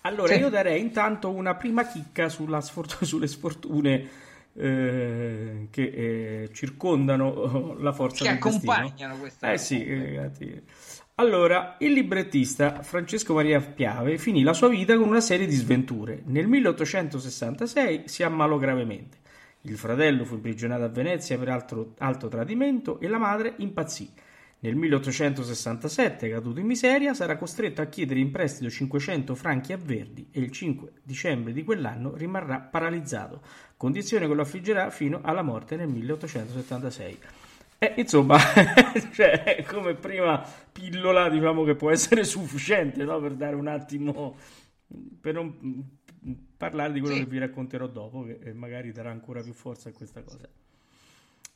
Allora 0.00 0.34
sì. 0.34 0.40
io 0.40 0.48
darei 0.48 0.80
intanto 0.80 1.30
una 1.30 1.54
prima 1.54 1.86
chicca 1.86 2.28
sfort- 2.28 3.02
sulle 3.04 3.26
sfortune 3.26 4.26
eh, 4.58 5.68
che 5.70 5.82
eh, 5.82 6.50
circondano 6.52 7.76
la 7.78 7.92
forza 7.92 8.24
che 8.24 8.30
del 8.30 8.38
accompagnano 8.38 9.16
questa 9.18 9.52
eh 9.52 9.58
sì 9.58 9.84
ragazzi. 9.84 10.62
allora 11.16 11.76
il 11.78 11.92
librettista 11.92 12.82
Francesco 12.82 13.34
Maria 13.34 13.60
Piave 13.60 14.18
finì 14.18 14.42
la 14.42 14.52
sua 14.52 14.68
vita 14.68 14.96
con 14.96 15.08
una 15.08 15.20
serie 15.20 15.46
di 15.46 15.54
sventure. 15.54 16.22
Nel 16.26 16.48
1866 16.48 18.02
si 18.06 18.22
ammalò 18.22 18.58
gravemente. 18.58 19.18
Il 19.62 19.76
fratello 19.76 20.24
fu 20.24 20.34
imprigionato 20.34 20.84
a 20.84 20.88
Venezia 20.88 21.38
per 21.38 21.48
altro, 21.48 21.94
alto 21.98 22.28
tradimento 22.28 22.98
e 23.00 23.08
la 23.08 23.18
madre 23.18 23.54
impazzì 23.58 24.10
nel 24.60 24.74
1867, 24.74 26.28
caduto 26.28 26.58
in 26.58 26.66
miseria, 26.66 27.14
sarà 27.14 27.36
costretto 27.36 27.80
a 27.80 27.86
chiedere 27.86 28.18
in 28.18 28.32
prestito 28.32 28.68
500 28.68 29.36
franchi 29.36 29.72
a 29.72 29.76
Verdi 29.76 30.28
e 30.32 30.40
il 30.40 30.50
5 30.50 30.92
dicembre 31.04 31.52
di 31.52 31.62
quell'anno 31.62 32.16
rimarrà 32.16 32.58
paralizzato, 32.58 33.40
condizione 33.76 34.26
che 34.26 34.34
lo 34.34 34.42
affliggerà 34.42 34.90
fino 34.90 35.20
alla 35.22 35.42
morte 35.42 35.76
nel 35.76 35.86
1876. 35.86 37.18
Eh, 37.78 37.94
insomma, 37.98 38.36
cioè, 39.14 39.64
come 39.68 39.94
prima 39.94 40.44
pillola, 40.72 41.28
diciamo 41.28 41.62
che 41.62 41.76
può 41.76 41.92
essere 41.92 42.24
sufficiente 42.24 43.04
no? 43.04 43.20
per 43.20 43.34
dare 43.34 43.54
un 43.54 43.68
attimo, 43.68 44.36
per 45.20 45.34
non 45.34 45.96
parlare 46.56 46.92
di 46.92 46.98
quello 46.98 47.14
sì. 47.14 47.22
che 47.22 47.30
vi 47.30 47.38
racconterò 47.38 47.86
dopo, 47.86 48.24
che 48.24 48.52
magari 48.54 48.90
darà 48.90 49.10
ancora 49.10 49.40
più 49.40 49.52
forza 49.52 49.90
a 49.90 49.92
questa 49.92 50.20
cosa. 50.22 50.48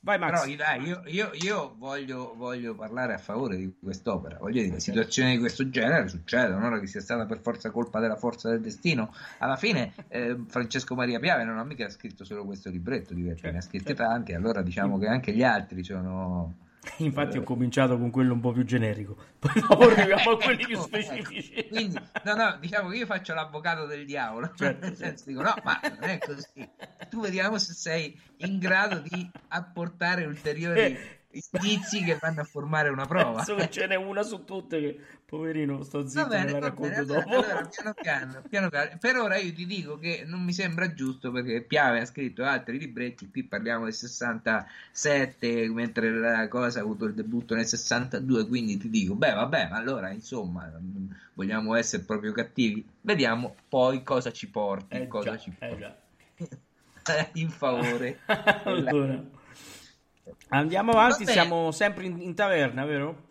Vai 0.04 0.18
Max. 0.18 0.44
Però 0.44 0.56
dai, 0.56 0.82
io, 0.84 1.02
io, 1.06 1.30
io 1.34 1.74
voglio, 1.78 2.34
voglio, 2.36 2.74
parlare 2.74 3.14
a 3.14 3.18
favore 3.18 3.56
di 3.56 3.72
quest'opera. 3.80 4.36
Voglio 4.38 4.60
dire, 4.60 4.80
situazioni 4.80 5.32
di 5.32 5.38
questo 5.38 5.70
genere 5.70 6.08
succedono, 6.08 6.68
non 6.68 6.80
che 6.80 6.88
sia 6.88 7.00
stata 7.00 7.24
per 7.24 7.38
forza 7.40 7.70
colpa 7.70 8.00
della 8.00 8.16
forza 8.16 8.48
del 8.48 8.60
destino. 8.60 9.14
Alla 9.38 9.54
fine 9.56 9.92
eh, 10.08 10.36
Francesco 10.48 10.96
Maria 10.96 11.20
Piave 11.20 11.44
non 11.44 11.56
ha 11.56 11.62
mica 11.62 11.88
scritto 11.88 12.24
solo 12.24 12.44
questo 12.44 12.68
libretto, 12.68 13.14
certo, 13.14 13.50
ne 13.52 13.58
ha 13.58 13.60
scritti 13.60 13.94
certo. 13.94 14.02
tanti, 14.02 14.34
allora 14.34 14.60
diciamo 14.62 14.98
che 14.98 15.06
anche 15.06 15.32
gli 15.32 15.44
altri 15.44 15.84
sono 15.84 16.52
Infatti 16.98 17.38
ho 17.38 17.42
cominciato 17.42 17.96
con 17.96 18.10
quello 18.10 18.32
un 18.32 18.40
po' 18.40 18.52
più 18.52 18.64
generico, 18.64 19.16
poi 19.38 19.52
dopo 19.54 19.88
arriviamo 19.88 20.32
a 20.32 20.36
quelli 20.38 20.64
più 20.66 20.78
specifici. 20.82 21.66
Quindi, 21.68 21.98
no, 22.24 22.34
no, 22.34 22.56
diciamo 22.60 22.88
che 22.88 22.96
io 22.96 23.06
faccio 23.06 23.34
l'avvocato 23.34 23.86
del 23.86 24.04
diavolo, 24.04 24.52
certo, 24.54 24.86
nel 24.86 24.96
senso 24.96 25.24
dico 25.26 25.42
no, 25.42 25.54
ma 25.62 25.80
non 26.00 26.10
è 26.10 26.18
così. 26.18 26.68
Tu 27.08 27.20
vediamo 27.20 27.58
se 27.58 27.72
sei 27.72 28.18
in 28.38 28.58
grado 28.58 28.98
di 28.98 29.30
apportare 29.48 30.24
ulteriori 30.24 30.80
eh, 30.80 31.21
indizi 31.32 32.02
che 32.04 32.18
vanno 32.20 32.42
a 32.42 32.44
formare 32.44 32.88
una 32.88 33.06
prova. 33.06 33.36
Penso 33.36 33.54
che 33.54 33.70
ce 33.70 33.86
n'è 33.86 33.94
una 33.94 34.22
su 34.22 34.44
tutte 34.44 34.80
che, 34.80 35.00
poverino, 35.24 35.82
sto 35.82 36.06
zitto, 36.06 36.26
bene, 36.26 36.44
me 36.44 36.52
la 36.52 36.58
racconto 36.58 36.90
bene, 36.90 37.04
dopo. 37.06 37.28
Allora, 37.28 37.66
piano 37.66 37.94
piano, 37.94 38.42
piano 38.48 38.68
piano, 38.68 38.96
per 39.00 39.16
ora 39.16 39.36
io 39.36 39.52
ti 39.52 39.66
dico 39.66 39.98
che 39.98 40.24
non 40.26 40.42
mi 40.42 40.52
sembra 40.52 40.92
giusto 40.92 41.30
perché 41.30 41.62
Piave 41.62 42.00
ha 42.00 42.04
scritto 42.04 42.44
altri 42.44 42.78
libretti, 42.78 43.30
qui 43.30 43.44
parliamo 43.44 43.84
del 43.84 43.94
67, 43.94 45.68
mentre 45.70 46.10
la 46.10 46.48
cosa 46.48 46.80
ha 46.80 46.82
avuto 46.82 47.06
il 47.06 47.14
debutto 47.14 47.54
nel 47.54 47.66
62, 47.66 48.46
quindi 48.46 48.76
ti 48.76 48.90
dico, 48.90 49.14
beh 49.14 49.32
vabbè, 49.32 49.68
ma 49.70 49.76
allora 49.76 50.10
insomma, 50.10 50.70
vogliamo 51.32 51.74
essere 51.74 52.02
proprio 52.02 52.32
cattivi, 52.32 52.86
vediamo 53.00 53.54
poi 53.68 54.02
cosa 54.02 54.30
ci 54.32 54.48
porti, 54.48 54.96
eh 54.96 55.06
cosa 55.06 55.30
già, 55.30 55.38
ci 55.38 55.52
porti. 55.58 55.82
Eh 57.04 57.30
in 57.40 57.48
favore. 57.48 58.18
allora. 58.64 59.31
Andiamo 60.48 60.92
avanti, 60.92 61.26
siamo 61.26 61.70
sempre 61.70 62.06
in, 62.06 62.20
in, 62.20 62.34
taverna, 62.34 62.84
vero? 62.84 63.30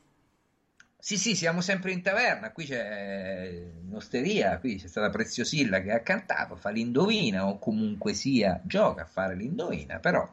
Sì, 0.97 1.17
sì, 1.17 1.35
siamo 1.35 1.61
sempre 1.61 1.91
in 1.91 2.01
taverna. 2.01 2.51
Qui 2.51 2.65
c'è 2.65 3.63
un'osteria, 3.87 4.59
qui 4.59 4.77
c'è 4.77 4.87
stata 4.87 5.09
Preziosilla 5.09 5.81
che 5.81 5.91
ha 5.91 6.01
cantato, 6.01 6.55
fa 6.55 6.69
l'indovina 6.69 7.47
o 7.47 7.59
comunque 7.59 8.13
sia, 8.13 8.59
gioca 8.63 9.03
a 9.03 9.05
fare 9.05 9.35
l'indovina, 9.35 9.99
però 9.99 10.29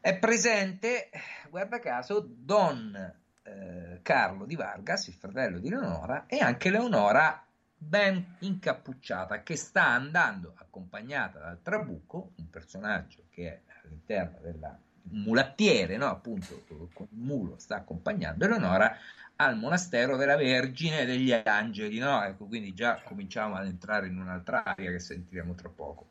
è 0.00 0.16
presente, 0.16 1.10
guarda 1.50 1.78
caso, 1.78 2.26
Don 2.26 2.94
eh, 3.42 3.98
Carlo 4.02 4.46
di 4.46 4.56
Vargas, 4.56 5.08
il 5.08 5.14
fratello 5.14 5.58
di 5.58 5.68
Leonora, 5.68 6.24
e 6.26 6.38
anche 6.38 6.70
Leonora 6.70 7.44
ben 7.76 8.36
incappucciata 8.40 9.42
che 9.42 9.56
sta 9.56 9.86
andando 9.86 10.54
accompagnata 10.56 11.38
dal 11.38 11.60
Trabucco, 11.62 12.32
un 12.36 12.50
personaggio 12.50 13.24
che 13.30 13.46
è 13.46 13.60
all'interno 13.82 14.38
della 14.40 14.78
un 15.10 15.22
mulattiere, 15.22 15.96
no? 15.96 16.06
appunto 16.06 16.62
con 16.92 17.06
il 17.10 17.18
mulo 17.18 17.54
sta 17.58 17.76
accompagnando 17.76 18.44
Eleonora 18.44 18.96
al 19.36 19.56
monastero 19.56 20.16
della 20.16 20.36
Vergine 20.36 21.06
degli 21.06 21.32
Angeli, 21.32 21.98
no? 21.98 22.22
ecco, 22.22 22.46
quindi 22.46 22.74
già 22.74 23.00
cominciamo 23.02 23.56
ad 23.56 23.66
entrare 23.66 24.06
in 24.06 24.18
un'altra 24.18 24.64
area 24.64 24.90
che 24.90 25.00
sentiremo 25.00 25.54
tra 25.54 25.68
poco. 25.68 26.08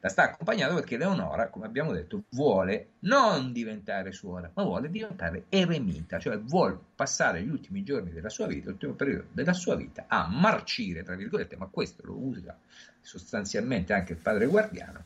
La 0.00 0.10
sta 0.10 0.24
accompagnando 0.24 0.74
perché 0.74 0.98
Leonora, 0.98 1.48
come 1.48 1.64
abbiamo 1.64 1.90
detto, 1.92 2.24
vuole 2.32 2.88
non 3.00 3.52
diventare 3.52 4.12
suora, 4.12 4.50
ma 4.52 4.62
vuole 4.62 4.90
diventare 4.90 5.44
eremita, 5.48 6.18
cioè 6.18 6.38
vuole 6.38 6.78
passare 6.94 7.42
gli 7.42 7.48
ultimi 7.48 7.82
giorni 7.84 8.10
della 8.10 8.28
sua 8.28 8.46
vita, 8.46 8.68
l'ultimo 8.68 8.92
periodo 8.92 9.28
della 9.32 9.54
sua 9.54 9.76
vita 9.76 10.04
a 10.06 10.28
marcire, 10.28 11.02
tra 11.04 11.14
virgolette, 11.14 11.56
ma 11.56 11.68
questo 11.68 12.04
lo 12.04 12.18
usa 12.18 12.54
sostanzialmente 13.00 13.94
anche 13.94 14.12
il 14.12 14.18
padre 14.18 14.44
guardiano, 14.44 15.04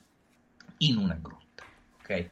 in 0.78 0.96
una 0.96 1.16
grotta. 1.20 1.62
Ok? 2.00 2.30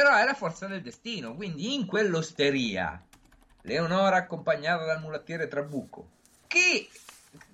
Però 0.00 0.16
è 0.16 0.24
la 0.24 0.32
forza 0.32 0.66
del 0.66 0.80
destino, 0.80 1.34
quindi 1.34 1.74
in 1.74 1.84
quell'osteria, 1.84 2.98
Leonora 3.60 4.16
accompagnata 4.16 4.86
dal 4.86 4.98
mulattiere 4.98 5.46
Trabucco, 5.46 6.08
che 6.46 6.88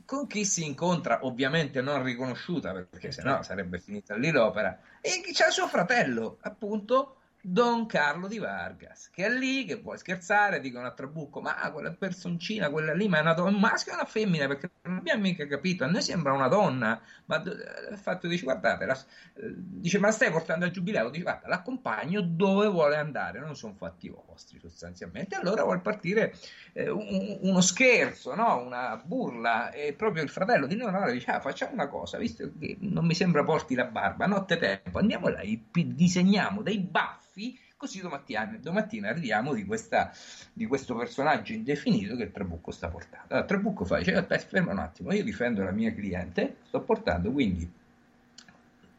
con 0.04 0.28
chi 0.28 0.44
si 0.44 0.64
incontra, 0.64 1.24
ovviamente 1.26 1.80
non 1.80 2.04
riconosciuta, 2.04 2.72
perché 2.72 3.10
sennò 3.10 3.42
sarebbe 3.42 3.80
finita 3.80 4.14
lì 4.14 4.30
l'opera, 4.30 4.78
e 5.00 5.22
c'è 5.32 5.50
suo 5.50 5.66
fratello, 5.66 6.38
appunto, 6.42 7.15
Don 7.48 7.86
Carlo 7.86 8.26
di 8.26 8.38
Vargas, 8.38 9.08
che 9.08 9.24
è 9.24 9.30
lì, 9.30 9.64
che 9.66 9.76
vuole 9.76 9.98
scherzare, 9.98 10.58
dicono 10.58 10.84
a 10.84 10.90
Trabucco, 10.90 11.40
ma 11.40 11.54
quella 11.70 11.92
personcina, 11.92 12.70
quella 12.70 12.92
lì, 12.92 13.06
ma 13.06 13.18
è 13.18 13.20
una 13.20 13.34
donna, 13.34 13.54
un 13.54 13.60
maschio 13.60 13.92
o 13.92 13.94
una 13.94 14.04
femmina? 14.04 14.48
Perché 14.48 14.68
non 14.82 14.96
abbiamo 14.96 15.22
mica 15.22 15.46
capito, 15.46 15.84
a 15.84 15.86
noi 15.86 16.02
sembra 16.02 16.32
una 16.32 16.48
donna, 16.48 17.00
ma 17.26 17.40
il 17.44 17.98
fatto 17.98 18.26
dice, 18.26 18.42
guardate, 18.42 18.84
la, 18.84 18.98
eh, 19.34 19.54
dice, 19.54 20.00
ma 20.00 20.08
la 20.08 20.12
stai 20.12 20.32
portando 20.32 20.64
al 20.64 20.72
giubileo? 20.72 21.08
Dice, 21.08 21.22
guarda, 21.22 21.46
l'accompagno 21.46 22.20
dove 22.20 22.66
vuole 22.66 22.96
andare, 22.96 23.38
non 23.38 23.54
sono 23.54 23.74
fatti 23.74 24.08
vostri 24.08 24.58
sostanzialmente. 24.58 25.36
Allora 25.36 25.62
vuole 25.62 25.78
partire 25.78 26.34
eh, 26.72 26.90
un, 26.90 27.38
uno 27.42 27.60
scherzo, 27.60 28.34
no? 28.34 28.60
una 28.60 29.00
burla, 29.04 29.70
e 29.70 29.92
proprio 29.92 30.24
il 30.24 30.30
fratello 30.30 30.66
di 30.66 30.74
Leonora 30.74 31.12
dice, 31.12 31.30
ah, 31.30 31.40
facciamo 31.40 31.74
una 31.74 31.86
cosa, 31.86 32.18
visto 32.18 32.50
che 32.58 32.76
non 32.80 33.06
mi 33.06 33.14
sembra 33.14 33.44
porti 33.44 33.76
la 33.76 33.84
barba, 33.84 34.26
notte 34.26 34.56
tempo, 34.56 34.98
andiamo 34.98 35.28
là, 35.28 35.42
disegniamo 35.70 36.62
dei 36.62 36.80
baffi 36.80 37.35
così 37.76 38.00
domattina, 38.00 38.44
domattina 38.60 39.08
arriviamo 39.08 39.52
di, 39.54 39.64
questa, 39.64 40.12
di, 40.52 40.66
questo 40.66 40.94
personaggio 40.94 41.52
indefinito 41.52 42.16
che 42.16 42.30
Trabucco 42.30 42.70
sta 42.70 42.88
portando. 42.88 43.26
Allora, 43.28 43.46
Trabucco 43.46 43.84
fa, 43.84 43.98
dice, 43.98 44.14
aspetta, 44.14 44.46
ferma 44.46 44.72
un 44.72 44.78
attimo, 44.78 45.12
io 45.12 45.22
difendo 45.22 45.62
la 45.62 45.72
mia 45.72 45.92
cliente, 45.92 46.56
sto 46.66 46.80
portando 46.80 47.30
quindi 47.30 47.70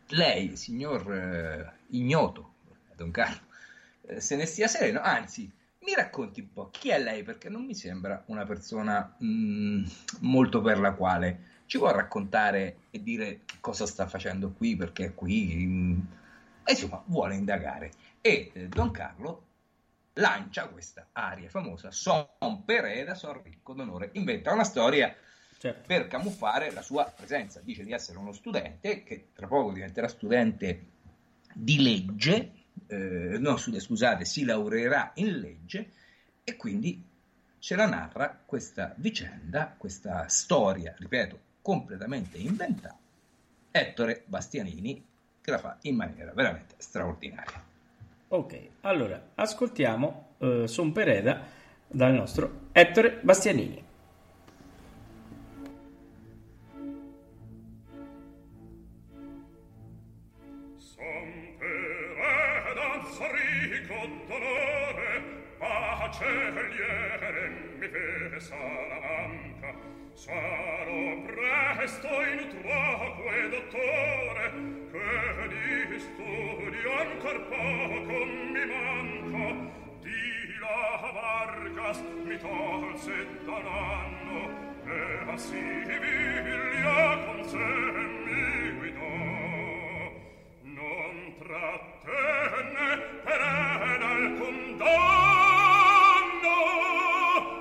lei, 0.10 0.56
signor 0.56 1.12
eh, 1.12 1.72
ignoto, 1.90 2.54
Don 2.96 3.12
Carlo, 3.12 3.42
eh, 4.08 4.22
se 4.22 4.36
ne 4.36 4.46
stia 4.46 4.68
sereno, 4.68 5.02
anzi, 5.02 5.52
mi 5.80 5.94
racconti 5.94 6.42
un 6.42 6.52
po' 6.54 6.70
chi 6.70 6.90
è 6.90 7.00
lei, 7.00 7.24
perché 7.24 7.50
non 7.50 7.66
mi 7.66 7.76
sembra 7.76 8.22
una 8.28 8.46
persona 8.46 9.16
mh, 9.18 9.26
mm, 9.26 9.84
molto 10.22 10.62
per 10.62 10.80
la 10.80 10.94
quale 10.94 11.56
ci 11.66 11.78
può 11.78 11.92
raccontare 11.92 12.78
e 12.92 13.04
dire 13.04 13.42
cosa 13.60 13.86
sta 13.86 14.08
facendo 14.08 14.52
qui, 14.52 14.76
perché 14.76 15.06
è 15.06 15.14
qui, 15.14 15.66
mh, 15.66 15.72
mm, 15.72 16.00
e 16.66 16.72
insomma 16.72 17.02
vuole 17.06 17.36
indagare. 17.36 17.92
E 18.22 18.52
eh, 18.54 18.68
Don 18.68 18.92
Carlo 18.92 19.46
lancia 20.14 20.68
questa 20.68 21.10
aria 21.12 21.50
famosa, 21.50 21.92
Son 21.92 22.28
Pereda, 22.66 23.16
son 23.16 23.42
ricco 23.42 23.74
d'onore, 23.74 24.10
inventa 24.14 24.52
una 24.52 24.64
storia 24.64 25.16
certo. 25.58 25.84
per 25.88 26.08
camuffare 26.08 26.72
la 26.72 26.82
sua 26.82 27.06
presenza, 27.06 27.62
dice 27.62 27.84
di 27.84 27.92
essere 27.92 28.18
uno 28.18 28.32
studente 28.32 29.04
che 29.04 29.30
tra 29.34 29.48
poco 29.48 29.72
diventerà 29.72 30.08
studente 30.08 30.86
di 31.54 31.82
legge, 31.82 32.52
eh, 32.88 33.38
no 33.40 33.58
scusate, 33.58 34.26
si 34.26 34.44
laureerà 34.44 35.12
in 35.16 35.40
legge 35.40 35.92
e 36.44 36.56
quindi 36.56 37.04
ce 37.60 37.76
la 37.76 37.88
narra 37.88 38.42
questa 38.46 38.94
vicenda, 38.98 39.74
questa 39.78 40.28
storia, 40.28 40.96
ripeto, 40.98 41.40
completamente 41.62 42.38
inventata, 42.38 42.98
Ettore 43.72 44.24
Bastianini, 44.26 45.06
che 45.42 45.52
la 45.52 45.58
fa 45.58 45.78
in 45.82 45.96
maniera 45.96 46.32
veramente 46.34 46.76
straordinaria. 46.78 47.67
Ok, 48.30 48.70
allora 48.82 49.30
ascoltiamo 49.36 50.36
uh, 50.40 50.66
Son 50.66 50.92
Pereda 50.92 51.42
dal 51.88 52.14
nostro 52.14 52.68
Ettore 52.74 53.20
Bastianini. 53.22 53.86
cancelliere 66.18 67.50
mi 67.80 67.88
fece 67.88 68.40
Salamanca 68.40 70.07
sarò 70.18 71.22
presto 71.28 72.08
in 72.08 72.50
tuaque 72.50 73.50
dottore 73.50 74.52
che 74.92 75.48
di 75.48 76.00
studio 76.00 76.92
ancor 76.98 77.38
poco 77.48 78.26
mi 78.26 78.66
manca. 78.66 79.46
Di 80.02 80.58
la 80.60 81.12
vargas 81.14 82.00
mi 82.26 82.38
tolse 82.40 83.28
dall'anno 83.46 84.40
e 84.86 85.20
a 85.28 85.38
Siviglia 85.38 87.20
con 87.26 87.44
sé 87.46 87.68
mi 88.26 88.72
guidò. 88.80 89.18
Non 90.64 91.36
trattenne 91.38 92.90
per 93.24 93.42
alcun 94.02 94.78
dono 94.78 94.98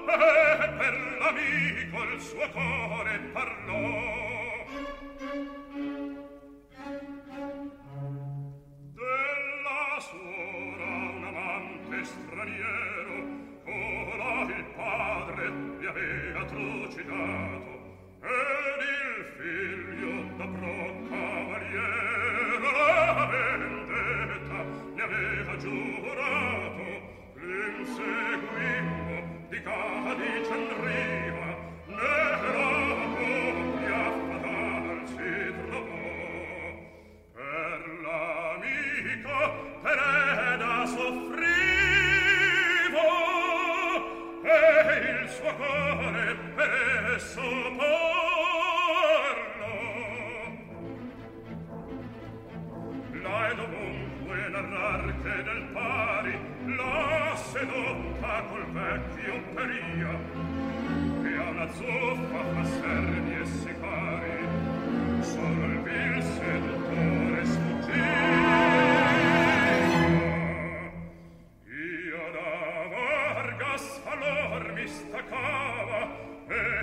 e 0.08 0.68
per 0.78 0.94
l'amico 1.20 1.85
al 2.16 2.22
suo 2.22 2.48
cuore 2.50 3.18
parlò. 3.30 4.64
Della 8.96 10.00
suora 10.00 10.90
un 11.14 11.24
amante 11.24 12.04
straniero 12.04 13.16
ora 13.66 14.44
il 14.44 14.64
padre 14.74 15.50
vi 15.78 15.86
aveva 15.86 16.44
trucidato 16.46 17.72
ed 18.22 18.80
il 18.96 19.24
figlio 19.36 20.14
da 20.38 20.46
pro 20.46 20.78
cavaliero 21.10 22.70
la 22.72 23.28
vendetta 23.30 24.58
ne 24.94 25.02
aveva 25.02 25.56
giurato 25.58 26.84
l'inseguimmo 27.34 29.16
di 29.50 29.60
cava 29.60 30.14
di 30.14 30.44
Cenrini 30.46 31.25
pereda 39.86 40.84
soffrivo 40.86 41.46
e 44.42 44.58
il 45.22 45.28
suo 45.28 45.52
cuore 45.54 46.36
per 46.56 47.12
esso 47.14 47.40
parlo. 47.78 48.14
Là 53.22 53.48
è 53.48 53.54
dovunque 53.54 54.48
narrar 54.48 55.04
che 55.22 55.42
del 55.44 55.62
pari 55.72 56.34
la 56.76 57.36
sedotta 57.36 58.42
col 58.48 58.66
vecchio 58.72 59.34
peria 59.54 60.14
che 61.22 61.36
a 61.36 61.48
una 61.50 61.68
zuffa 61.72 62.40
fa 62.54 62.64
servi 62.64 63.34
e 63.40 63.46
sicari 63.46 64.38
solo 65.20 65.64
il 65.64 65.78
vil 65.82 66.22
seduto 66.22 66.75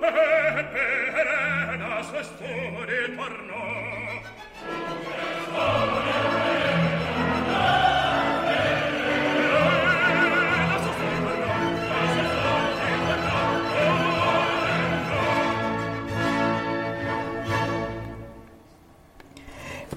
e 0.00 0.64
per 0.72 1.78
la 1.80 2.02
sua 2.02 2.22
storia 2.22 3.08
tornò. 3.16 3.53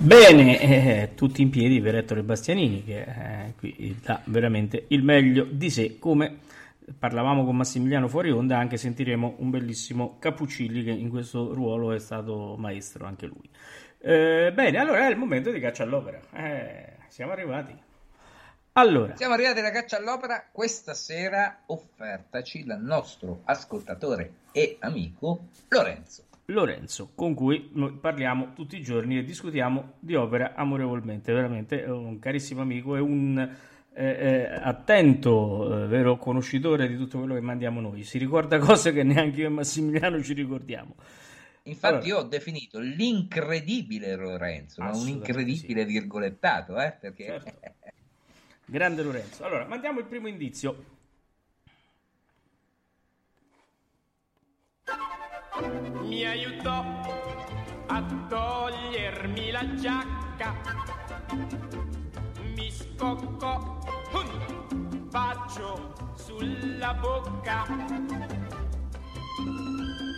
Bene, 0.08 0.62
eh, 0.62 1.16
tutti 1.16 1.41
in 1.41 1.49
piedi 1.49 1.82
per 1.82 1.93
Ettore 1.95 2.24
Bastianini 2.24 2.82
che 2.82 3.01
eh, 3.01 3.53
qui 3.58 3.99
dà 4.01 4.22
veramente 4.24 4.86
il 4.88 5.03
meglio 5.03 5.43
di 5.43 5.70
sé 5.70 5.99
come 5.99 6.39
parlavamo 6.97 7.43
con 7.43 7.58
Massimiliano 7.58 8.08
fuori 8.08 8.32
onda, 8.32 8.58
anche 8.58 8.78
sentiremo 8.78 9.36
un 9.39 9.49
bellissimo 9.49 10.16
Capuccilli 10.18 10.86
che 10.86 10.91
in 10.91 11.10
questo 11.10 11.53
ruolo 11.53 11.91
è 11.91 11.99
stato 11.99 12.55
maestro 12.58 13.05
anche 13.05 13.26
lui. 13.26 13.49
Eh, 13.99 14.53
bene, 14.53 14.78
allora 14.78 15.08
è 15.08 15.10
il 15.10 15.18
momento 15.18 15.51
di 15.51 15.60
caccia 15.60 15.84
all'opera. 15.84 16.22
Eh, 16.34 16.93
siamo 17.10 17.34
arrivati. 17.34 17.78
Allora. 18.72 19.14
Siamo 19.18 19.34
arrivati 19.34 19.60
alla 19.60 19.72
caccia 19.72 19.97
all'opera. 19.97 20.47
Questa 20.49 20.93
sera 20.93 21.64
offertaci 21.66 22.64
dal 22.64 22.82
nostro 22.82 23.41
ascoltatore 23.43 24.36
e 24.53 24.78
amico 24.80 25.47
Lorenzo. 25.68 26.26
Lorenzo, 26.50 27.12
con 27.14 27.34
cui 27.34 27.72
noi 27.74 27.91
parliamo 27.93 28.54
tutti 28.54 28.78
i 28.78 28.82
giorni 28.82 29.18
e 29.18 29.24
discutiamo 29.24 29.95
di 30.00 30.16
opera 30.16 30.54
amorevolmente. 30.56 31.34
Veramente 31.34 31.84
un 31.84 32.20
carissimo 32.20 32.62
amico 32.62 32.95
e 32.95 33.00
un 33.00 33.56
eh, 33.93 34.50
attento, 34.62 35.84
eh, 35.84 35.88
vero 35.88 36.18
conoscitore 36.18 36.88
di 36.88 36.95
tutto 36.95 37.18
quello 37.18 37.34
che 37.34 37.41
mandiamo 37.41 37.82
noi, 37.82 38.04
si 38.04 38.18
ricorda 38.18 38.60
cose 38.64 38.93
che 38.93 39.04
neanche 39.04 39.41
io 39.41 39.48
e 39.48 39.50
Massimiliano 39.50 40.24
ci 40.24 40.34
ricordiamo. 40.34 40.95
Infatti 41.64 41.93
allora, 41.93 42.08
io 42.08 42.18
ho 42.20 42.24
definito 42.24 42.80
l'incredibile 42.80 44.16
Lorenzo, 44.16 44.82
ma 44.82 44.95
un 44.95 45.08
incredibile 45.10 45.86
sì. 45.86 45.91
virgolettato, 45.91 46.80
eh, 46.80 46.95
perché... 46.98 47.26
Certo. 47.26 47.60
Grande 48.70 49.02
Lorenzo. 49.02 49.43
Allora, 49.43 49.66
mandiamo 49.66 50.00
il 50.00 50.06
primo 50.06 50.28
indizio. 50.28 50.95
Mi 56.03 56.26
aiutò 56.26 56.84
a 57.88 58.03
togliermi 58.30 59.51
la 59.51 59.76
giacca, 59.76 60.55
mi 62.55 62.72
scoccò 62.72 63.80
un 64.14 65.10
bacio 65.10 65.93
sulla 66.16 66.93
bocca. 66.93 67.66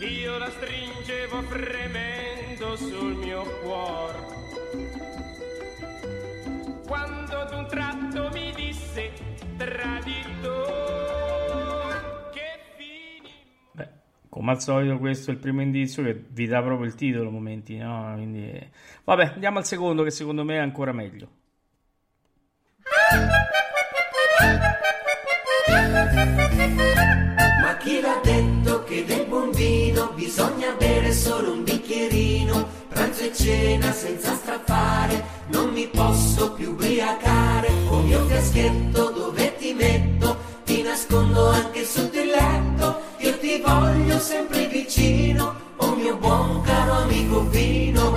Io 0.00 0.38
la 0.38 0.50
stringevo 0.50 1.42
fremendo 1.42 2.76
sul 2.76 3.14
mio 3.14 3.42
cuore 3.62 4.40
quando 6.86 7.44
d'un 7.50 7.66
tratto 7.68 8.30
mi 8.32 8.52
disse 8.52 9.12
traditor 9.56 9.80
che 9.80 9.88
fini 10.40 11.20
Beh, 11.20 11.39
come 14.30 14.52
al 14.52 14.62
solito 14.62 14.96
questo 14.98 15.30
è 15.30 15.34
il 15.34 15.40
primo 15.40 15.60
indizio 15.60 16.02
che 16.02 16.24
vi 16.28 16.46
dà 16.46 16.62
proprio 16.62 16.86
il 16.86 16.94
titolo 16.94 17.30
momenti 17.30 17.76
no? 17.76 18.12
quindi 18.14 18.70
vabbè 19.04 19.32
andiamo 19.34 19.58
al 19.58 19.66
secondo 19.66 20.02
che 20.02 20.10
secondo 20.10 20.44
me 20.44 20.54
è 20.54 20.58
ancora 20.58 20.92
meglio 20.92 21.28
ma 27.62 27.76
chi 27.78 28.00
l'ha 28.00 28.20
detto 28.22 28.84
che 28.84 29.04
del 29.04 29.26
buon 29.26 29.50
vino 29.50 30.12
bisogna 30.14 30.72
bere 30.78 31.12
solo 31.12 31.52
un 31.52 31.64
bicchierino? 31.64 32.68
Pranzo 32.88 33.24
e 33.24 33.32
cena 33.34 33.92
senza 33.92 34.34
straffare, 34.34 35.22
non 35.48 35.70
mi 35.72 35.86
posso 35.88 36.52
più 36.54 36.70
ubriacare. 36.70 37.68
Con 37.88 38.06
mio 38.06 38.24
fiaschetto 38.26 39.10
dove 39.10 39.56
ti 39.56 39.72
metto, 39.72 40.36
ti 40.64 40.82
nascondo 40.82 41.48
anche 41.48 41.84
sotto 41.84 42.18
il 42.20 42.26
letto 42.26 42.69
ti 43.50 43.60
voglio 43.62 44.16
sempre 44.20 44.68
vicino, 44.68 45.74
oh 45.78 45.96
mio 45.96 46.16
buon 46.18 46.62
caro 46.62 46.92
amico 46.92 47.48
vino. 47.48 48.14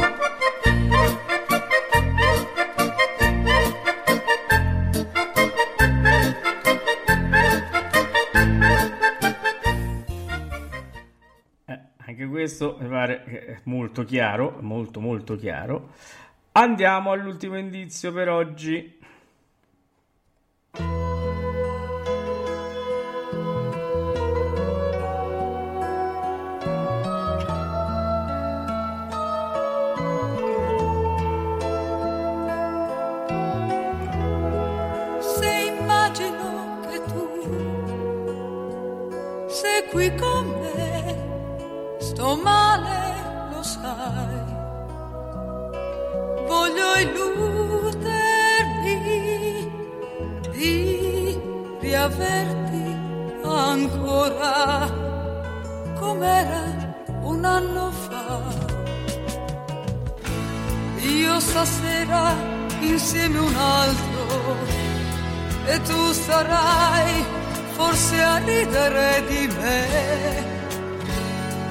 Eh, 11.66 11.80
anche 11.98 12.28
questo 12.28 12.78
mi 12.80 12.88
pare 12.88 13.62
molto 13.64 14.04
chiaro, 14.04 14.60
molto 14.62 15.00
molto 15.00 15.36
chiaro. 15.36 15.94
Andiamo 16.52 17.12
all'ultimo 17.12 17.58
indizio 17.58 18.14
per 18.14 18.30
oggi. 18.30 19.02
Qui 39.94 40.10
con 40.16 40.46
me, 40.62 41.16
sto 42.00 42.36
male, 42.36 43.00
lo 43.52 43.62
sai. 43.62 44.42
Voglio 46.48 46.90
illudermi 47.04 48.02
di 50.52 51.40
riaverti 51.80 52.86
ancora 53.44 54.90
com'era 56.00 56.64
un 57.22 57.46
anno 57.46 57.92
fa. 57.92 58.42
Io 61.02 61.40
stasera 61.40 62.34
insieme 62.80 63.38
un 63.38 63.56
altro 63.56 64.58
e 65.66 65.82
tu 65.82 66.12
sarai 66.14 67.42
forse 67.84 68.22
a 68.22 68.38
ridere 68.38 69.24
di 69.28 69.48
me, 69.60 70.46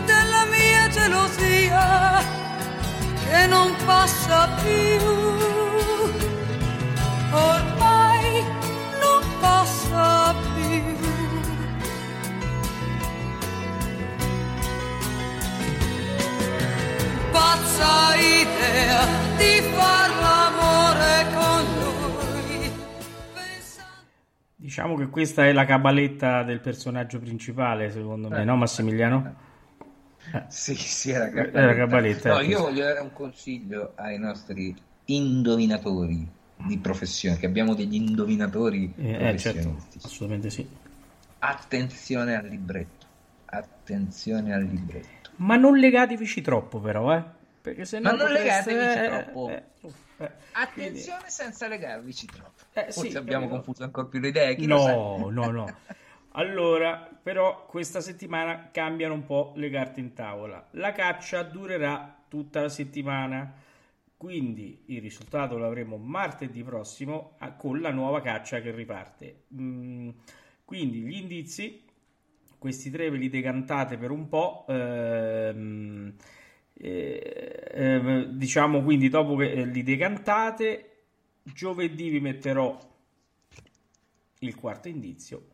della 0.04 0.44
mia 0.54 0.86
gelosia 0.88 2.22
che 3.24 3.46
non 3.46 3.74
passa 3.86 4.48
più. 4.62 5.00
Ormai 7.32 8.44
non 9.04 9.22
passa 9.40 10.34
più. 10.54 10.82
Pazza 17.32 18.14
idea 18.16 19.00
di 19.38 19.54
far 19.74 20.10
l'amore 20.20 20.81
Diciamo 24.72 24.96
che 24.96 25.08
questa 25.08 25.46
è 25.46 25.52
la 25.52 25.66
cabaletta 25.66 26.42
del 26.44 26.60
personaggio 26.60 27.18
principale, 27.18 27.90
secondo 27.90 28.30
me, 28.30 28.42
no 28.42 28.56
Massimiliano? 28.56 29.34
Sì, 30.48 30.74
sì, 30.74 31.10
era 31.10 31.26
Era 31.30 31.74
Cabaletta, 31.74 32.30
No, 32.30 32.38
ecco. 32.40 32.48
io 32.50 32.60
voglio 32.62 32.84
dare 32.84 33.00
un 33.00 33.12
consiglio 33.12 33.92
ai 33.96 34.18
nostri 34.18 34.74
indovinatori 35.04 36.26
di 36.66 36.78
professione, 36.78 37.36
che 37.36 37.44
abbiamo 37.44 37.74
degli 37.74 37.96
indovinatori 37.96 38.94
Eh, 38.96 39.10
eh, 39.10 39.36
certo, 39.36 39.58
professionistici. 39.60 40.06
assolutamente 40.06 40.48
sì. 40.48 40.66
Attenzione 41.40 42.34
al 42.34 42.46
libretto, 42.46 43.06
attenzione 43.44 44.54
al 44.54 44.62
libretto. 44.62 45.32
Ma 45.36 45.56
non 45.56 45.76
legatevici 45.76 46.40
troppo, 46.40 46.80
però, 46.80 47.14
eh? 47.14 47.22
Perché 47.60 47.84
se 47.84 47.98
no 47.98 48.08
Ma 48.10 48.16
non 48.16 48.28
potreste- 48.28 48.72
legatevici 48.72 48.98
eh, 49.00 49.22
troppo. 49.22 49.50
eh, 49.50 49.62
eh. 50.16 50.30
Attenzione 50.54 51.28
senza 51.28 51.68
legarvici 51.68 52.24
troppo. 52.24 52.61
Eh, 52.74 52.90
Forse 52.92 53.10
sì, 53.10 53.16
abbiamo 53.16 53.46
proprio. 53.46 53.64
confuso 53.64 53.84
ancora 53.84 54.06
più 54.06 54.20
le 54.20 54.28
idee. 54.28 54.56
chi. 54.56 54.66
No, 54.66 55.28
no, 55.30 55.50
no. 55.50 55.66
Allora, 56.34 57.08
però, 57.22 57.66
questa 57.66 58.00
settimana 58.00 58.70
cambiano 58.72 59.14
un 59.14 59.24
po' 59.24 59.52
le 59.56 59.68
carte 59.70 60.00
in 60.00 60.14
tavola. 60.14 60.66
La 60.72 60.92
caccia 60.92 61.42
durerà 61.42 62.24
tutta 62.28 62.62
la 62.62 62.68
settimana, 62.70 63.52
quindi 64.16 64.84
il 64.86 65.00
risultato 65.02 65.58
lo 65.58 65.66
avremo 65.66 65.98
martedì 65.98 66.62
prossimo 66.62 67.36
con 67.58 67.80
la 67.80 67.90
nuova 67.90 68.20
caccia 68.22 68.60
che 68.62 68.70
riparte. 68.70 69.42
Mm, 69.54 70.08
quindi 70.64 71.00
gli 71.00 71.16
indizi, 71.16 71.82
questi 72.58 72.90
tre 72.90 73.10
ve 73.10 73.18
li 73.18 73.28
decantate 73.28 73.96
per 73.98 74.10
un 74.10 74.28
po'. 74.28 74.64
ehm, 74.68 76.14
eh, 76.74 77.70
ehm, 77.72 78.24
diciamo 78.32 78.82
quindi 78.82 79.08
dopo 79.08 79.36
che 79.36 79.52
eh, 79.52 79.64
li 79.66 79.82
decantate, 79.82 80.91
giovedì 81.42 82.08
vi 82.08 82.20
metterò 82.20 82.78
il 84.40 84.54
quarto 84.54 84.88
indizio 84.88 85.46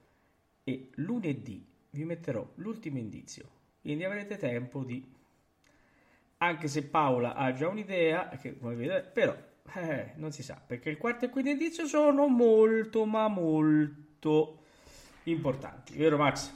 e 0.64 0.90
lunedì 0.94 1.64
vi 1.90 2.04
metterò 2.04 2.46
l'ultimo 2.56 2.98
indizio. 2.98 3.56
Quindi 3.80 4.04
avrete 4.04 4.36
tempo 4.36 4.82
di 4.82 5.16
anche 6.38 6.68
se 6.68 6.84
Paola 6.84 7.34
ha 7.34 7.52
già 7.52 7.68
un'idea, 7.68 8.28
che 8.40 8.56
vedete, 8.60 9.10
però 9.12 9.36
eh, 9.74 10.12
non 10.16 10.30
si 10.32 10.42
sa, 10.42 10.60
perché 10.64 10.90
il 10.90 10.96
quarto 10.96 11.24
e 11.24 11.30
quinto 11.30 11.50
indizio 11.50 11.86
sono 11.86 12.28
molto, 12.28 13.04
ma 13.04 13.28
molto 13.28 14.62
importanti, 15.24 15.96
vero 15.96 16.16
Max? 16.16 16.52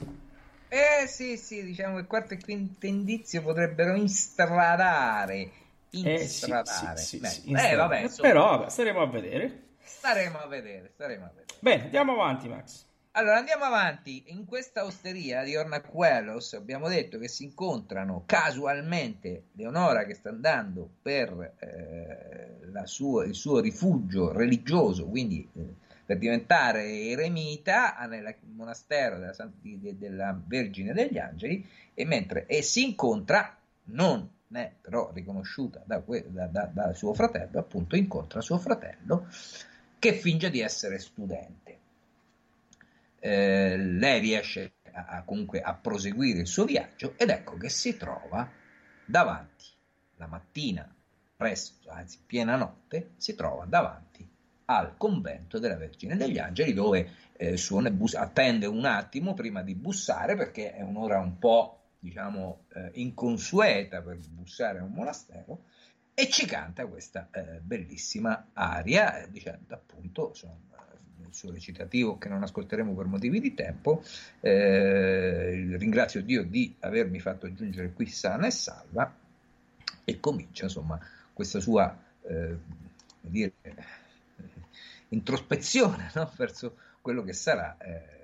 Eh 0.69 1.05
sì, 1.07 1.37
sì, 1.37 1.63
diciamo 1.63 1.95
che 1.95 2.01
il 2.01 2.07
quarto 2.07 2.33
e 2.33 2.39
quinto 2.39 2.85
indizio 2.85 3.41
potrebbero 3.41 3.95
instradare. 3.95 5.51
Eh 5.95 6.17
sì, 6.17 6.23
Instradare. 6.23 6.97
sì, 6.97 7.19
sì, 7.23 7.51
eh, 7.51 7.75
vabbè, 7.75 8.09
però 8.19 8.57
vabbè, 8.57 8.69
staremo 8.69 9.01
a 9.01 9.07
vedere. 9.07 9.75
staremo 9.83 10.39
a 10.39 10.47
vedere, 10.47 10.89
staremo 10.93 11.25
a 11.25 11.27
vedere. 11.27 11.45
Bene, 11.59 11.83
andiamo 11.83 12.13
avanti 12.13 12.47
Max. 12.47 12.85
Allora 13.11 13.37
andiamo 13.37 13.65
avanti. 13.65 14.23
In 14.27 14.45
questa 14.45 14.85
osteria 14.85 15.43
di 15.43 15.55
Ornacuelos 15.55 16.53
abbiamo 16.53 16.87
detto 16.87 17.19
che 17.19 17.27
si 17.27 17.43
incontrano 17.43 18.23
casualmente 18.25 19.49
Leonora 19.51 20.05
che 20.05 20.15
sta 20.15 20.29
andando 20.29 20.89
per 20.99 21.53
eh, 21.59 22.57
la 22.71 22.87
sua- 22.87 23.25
il 23.25 23.35
suo 23.35 23.59
rifugio 23.59 24.31
religioso, 24.31 25.05
quindi 25.05 25.47
eh, 25.55 25.75
per 26.03 26.17
diventare 26.17 26.85
eremita 26.87 27.95
nel 28.09 28.35
monastero 28.55 29.19
della, 29.19 29.35
della 29.93 30.41
Vergine 30.47 30.91
degli 30.93 31.19
Angeli, 31.19 31.63
e 31.93 32.05
mentre 32.05 32.47
e 32.47 32.63
si 32.63 32.83
incontra, 32.83 33.55
non 33.85 34.27
è 34.55 34.73
però 34.81 35.11
riconosciuta 35.13 35.83
da, 35.85 36.01
da- 36.27 36.47
da- 36.47 36.69
da 36.73 36.93
suo 36.93 37.13
fratello, 37.13 37.59
appunto 37.59 37.95
incontra 37.95 38.41
suo 38.41 38.57
fratello 38.57 39.27
che 39.99 40.13
finge 40.13 40.49
di 40.49 40.59
essere 40.59 40.99
studente. 40.99 41.79
Eh, 43.19 43.77
lei 43.77 44.19
riesce 44.19 44.73
a, 44.91 45.05
a- 45.05 45.23
comunque 45.23 45.61
a 45.61 45.73
proseguire 45.75 46.39
il 46.39 46.47
suo 46.47 46.65
viaggio 46.65 47.13
ed 47.17 47.29
ecco 47.29 47.55
che 47.55 47.69
si 47.69 47.95
trova 47.95 48.49
davanti 49.05 49.65
la 50.17 50.27
mattina 50.27 50.93
presto, 51.35 51.89
anzi 51.89 52.19
piena 52.25 52.55
notte, 52.57 53.11
si 53.17 53.33
trova 53.35 53.65
davanti 53.65 54.29
al 54.65 54.95
convento 54.97 55.59
della 55.59 55.75
Vergine 55.77 56.15
degli 56.15 56.37
Angeli 56.37 56.73
dove 56.73 57.09
eh, 57.33 57.57
suona 57.57 57.89
bus- 57.91 58.15
attende 58.15 58.65
un 58.65 58.85
attimo 58.85 59.33
prima 59.33 59.61
di 59.61 59.75
bussare 59.75 60.35
perché 60.35 60.73
è 60.73 60.81
un'ora 60.81 61.19
un 61.19 61.37
po' 61.37 61.82
diciamo 62.03 62.65
eh, 62.73 62.91
inconsueta 62.95 64.01
per 64.01 64.17
bussare 64.29 64.79
a 64.79 64.83
un 64.83 64.91
monastero 64.91 65.63
e 66.13 66.29
ci 66.29 66.45
canta 66.45 66.85
questa 66.85 67.29
eh, 67.31 67.59
bellissima 67.61 68.49
aria 68.51 69.23
eh, 69.23 69.31
dicendo 69.31 69.73
appunto 69.73 70.29
insomma, 70.29 70.85
il 71.25 71.33
suo 71.33 71.51
recitativo 71.51 72.17
che 72.17 72.27
non 72.27 72.43
ascolteremo 72.43 72.93
per 72.93 73.05
motivi 73.05 73.39
di 73.39 73.53
tempo 73.53 74.03
eh, 74.41 75.77
ringrazio 75.77 76.21
Dio 76.21 76.43
di 76.43 76.75
avermi 76.81 77.21
fatto 77.21 77.51
giungere 77.53 77.93
qui 77.93 78.05
sana 78.07 78.47
e 78.47 78.51
salva 78.51 79.15
e 80.03 80.19
comincia 80.19 80.65
insomma 80.65 80.99
questa 81.31 81.61
sua 81.61 81.97
eh, 82.23 82.57
dire, 83.21 83.53
introspezione 85.07 86.11
no? 86.15 86.29
verso 86.35 86.77
quello 86.99 87.23
che 87.23 87.33
sarà 87.33 87.77
eh, 87.77 88.22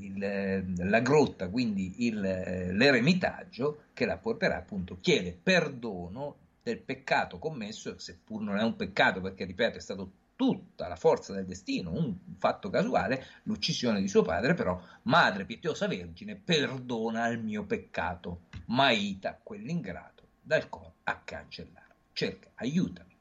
il- 0.00 0.88
la 0.88 1.00
grotta, 1.00 1.48
quindi 1.48 2.06
il- 2.06 2.20
l'eremitaggio 2.20 3.84
che 3.94 4.06
la 4.06 4.16
porterà 4.16 4.56
appunto, 4.56 4.98
chiede 5.00 5.36
perdono 5.40 6.36
del 6.62 6.78
peccato 6.78 7.38
commesso, 7.38 7.98
seppur 7.98 8.42
non 8.42 8.58
è 8.58 8.62
un 8.62 8.76
peccato 8.76 9.20
perché, 9.20 9.44
ripeto, 9.44 9.78
è 9.78 9.80
stato 9.80 10.12
tutta 10.36 10.86
la 10.86 10.94
forza 10.94 11.32
del 11.32 11.46
destino, 11.46 11.90
un 11.90 12.14
fatto 12.36 12.70
casuale, 12.70 13.24
l'uccisione 13.44 14.00
di 14.00 14.06
suo 14.06 14.22
padre, 14.22 14.54
però 14.54 14.80
Madre 15.02 15.44
pietosa 15.44 15.88
Vergine, 15.88 16.36
perdona 16.36 17.26
il 17.26 17.42
mio 17.42 17.64
peccato, 17.64 18.42
maita 18.66 19.38
quell'ingrato 19.42 20.22
dal 20.40 20.68
cuore 20.68 20.92
a 21.04 21.20
cancellare. 21.24 21.94
Cerca, 22.12 22.50
aiutami 22.54 23.16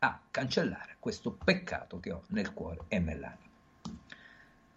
a 0.00 0.20
cancellare 0.30 0.96
questo 0.98 1.32
peccato 1.32 1.98
che 1.98 2.12
ho 2.12 2.24
nel 2.28 2.52
cuore 2.52 2.80
e 2.88 2.98
nell'anima. 2.98 3.49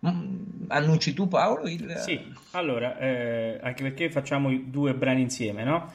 Mm, 0.05 0.65
annunci 0.67 1.13
tu 1.13 1.27
Paolo 1.27 1.67
il... 1.67 1.95
Sì, 1.97 2.33
allora, 2.51 2.97
eh, 2.97 3.59
anche 3.61 3.83
perché 3.83 4.11
facciamo 4.11 4.51
i 4.51 4.69
due 4.69 4.93
brani 4.93 5.21
insieme, 5.21 5.63
no? 5.63 5.93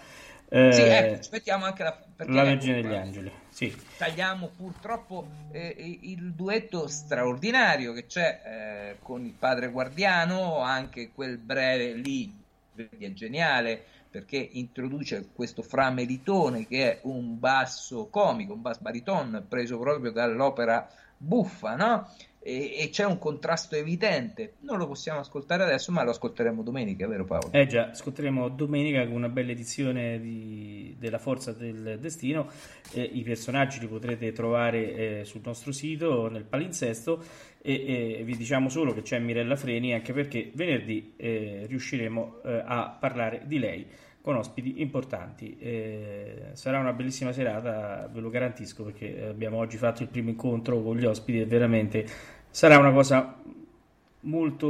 Eh, 0.49 0.73
Sì, 0.73 0.81
ecco, 0.83 1.21
aspettiamo 1.21 1.65
anche 1.67 1.83
la... 1.83 2.03
La 2.27 2.43
Vergine 2.43 2.83
degli 2.83 2.95
Angeli, 2.95 3.31
sì. 3.49 3.73
tagliamo 3.97 4.51
purtroppo 4.57 5.29
eh, 5.53 5.99
il 6.03 6.33
duetto 6.33 6.89
straordinario 6.89 7.93
che 7.93 8.07
c'è 8.07 8.41
eh, 8.45 8.97
con 9.03 9.25
il 9.25 9.35
padre 9.39 9.71
guardiano, 9.71 10.59
anche 10.59 11.11
quel 11.15 11.37
breve 11.37 11.93
lì 11.93 12.35
è 12.75 13.13
geniale 13.13 13.85
perché 14.11 14.37
introduce 14.37 15.29
questo 15.33 15.63
framelitone 15.63 16.67
che 16.67 16.93
è 16.93 17.01
un 17.03 17.39
basso 17.39 18.09
comico, 18.09 18.55
un 18.55 18.63
basso 18.63 18.81
bariton 18.81 19.45
preso 19.49 19.79
proprio 19.79 20.11
dall'opera 20.11 20.89
buffa, 21.19 21.75
no? 21.75 22.09
E, 22.41 22.77
e 22.79 22.89
c'è 22.91 23.05
un 23.05 23.19
contrasto 23.19 23.75
evidente. 23.75 24.55
Non 24.61 24.79
lo 24.79 24.87
possiamo 24.87 25.19
ascoltare 25.19 25.65
adesso, 25.65 25.93
ma 25.93 26.03
lo 26.05 26.11
ascolteremo 26.11 26.63
domenica, 26.63 27.07
vero 27.07 27.25
Paolo? 27.25 27.51
Eh 27.53 27.67
già, 27.67 27.91
ascolteremo 27.91 28.49
domenica 28.49 29.05
con 29.05 29.17
una 29.17 29.29
bella 29.29 29.51
edizione 29.51 30.21
di- 30.21 30.95
della 30.99 31.19
Forza 31.19 31.53
del 31.53 31.99
Destino. 32.01 32.49
Eh, 32.93 33.03
I 33.03 33.23
personaggi 33.23 33.81
li 33.81 33.89
potrete 33.89 34.33
trovare 34.33 35.21
eh, 35.21 35.25
sul 35.25 35.43
nostro 35.45 35.73
sito, 35.73 36.29
nel 36.31 36.45
palinsesto. 36.45 37.23
E, 37.61 38.19
e 38.21 38.23
vi 38.25 38.37
diciamo 38.37 38.69
solo 38.69 38.95
che 38.95 39.03
c'è 39.03 39.19
Mirella 39.19 39.57
Freni, 39.57 39.93
anche 39.93 40.13
perché 40.13 40.51
venerdì 40.55 41.15
eh, 41.17 41.65
riusciremo 41.69 42.43
eh, 42.45 42.63
a 42.65 42.97
parlare 42.99 43.43
di 43.45 43.59
lei 43.59 43.87
con 44.29 44.37
ospiti 44.37 44.83
importanti. 44.83 45.57
Eh, 45.59 46.51
sarà 46.53 46.79
una 46.79 46.93
bellissima 46.93 47.33
serata, 47.33 48.11
ve 48.13 48.21
lo 48.21 48.29
garantisco, 48.29 48.85
perché 48.85 49.25
abbiamo 49.27 49.57
oggi 49.57 49.79
fatto 49.79 50.03
il 50.03 50.11
primo 50.11 50.29
incontro 50.29 50.83
con 50.83 50.99
gli 50.99 51.07
ospiti 51.07 51.41
e 51.41 51.47
veramente 51.47 52.07
sarà 52.51 52.77
una 52.77 52.93
cosa 52.93 53.41
molto, 54.21 54.69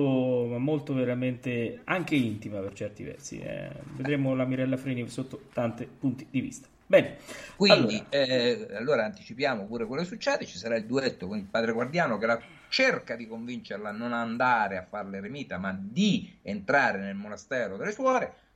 molto 0.58 0.94
veramente 0.94 1.80
anche 1.82 2.14
intima 2.14 2.60
per 2.60 2.72
certi 2.72 3.02
versi. 3.02 3.40
eh. 3.40 3.70
Vedremo 3.96 4.32
la 4.36 4.44
Mirella 4.44 4.76
Freni 4.76 5.08
sotto 5.08 5.48
tanti 5.52 5.88
punti 5.98 6.24
di 6.30 6.40
vista. 6.40 6.68
Bene, 6.86 7.16
Quindi, 7.56 7.96
allora, 7.96 8.08
eh, 8.10 8.68
allora 8.76 9.04
anticipiamo 9.06 9.66
pure 9.66 9.86
quello 9.86 10.02
che 10.02 10.08
succede, 10.08 10.46
ci 10.46 10.56
sarà 10.56 10.76
il 10.76 10.86
duetto 10.86 11.26
con 11.26 11.36
il 11.36 11.46
padre 11.50 11.72
guardiano 11.72 12.16
che 12.16 12.26
la 12.26 12.40
cerca 12.68 13.16
di 13.16 13.26
convincerla 13.26 13.88
a 13.88 13.92
non 13.92 14.12
andare 14.12 14.76
a 14.76 14.86
fare 14.88 15.08
l'eremita, 15.08 15.58
ma 15.58 15.76
di 15.76 16.38
entrare 16.42 17.00
nel 17.00 17.16
monastero 17.16 17.76
delle 17.76 17.90
suore. 17.90 18.46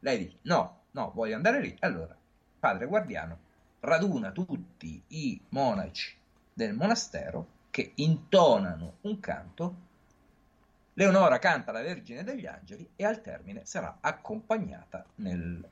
Lei 0.00 0.18
dice 0.18 0.38
no, 0.42 0.80
no, 0.92 1.12
voglio 1.14 1.36
andare 1.36 1.60
lì. 1.60 1.74
Allora, 1.80 2.16
padre 2.58 2.86
guardiano 2.86 3.38
raduna 3.80 4.30
tutti 4.30 5.02
i 5.08 5.40
monaci 5.50 6.14
del 6.52 6.74
monastero 6.74 7.46
che 7.70 7.92
intonano 7.96 8.96
un 9.02 9.20
canto. 9.20 9.88
Leonora 10.94 11.38
canta 11.38 11.72
la 11.72 11.80
Vergine 11.80 12.24
degli 12.24 12.46
Angeli 12.46 12.86
e 12.96 13.04
al 13.04 13.22
termine 13.22 13.62
sarà 13.64 13.98
accompagnata 14.00 15.04
nel, 15.16 15.66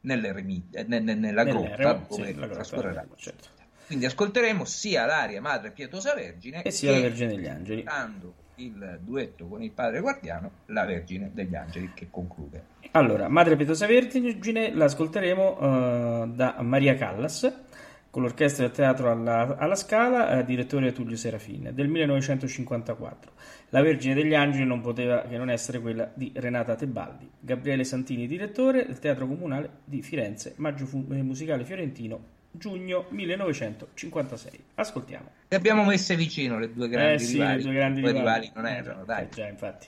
nell'eremita, 0.00 0.82
ne- 0.82 0.98
ne- 0.98 1.14
nella 1.14 1.44
grotta 1.44 2.04
sì, 2.10 2.16
dove 2.16 2.34
grotta, 2.34 2.54
trascorrerà. 2.54 3.06
certo. 3.16 3.48
Quindi 3.86 4.04
ascolteremo 4.04 4.66
sia 4.66 5.06
l'aria 5.06 5.40
Madre 5.40 5.70
Pietosa 5.70 6.12
Vergine 6.14 6.62
E 6.62 6.70
sia 6.70 6.92
la 6.92 7.00
Vergine 7.00 7.34
degli 7.34 7.46
Angeli. 7.48 7.82
cantando 7.84 8.34
il 8.58 8.98
duetto 9.02 9.46
con 9.46 9.62
il 9.62 9.70
padre 9.70 10.00
guardiano, 10.00 10.50
la 10.66 10.84
Vergine 10.84 11.30
degli 11.32 11.54
Angeli 11.54 11.90
che 11.94 12.08
conclude. 12.10 12.76
Allora, 12.92 13.28
Madre 13.28 13.56
Pietosa 13.56 13.86
Vergine 13.86 14.72
la 14.74 14.84
ascolteremo 14.84 15.58
eh, 15.58 16.28
da 16.34 16.56
Maria 16.60 16.94
Callas 16.94 17.66
con 18.10 18.22
l'orchestra 18.22 18.64
del 18.64 18.74
teatro 18.74 19.10
alla, 19.10 19.56
alla 19.58 19.74
Scala, 19.74 20.38
eh, 20.38 20.44
direttore 20.44 20.92
Tullio 20.92 21.16
Serafin, 21.16 21.70
del 21.74 21.88
1954. 21.88 23.32
La 23.70 23.82
Vergine 23.82 24.14
degli 24.14 24.34
Angeli 24.34 24.64
non 24.64 24.80
poteva 24.80 25.22
che 25.22 25.36
non 25.36 25.50
essere 25.50 25.78
quella 25.80 26.10
di 26.14 26.32
Renata 26.34 26.74
Tebaldi. 26.74 27.30
Gabriele 27.38 27.84
Santini, 27.84 28.26
direttore 28.26 28.86
del 28.86 28.98
Teatro 28.98 29.26
Comunale 29.26 29.70
di 29.84 30.02
Firenze, 30.02 30.54
Maggio 30.56 30.88
eh, 31.10 31.22
Musicale 31.22 31.64
Fiorentino, 31.64 32.36
giugno 32.50 33.06
1956. 33.10 34.64
Ascoltiamo. 34.74 35.30
Le 35.48 35.56
abbiamo 35.56 35.84
messe 35.84 36.16
vicino 36.16 36.58
le 36.58 36.72
due 36.72 36.88
grandi 36.88 37.14
eh 37.22 37.26
sì, 37.26 37.32
rivali, 37.34 37.56
le 37.56 37.62
due 37.62 37.72
grandi 37.74 38.00
rivali. 38.00 38.18
rivali 38.18 38.52
non 38.54 38.66
Eh, 38.66 38.76
erano, 38.76 38.98
già, 39.00 39.04
dai. 39.14 39.24
eh, 39.24 39.28
già, 39.30 39.46
infatti. 39.48 39.86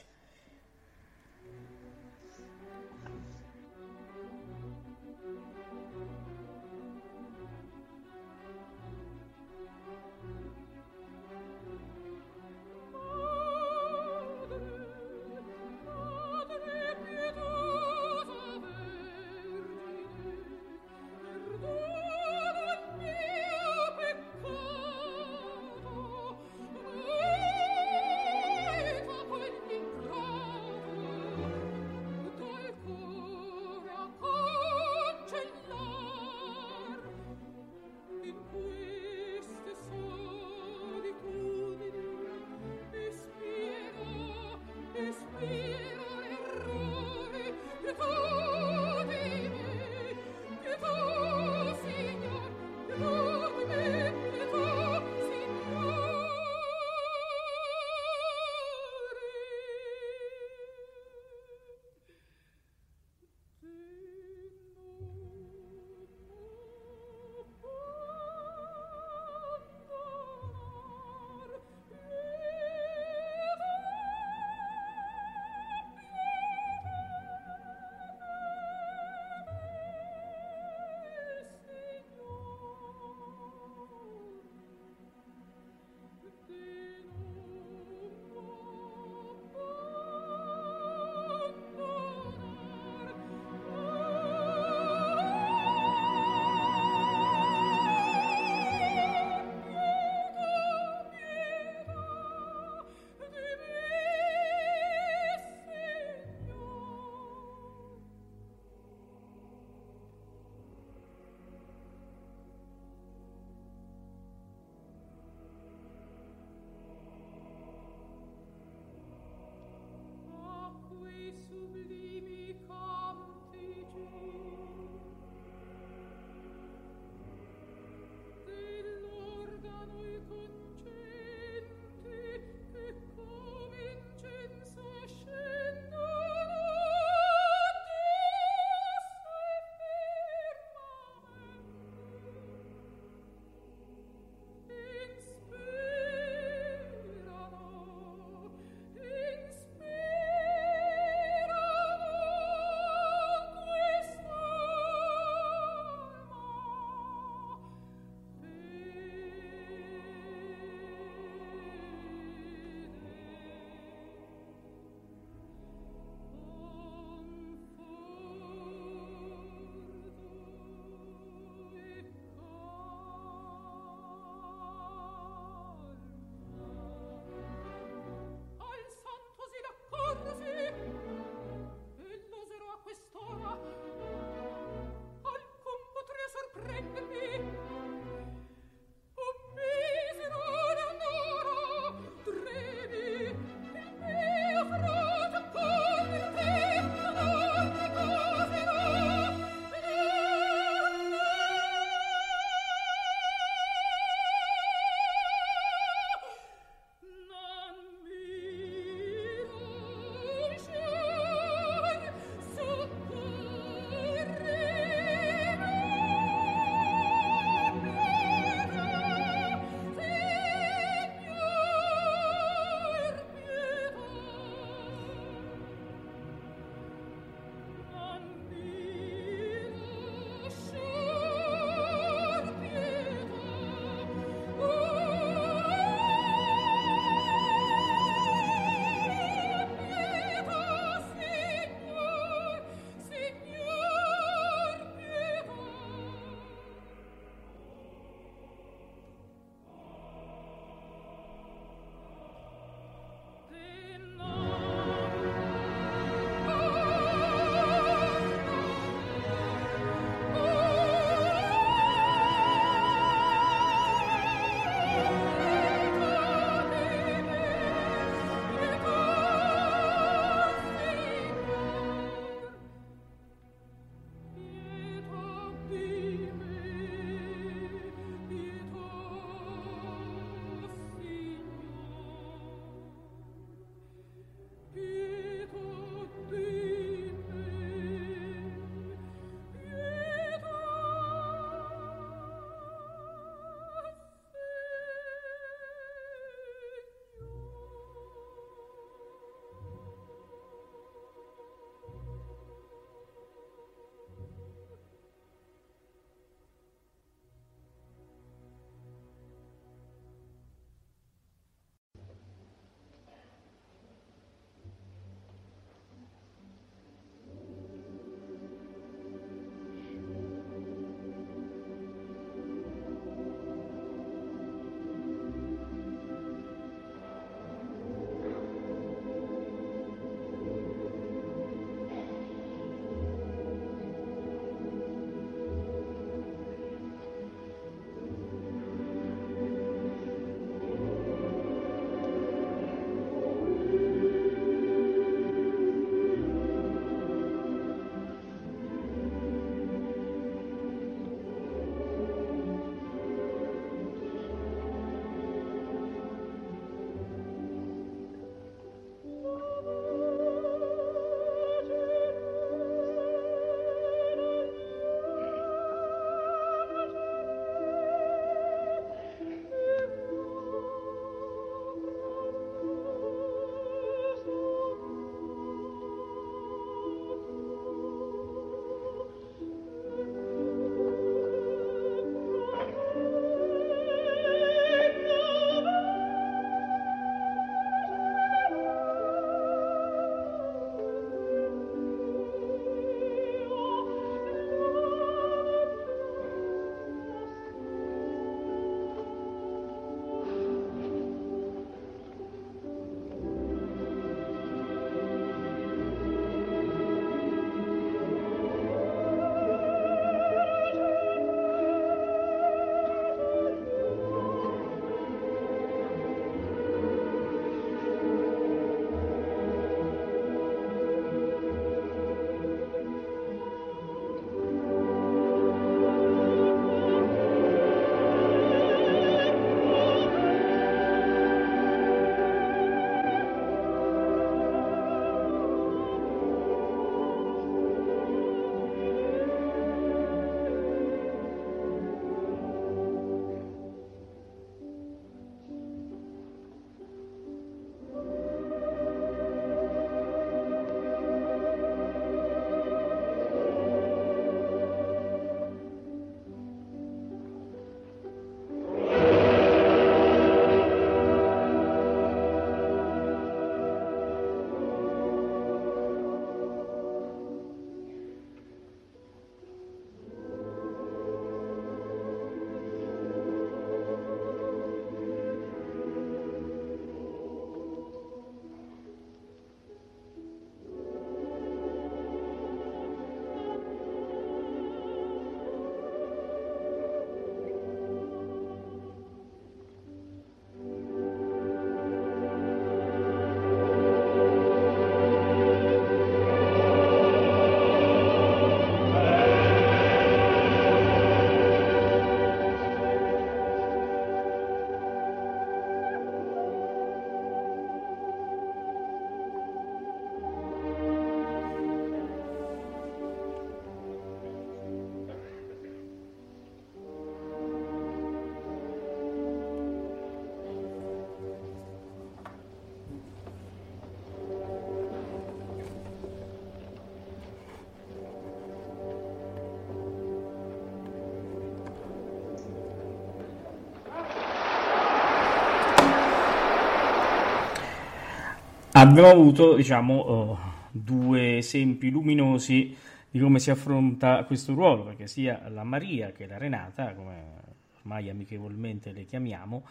Abbiamo 538.81 539.09
avuto, 539.09 539.55
diciamo, 539.55 539.93
oh, 539.93 540.39
due 540.71 541.37
esempi 541.37 541.91
luminosi 541.91 542.75
di 543.09 543.19
come 543.19 543.39
si 543.39 543.51
affronta 543.51 544.23
questo 544.23 544.53
ruolo, 544.53 544.83
perché 544.83 545.05
sia 545.07 545.47
la 545.49 545.63
Maria 545.63 546.11
che 546.11 546.25
la 546.25 546.37
Renata, 546.37 546.93
come 546.95 547.39
ormai 547.79 548.09
amichevolmente 548.09 548.91
le 548.91 549.05
chiamiamo, 549.05 549.63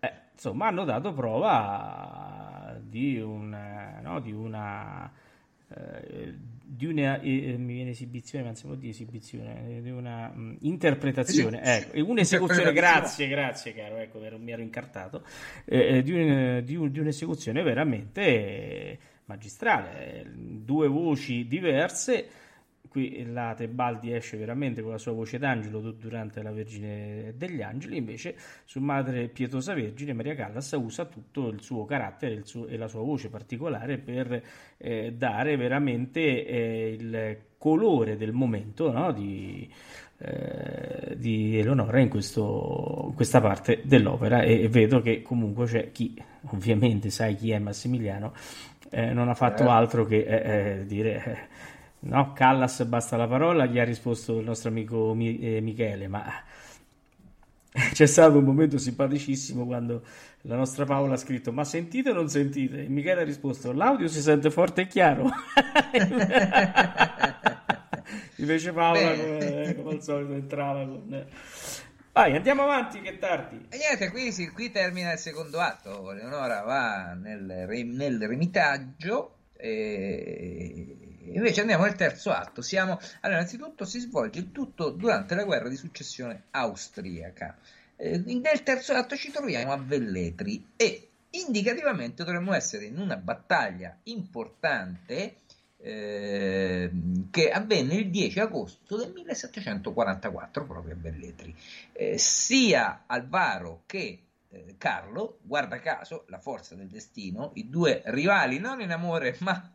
eh, 0.00 0.12
insomma, 0.32 0.68
hanno 0.68 0.84
dato 0.84 1.12
prova 1.12 2.76
di 2.80 3.18
una, 3.20 4.00
no, 4.02 4.20
di 4.20 4.32
una, 4.32 5.10
eh, 5.68 6.34
di 6.64 6.86
una 6.86 7.20
eh, 7.20 7.56
viene 7.86 7.90
esibizione, 7.90 8.44
ma 8.44 8.50
non 8.50 8.58
si 8.58 8.66
può 8.66 8.74
dire 8.74 8.90
esibizione, 8.90 9.80
di 9.80 9.90
una 9.90 10.28
mh, 10.28 10.58
interpretazione, 10.60 11.62
ecco, 11.62 12.04
un'esecuzione, 12.04 12.72
grazie, 12.72 13.28
grazie 13.28 13.72
caro, 13.72 13.96
ecco, 13.96 14.18
mi 14.38 14.50
ero 14.50 14.62
incartato, 14.62 15.22
eh, 15.64 16.02
di, 16.02 16.12
un, 16.12 16.62
di, 16.64 16.74
un, 16.76 16.90
di, 16.90 16.98
un'esecuzione 16.98 17.62
veramente 17.62 18.98
magistrale, 19.26 20.24
due 20.34 20.88
voci 20.88 21.46
diverse 21.46 22.28
qui 22.96 23.26
la 23.30 23.52
Tebaldi 23.54 24.10
esce 24.10 24.38
veramente 24.38 24.80
con 24.80 24.90
la 24.90 24.96
sua 24.96 25.12
voce 25.12 25.36
d'angelo 25.36 25.90
durante 25.90 26.40
la 26.40 26.50
Vergine 26.50 27.34
degli 27.36 27.60
Angeli, 27.60 27.98
invece 27.98 28.34
su 28.64 28.80
Madre 28.80 29.28
Pietosa 29.28 29.74
Vergine 29.74 30.14
Maria 30.14 30.34
Callas 30.34 30.74
usa 30.78 31.04
tutto 31.04 31.48
il 31.48 31.60
suo 31.60 31.84
carattere 31.84 32.32
il 32.32 32.46
suo, 32.46 32.66
e 32.66 32.78
la 32.78 32.88
sua 32.88 33.02
voce 33.02 33.28
particolare 33.28 33.98
per 33.98 34.42
eh, 34.78 35.12
dare 35.12 35.56
veramente 35.58 36.46
eh, 36.46 36.96
il 36.98 37.38
colore 37.58 38.16
del 38.16 38.32
momento 38.32 38.90
no? 38.90 39.12
di, 39.12 39.70
eh, 40.16 41.16
di, 41.18 41.58
Eleonora 41.58 42.00
in, 42.00 42.08
questo, 42.08 43.12
questa 43.14 43.42
parte 43.42 43.82
dell'opera 43.84 44.40
e, 44.40 44.62
e, 44.62 44.68
vedo 44.70 45.02
che 45.02 45.20
comunque 45.20 45.66
c'è 45.66 45.92
chi, 45.92 46.14
ovviamente 46.46 47.10
sai 47.10 47.36
chi 47.36 47.50
è 47.50 47.58
Massimiliano, 47.58 48.32
eh, 48.88 49.12
non 49.12 49.28
ha 49.28 49.34
fatto 49.34 49.64
eh. 49.64 49.68
altro 49.68 50.06
che 50.06 50.78
eh, 50.78 50.86
dire 50.86 51.48
No, 52.00 52.32
Callas 52.34 52.84
basta 52.84 53.16
la 53.16 53.26
parola, 53.26 53.66
gli 53.66 53.78
ha 53.78 53.84
risposto 53.84 54.38
il 54.38 54.44
nostro 54.44 54.68
amico 54.68 55.16
eh, 55.18 55.60
Michele, 55.60 56.08
ma 56.08 56.24
c'è 57.92 58.06
stato 58.06 58.38
un 58.38 58.44
momento 58.44 58.78
simpaticissimo 58.78 59.64
quando 59.66 60.02
la 60.42 60.56
nostra 60.56 60.84
Paola 60.84 61.14
ha 61.14 61.18
scritto 61.18 61.52
ma 61.52 61.64
sentite 61.64 62.10
o 62.10 62.14
non 62.14 62.28
sentite? 62.28 62.84
E 62.84 62.88
Michele 62.88 63.22
ha 63.22 63.24
risposto 63.24 63.72
l'audio 63.72 64.06
si 64.08 64.20
sente 64.20 64.50
forte 64.50 64.82
e 64.82 64.86
chiaro. 64.86 65.28
Invece 68.36 68.72
Paola 68.72 69.14
come, 69.14 69.74
come, 69.76 69.90
al 69.90 70.02
solito 70.02 70.34
entrava 70.34 70.84
con... 70.86 71.26
Vai, 72.12 72.36
andiamo 72.36 72.62
avanti 72.62 73.00
che 73.00 73.18
tardi. 73.18 73.66
E 73.68 73.76
niente, 73.76 74.10
qui, 74.10 74.32
sì, 74.32 74.50
qui 74.50 74.70
termina 74.70 75.12
il 75.12 75.18
secondo 75.18 75.58
atto. 75.60 76.12
Leonora 76.12 76.62
va 76.62 77.12
nel, 77.12 77.66
nel 77.68 78.26
remitaggio 78.26 79.36
e 79.54 81.15
Invece 81.34 81.60
andiamo 81.60 81.84
al 81.84 81.94
terzo 81.94 82.30
atto. 82.30 82.62
Siamo... 82.62 82.98
Allora, 83.20 83.40
innanzitutto 83.40 83.84
si 83.84 84.00
svolge 84.00 84.52
tutto 84.52 84.90
durante 84.90 85.34
la 85.34 85.44
guerra 85.44 85.68
di 85.68 85.76
successione 85.76 86.44
austriaca. 86.50 87.56
Eh, 87.96 88.18
nel 88.18 88.62
terzo 88.62 88.92
atto 88.92 89.16
ci 89.16 89.30
troviamo 89.30 89.72
a 89.72 89.78
Velletri 89.78 90.72
e 90.76 91.08
indicativamente 91.30 92.24
dovremmo 92.24 92.52
essere 92.52 92.84
in 92.84 92.98
una 92.98 93.16
battaglia 93.16 93.96
importante 94.04 95.36
eh, 95.78 96.90
che 97.30 97.50
avvenne 97.50 97.94
il 97.94 98.10
10 98.10 98.40
agosto 98.40 98.96
del 98.96 99.12
1744 99.12 100.64
proprio 100.64 100.94
a 100.94 100.98
Velletri. 100.98 101.54
Eh, 101.92 102.18
sia 102.18 103.04
Alvaro 103.06 103.82
che 103.86 104.20
eh, 104.48 104.74
Carlo, 104.78 105.38
guarda 105.42 105.78
caso, 105.80 106.24
la 106.28 106.38
forza 106.38 106.74
del 106.74 106.88
destino, 106.88 107.50
i 107.54 107.68
due 107.68 108.02
rivali 108.06 108.58
non 108.58 108.80
in 108.80 108.90
amore 108.90 109.36
ma 109.40 109.70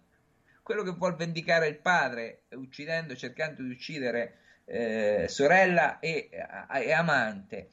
quello 0.64 0.84
che 0.84 0.92
vuol 0.92 1.16
vendicare 1.16 1.68
il 1.68 1.80
padre, 1.80 2.44
uccidendo, 2.52 3.16
cercando 3.16 3.64
di 3.64 3.70
uccidere 3.72 4.38
eh, 4.66 5.26
sorella 5.28 6.00
e, 6.00 6.30
e 6.30 6.92
amante, 6.92 7.72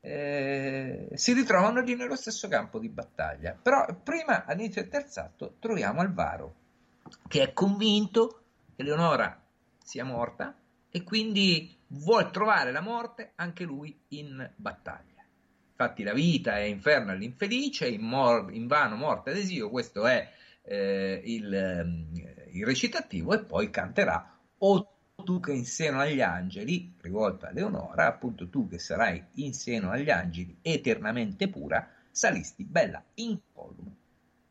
eh, 0.00 1.08
si 1.12 1.32
ritrovano 1.32 1.80
lì 1.80 1.94
nello 1.94 2.16
stesso 2.16 2.48
campo 2.48 2.78
di 2.78 2.88
battaglia. 2.88 3.58
Però 3.60 3.84
prima, 4.02 4.44
all'inizio 4.44 4.82
del 4.82 4.90
terzo 4.90 5.20
atto, 5.20 5.56
troviamo 5.58 6.00
Alvaro, 6.00 6.54
che 7.28 7.42
è 7.42 7.52
convinto 7.52 8.42
che 8.76 8.82
Leonora 8.82 9.42
sia 9.82 10.04
morta 10.04 10.56
e 10.90 11.02
quindi 11.02 11.76
vuole 11.88 12.30
trovare 12.30 12.72
la 12.72 12.80
morte 12.80 13.32
anche 13.36 13.64
lui 13.64 13.98
in 14.08 14.50
battaglia. 14.56 15.08
Infatti 15.70 16.02
la 16.02 16.12
vita 16.12 16.56
è 16.56 16.62
inferno 16.62 17.12
all'infelice, 17.12 17.88
in, 17.88 18.02
mor- 18.02 18.52
in 18.52 18.66
vano 18.66 18.96
morte 18.96 19.32
d'esilio, 19.32 19.70
questo 19.70 20.06
è 20.06 20.28
eh, 20.70 21.20
il, 21.24 21.52
ehm, 21.52 22.06
il, 22.52 22.64
recitativo 22.64 23.34
e 23.34 23.40
poi 23.44 23.70
canterà 23.70 24.38
o 24.58 24.94
tu 25.24 25.40
che 25.40 25.52
in 25.52 25.66
seno 25.66 25.98
agli 25.98 26.20
angeli, 26.20 26.94
rivolta 27.00 27.48
a 27.48 27.50
Leonora, 27.50 28.06
appunto 28.06 28.48
tu 28.48 28.68
che 28.68 28.78
sarai 28.78 29.22
in 29.34 29.52
seno 29.52 29.90
agli 29.90 30.10
angeli 30.10 30.58
eternamente 30.62 31.48
pura, 31.48 31.86
salisti 32.10 32.64
bella 32.64 33.02
incolume 33.14 33.96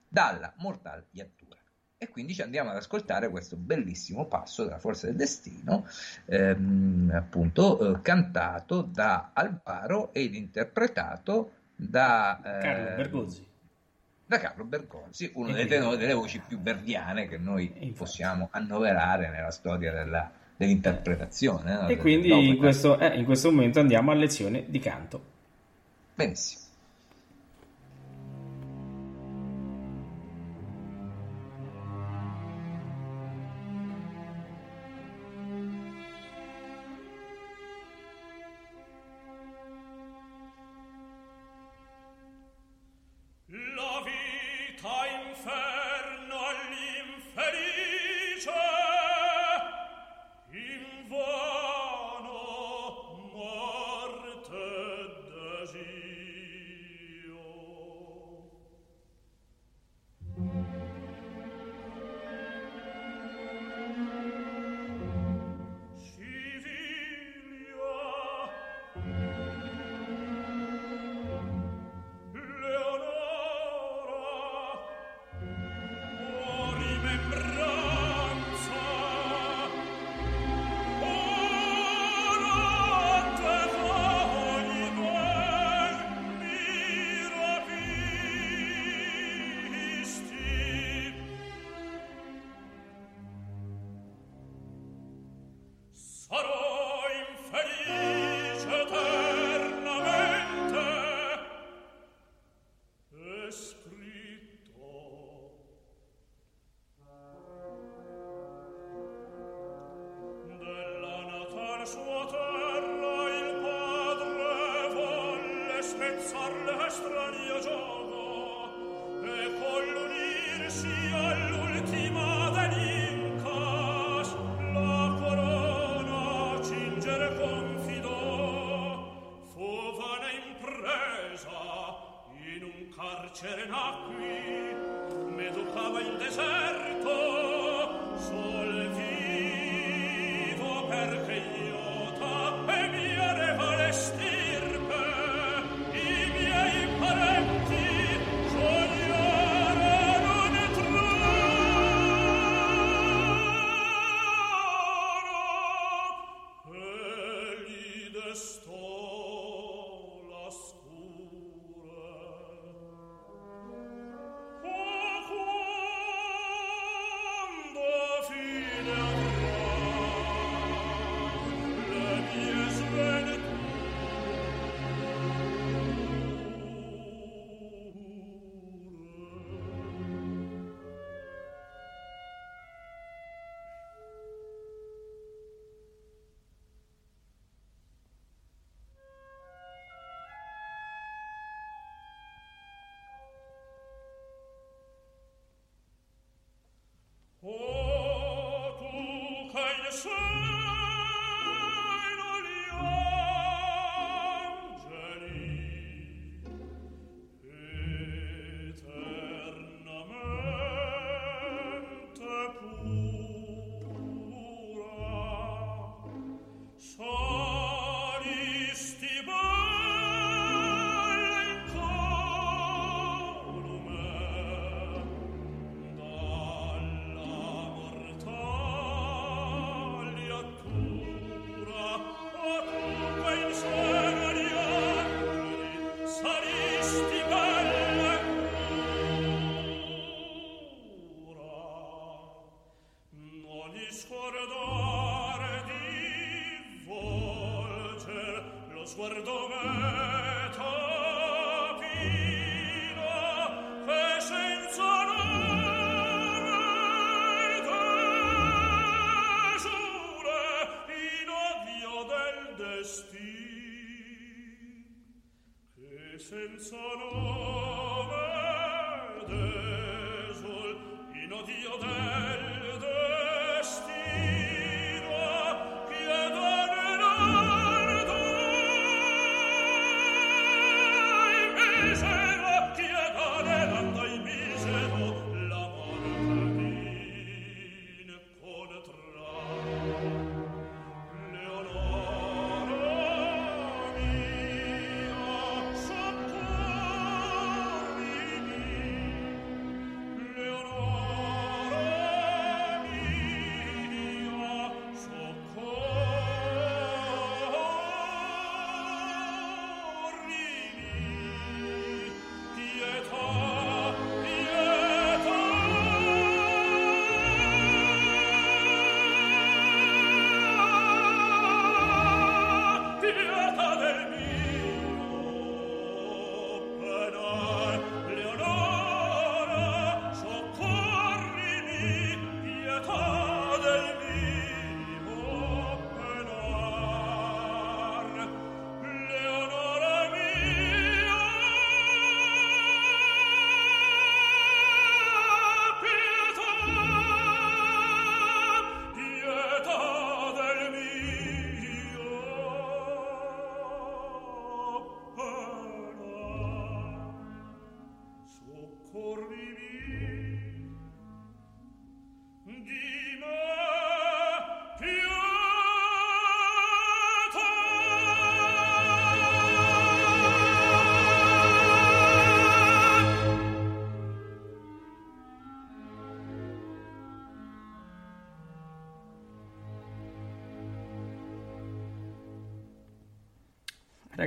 dalla 0.08 0.54
mortal 0.58 1.06
iattura. 1.12 1.58
E 1.98 2.10
quindi 2.10 2.34
ci 2.34 2.42
andiamo 2.42 2.70
ad 2.70 2.78
ascoltare 2.78 3.30
questo 3.30 3.56
bellissimo 3.56 4.26
passo 4.26 4.64
della 4.64 4.80
forza 4.80 5.08
del 5.08 5.16
destino, 5.16 5.86
ehm, 6.26 7.12
appunto 7.14 7.96
eh, 7.96 8.02
cantato 8.02 8.82
da 8.82 9.32
Alvaro 9.34 10.14
ed 10.14 10.34
interpretato 10.36 11.52
da 11.76 12.38
eh, 12.38 12.62
Carlo 12.62 12.96
Bergozzi 12.96 13.49
da 14.30 14.38
Carlo 14.38 14.64
Bergonzi, 14.64 15.32
uno 15.34 15.52
dei 15.52 15.66
tenori 15.66 15.98
delle 15.98 16.14
voci 16.14 16.40
più 16.48 16.62
verdiane 16.62 17.28
che 17.28 17.40
noi 17.40 17.92
possiamo 17.98 18.50
annoverare 18.52 19.28
nella 19.32 19.50
storia 19.50 19.92
della, 19.92 20.32
dell'interpretazione. 20.56 21.74
No? 21.74 21.88
E 21.88 21.98
quindi 21.98 22.48
in 22.48 22.58
questo, 22.58 23.00
eh, 23.00 23.18
in 23.18 23.26
questo 23.26 23.50
momento 23.50 23.80
andiamo 23.80 24.12
a 24.12 24.14
lezione 24.14 24.66
di 24.68 24.78
canto. 24.78 25.24
Benissimo. 26.14 26.62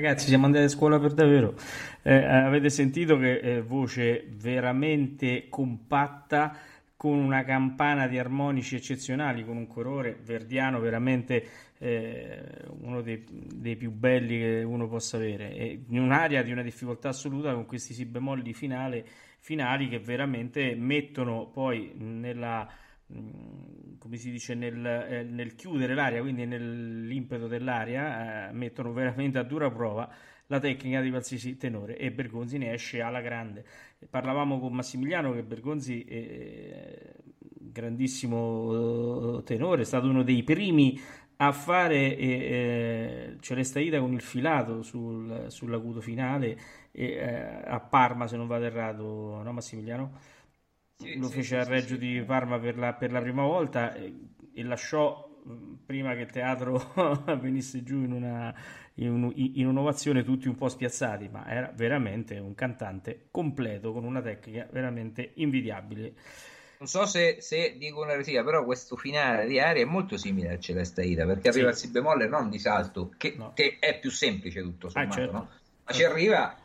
Ragazzi, 0.03 0.27
siamo 0.27 0.47
andati 0.47 0.65
a 0.65 0.69
scuola 0.69 0.99
per 0.99 1.15
davvero. 1.15 1.55
Eh, 2.03 2.13
avete 2.13 2.71
sentito 2.71 3.17
che 3.19 3.39
eh, 3.39 3.63
voce 3.63 4.27
veramente 4.31 5.47
compatta, 5.49 6.57
con 6.97 7.19
una 7.19 7.45
campana 7.45 8.09
di 8.09 8.19
armonici 8.19 8.75
eccezionali, 8.75 9.45
con 9.45 9.57
un 9.57 9.69
colore 9.69 10.19
verdiano 10.25 10.81
veramente 10.81 11.47
eh, 11.79 12.43
uno 12.81 13.01
dei, 13.01 13.25
dei 13.31 13.77
più 13.77 13.93
belli 13.93 14.39
che 14.41 14.63
uno 14.65 14.89
possa 14.89 15.19
avere. 15.19 15.55
E 15.55 15.85
in 15.89 16.01
un'area 16.01 16.43
di 16.43 16.51
una 16.51 16.63
difficoltà 16.63 17.11
assoluta 17.11 17.55
con 17.55 17.65
questi 17.65 17.95
si 17.95 18.05
bemolli 18.05 18.53
finale, 18.55 19.07
finali 19.39 19.89
che 19.89 20.01
veramente 20.01 20.75
mettono 20.75 21.47
poi 21.47 21.93
nella 21.97 22.69
come 24.03 24.17
si 24.17 24.33
dice, 24.33 24.57
nel, 24.57 24.85
eh, 24.85 25.23
nel 25.23 25.55
chiudere 25.55 25.95
l'aria, 25.95 26.21
quindi 26.21 26.45
nell'impeto 26.45 27.47
dell'aria, 27.47 28.49
eh, 28.49 28.53
mettono 28.53 28.93
veramente 28.93 29.39
a 29.39 29.45
dura 29.45 29.71
prova 29.71 30.13
la 30.49 30.59
tecnica 30.59 31.01
di 31.01 31.09
qualsiasi 31.09 31.57
tenore 31.57 31.97
e 31.97 32.11
Bergonzi 32.11 32.59
ne 32.59 32.73
esce 32.73 33.01
alla 33.01 33.21
grande. 33.21 33.65
Parlavamo 34.11 34.59
con 34.59 34.73
Massimiliano 34.73 35.33
che 35.33 35.45
Bergonzi 35.45 36.03
è 36.03 37.13
grandissimo 37.61 39.39
eh, 39.39 39.43
tenore, 39.45 39.83
è 39.83 39.85
stato 39.85 40.09
uno 40.09 40.25
dei 40.25 40.43
primi 40.43 41.01
a 41.37 41.53
fare 41.53 42.17
eh, 42.17 42.27
eh, 42.27 43.37
Celeste 43.39 43.81
Ida 43.81 44.01
con 44.01 44.13
il 44.15 44.21
filato 44.21 44.83
sul, 44.83 45.45
sull'acuto 45.47 46.01
finale 46.01 46.59
eh, 46.91 47.63
a 47.65 47.79
Parma, 47.79 48.27
se 48.27 48.37
non 48.37 48.49
vado 48.49 48.65
errato, 48.65 49.41
no 49.45 49.53
Massimiliano? 49.53 50.41
Sì, 50.97 51.19
lo 51.19 51.29
sì, 51.29 51.31
fece 51.31 51.57
a 51.59 51.65
Reggio 51.65 51.97
di 51.97 52.23
Parma 52.25 52.59
per 52.59 52.79
la, 52.79 52.95
per 52.95 53.13
la 53.13 53.21
prima 53.21 53.43
volta 53.45 53.95
e, 53.95 54.15
e 54.55 54.63
lasciò 54.63 55.29
mh, 55.45 55.75
prima 55.87 56.15
che 56.15 56.21
il 56.23 56.31
teatro 56.31 56.93
venisse 57.41 57.83
giù 57.83 58.03
in 58.03 58.13
una 58.13 58.55
in, 58.97 59.11
un- 59.11 59.33
in 59.35 59.67
un'ovazione 59.67 60.23
tutti 60.23 60.49
un 60.49 60.55
po' 60.55 60.69
spiazzati, 60.69 61.29
ma 61.29 61.47
era 61.47 61.73
veramente 61.75 62.39
un 62.39 62.55
cantante 62.55 63.29
completo 63.31 63.93
con 63.93 64.05
una 64.05 64.21
tecnica 64.21 64.69
veramente 64.71 65.33
invidiabile. 65.37 66.15
Non 66.79 66.89
so 66.91 67.07
se, 67.07 67.41
se 67.41 67.77
dico 67.79 68.01
una 68.03 68.13
eresia, 68.15 68.43
però 68.43 68.65
questo 68.65 68.97
finale 68.97 69.47
di 69.47 69.61
aria 69.61 69.83
è 69.83 69.85
molto 69.87 70.17
simile 70.17 70.51
al 70.51 70.59
Celeste 70.61 71.05
Ida, 71.05 71.25
perché 71.25 71.49
arriva 71.49 71.69
al 71.69 71.77
Sì. 71.77 71.87
si 71.87 71.91
bemolle 71.91 72.27
non 72.27 72.51
di 72.51 72.59
salto, 72.59 73.15
che, 73.17 73.39
No. 73.39 73.53
che 73.53 73.79
è 73.79 74.01
più 74.01 74.11
semplice 74.11 74.63
tutto 74.63 74.89
sommato, 74.89 75.31
certo. 75.31 75.33
no? 75.33 75.49
Ma 75.85 75.93
ci 75.93 76.03
arriva 76.03 76.61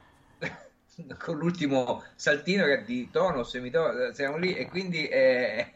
con 1.17 1.37
l'ultimo 1.37 2.03
saltino 2.15 2.65
che 2.65 2.79
è 2.79 2.83
di 2.83 3.09
tono, 3.09 3.43
semitono, 3.43 4.11
siamo 4.13 4.37
lì 4.37 4.55
e 4.55 4.67
quindi 4.67 5.05
è, 5.07 5.71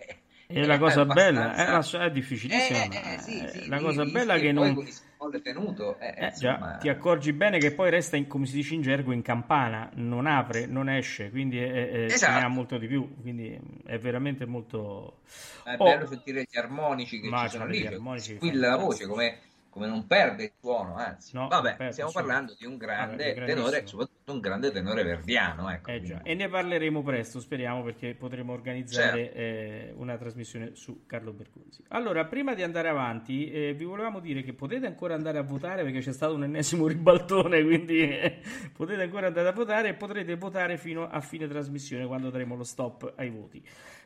E 0.53 0.65
la 0.65 0.77
è 0.77 0.77
cosa 0.77 1.05
bella, 1.05 1.53
è, 1.55 1.63
abbastanza- 1.71 1.97
una- 1.97 2.05
è 2.05 2.11
difficilissima, 2.11 2.83
Eh, 2.83 3.13
eh, 3.13 3.17
sì, 3.19 3.47
sì, 3.47 3.67
la 3.67 3.79
lì- 3.79 3.79
cosa 3.79 4.05
bella 4.05 4.37
sì, 4.37 4.39
che 4.39 4.51
non... 4.51 4.75
con 4.75 4.85
smolle 4.87 5.41
tenuto, 5.41 5.97
eh, 5.99 6.13
Eh, 6.17 6.25
insomma, 6.25 6.37
già, 6.37 6.77
ti 6.77 6.89
accorgi 6.89 7.33
bene 7.33 7.59
che 7.59 7.71
poi 7.71 7.89
resta, 7.89 8.15
in, 8.15 8.27
come 8.27 8.45
si 8.45 8.53
dice 8.55 8.75
in 8.75 8.81
gergo, 8.81 9.11
in 9.11 9.21
campana, 9.23 9.89
non 9.95 10.27
apre, 10.27 10.65
non 10.67 10.87
esce, 10.89 11.29
quindi 11.31 11.57
è, 11.57 11.71
è- 11.89 12.05
Esatto. 12.13 12.31
ne 12.33 12.41
ha 12.43 12.47
molto 12.47 12.77
di 12.77 12.87
più, 12.87 13.15
quindi 13.21 13.59
è 13.85 13.97
veramente 13.97 14.45
molto... 14.45 15.21
è 15.63 15.77
Oh, 15.77 15.85
bello 15.85 16.05
sentire 16.07 16.45
gli 16.49 16.57
armonici 16.57 17.19
che 17.19 17.35
ci 17.35 17.47
sono 17.47 17.65
lì, 17.67 17.87
cioè, 17.87 17.87
armonici 17.95 18.33
squilla 18.35 18.69
la 18.69 18.77
voce 18.77 19.05
come, 19.05 19.39
come 19.69 19.87
non 19.87 20.07
perde 20.07 20.43
il 20.45 20.53
suono, 20.59 20.95
anzi. 20.95 21.33
No, 21.33 21.47
Vabbè, 21.47 21.77
perde, 21.77 21.91
stiamo 21.91 22.09
sì. 22.09 22.17
parlando 22.17 22.55
di 22.57 22.65
un 22.65 22.77
grande 22.77 23.41
tenore, 23.43 23.85
soprattutto 23.85 24.20
un 24.31 24.39
grande 24.39 24.71
tenore 24.71 25.03
verdiano, 25.03 25.69
ecco. 25.69 25.91
Eh 25.91 26.19
e 26.23 26.33
ne 26.33 26.49
parleremo 26.49 27.03
presto, 27.03 27.39
speriamo, 27.39 27.83
perché 27.83 28.15
potremo 28.15 28.53
organizzare 28.53 29.25
Certo. 29.25 29.37
eh, 29.37 29.93
una 29.95 30.17
trasmissione 30.17 30.71
su 30.73 31.05
Carlo 31.05 31.33
Bergonzi. 31.33 31.83
Allora, 31.89 32.25
prima 32.25 32.53
di 32.53 32.63
andare 32.63 32.89
avanti, 32.89 33.51
eh, 33.51 33.73
vi 33.73 33.85
volevamo 33.85 34.19
dire 34.19 34.41
che 34.41 34.53
potete 34.53 34.87
ancora 34.87 35.13
andare 35.13 35.37
a 35.37 35.43
votare 35.43 35.83
perché 35.83 35.99
c'è 35.99 36.13
stato 36.13 36.33
un 36.33 36.43
ennesimo 36.43 36.87
ribaltone, 36.87 37.63
quindi 37.63 38.01
eh, 38.01 38.39
potete 38.75 39.01
ancora 39.01 39.27
andare 39.27 39.47
a 39.47 39.53
votare 39.53 39.89
e 39.89 39.93
potrete 39.93 40.35
votare 40.35 40.77
fino 40.77 41.07
a 41.07 41.19
fine 41.21 41.47
trasmissione 41.47 42.05
quando 42.05 42.29
daremo 42.29 42.55
lo 42.55 42.63
stop 42.63 43.13
ai 43.15 43.29
voti. 43.29 43.63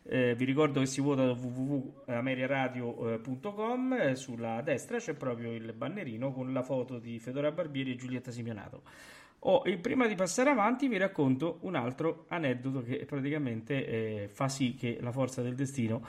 Eh, 0.08 0.36
vi 0.36 0.46
ricordo 0.46 0.82
che 0.82 0.86
si 0.86 1.02
vota 1.02 1.26
da 1.26 1.32
www.ameriaradio.com, 1.32 3.94
eh, 3.94 4.16
sulla 4.16 4.62
destra 4.62 5.00
c'è 5.00 5.16
proprio 5.16 5.52
il 5.52 5.74
bannerino 5.74 6.32
con 6.32 6.54
la 6.54 6.62
foto 6.62 7.00
di 7.00 7.18
Fedora 7.20 7.52
Barbieri 7.52 7.94
e 7.94 7.96
Giulietta 7.96 8.30
Simeonato. 8.30 8.84
Oh, 9.48 9.62
e 9.64 9.78
prima 9.78 10.08
di 10.08 10.16
passare 10.16 10.50
avanti 10.50 10.88
vi 10.88 10.98
racconto 10.98 11.60
un 11.62 11.76
altro 11.76 12.26
aneddoto 12.30 12.82
che 12.82 13.06
praticamente 13.06 13.86
eh, 13.86 14.28
fa 14.28 14.50
sì 14.50 14.74
che 14.74 14.98
la 15.02 15.12
forza 15.12 15.44
del 15.44 15.54
destino 15.54 16.04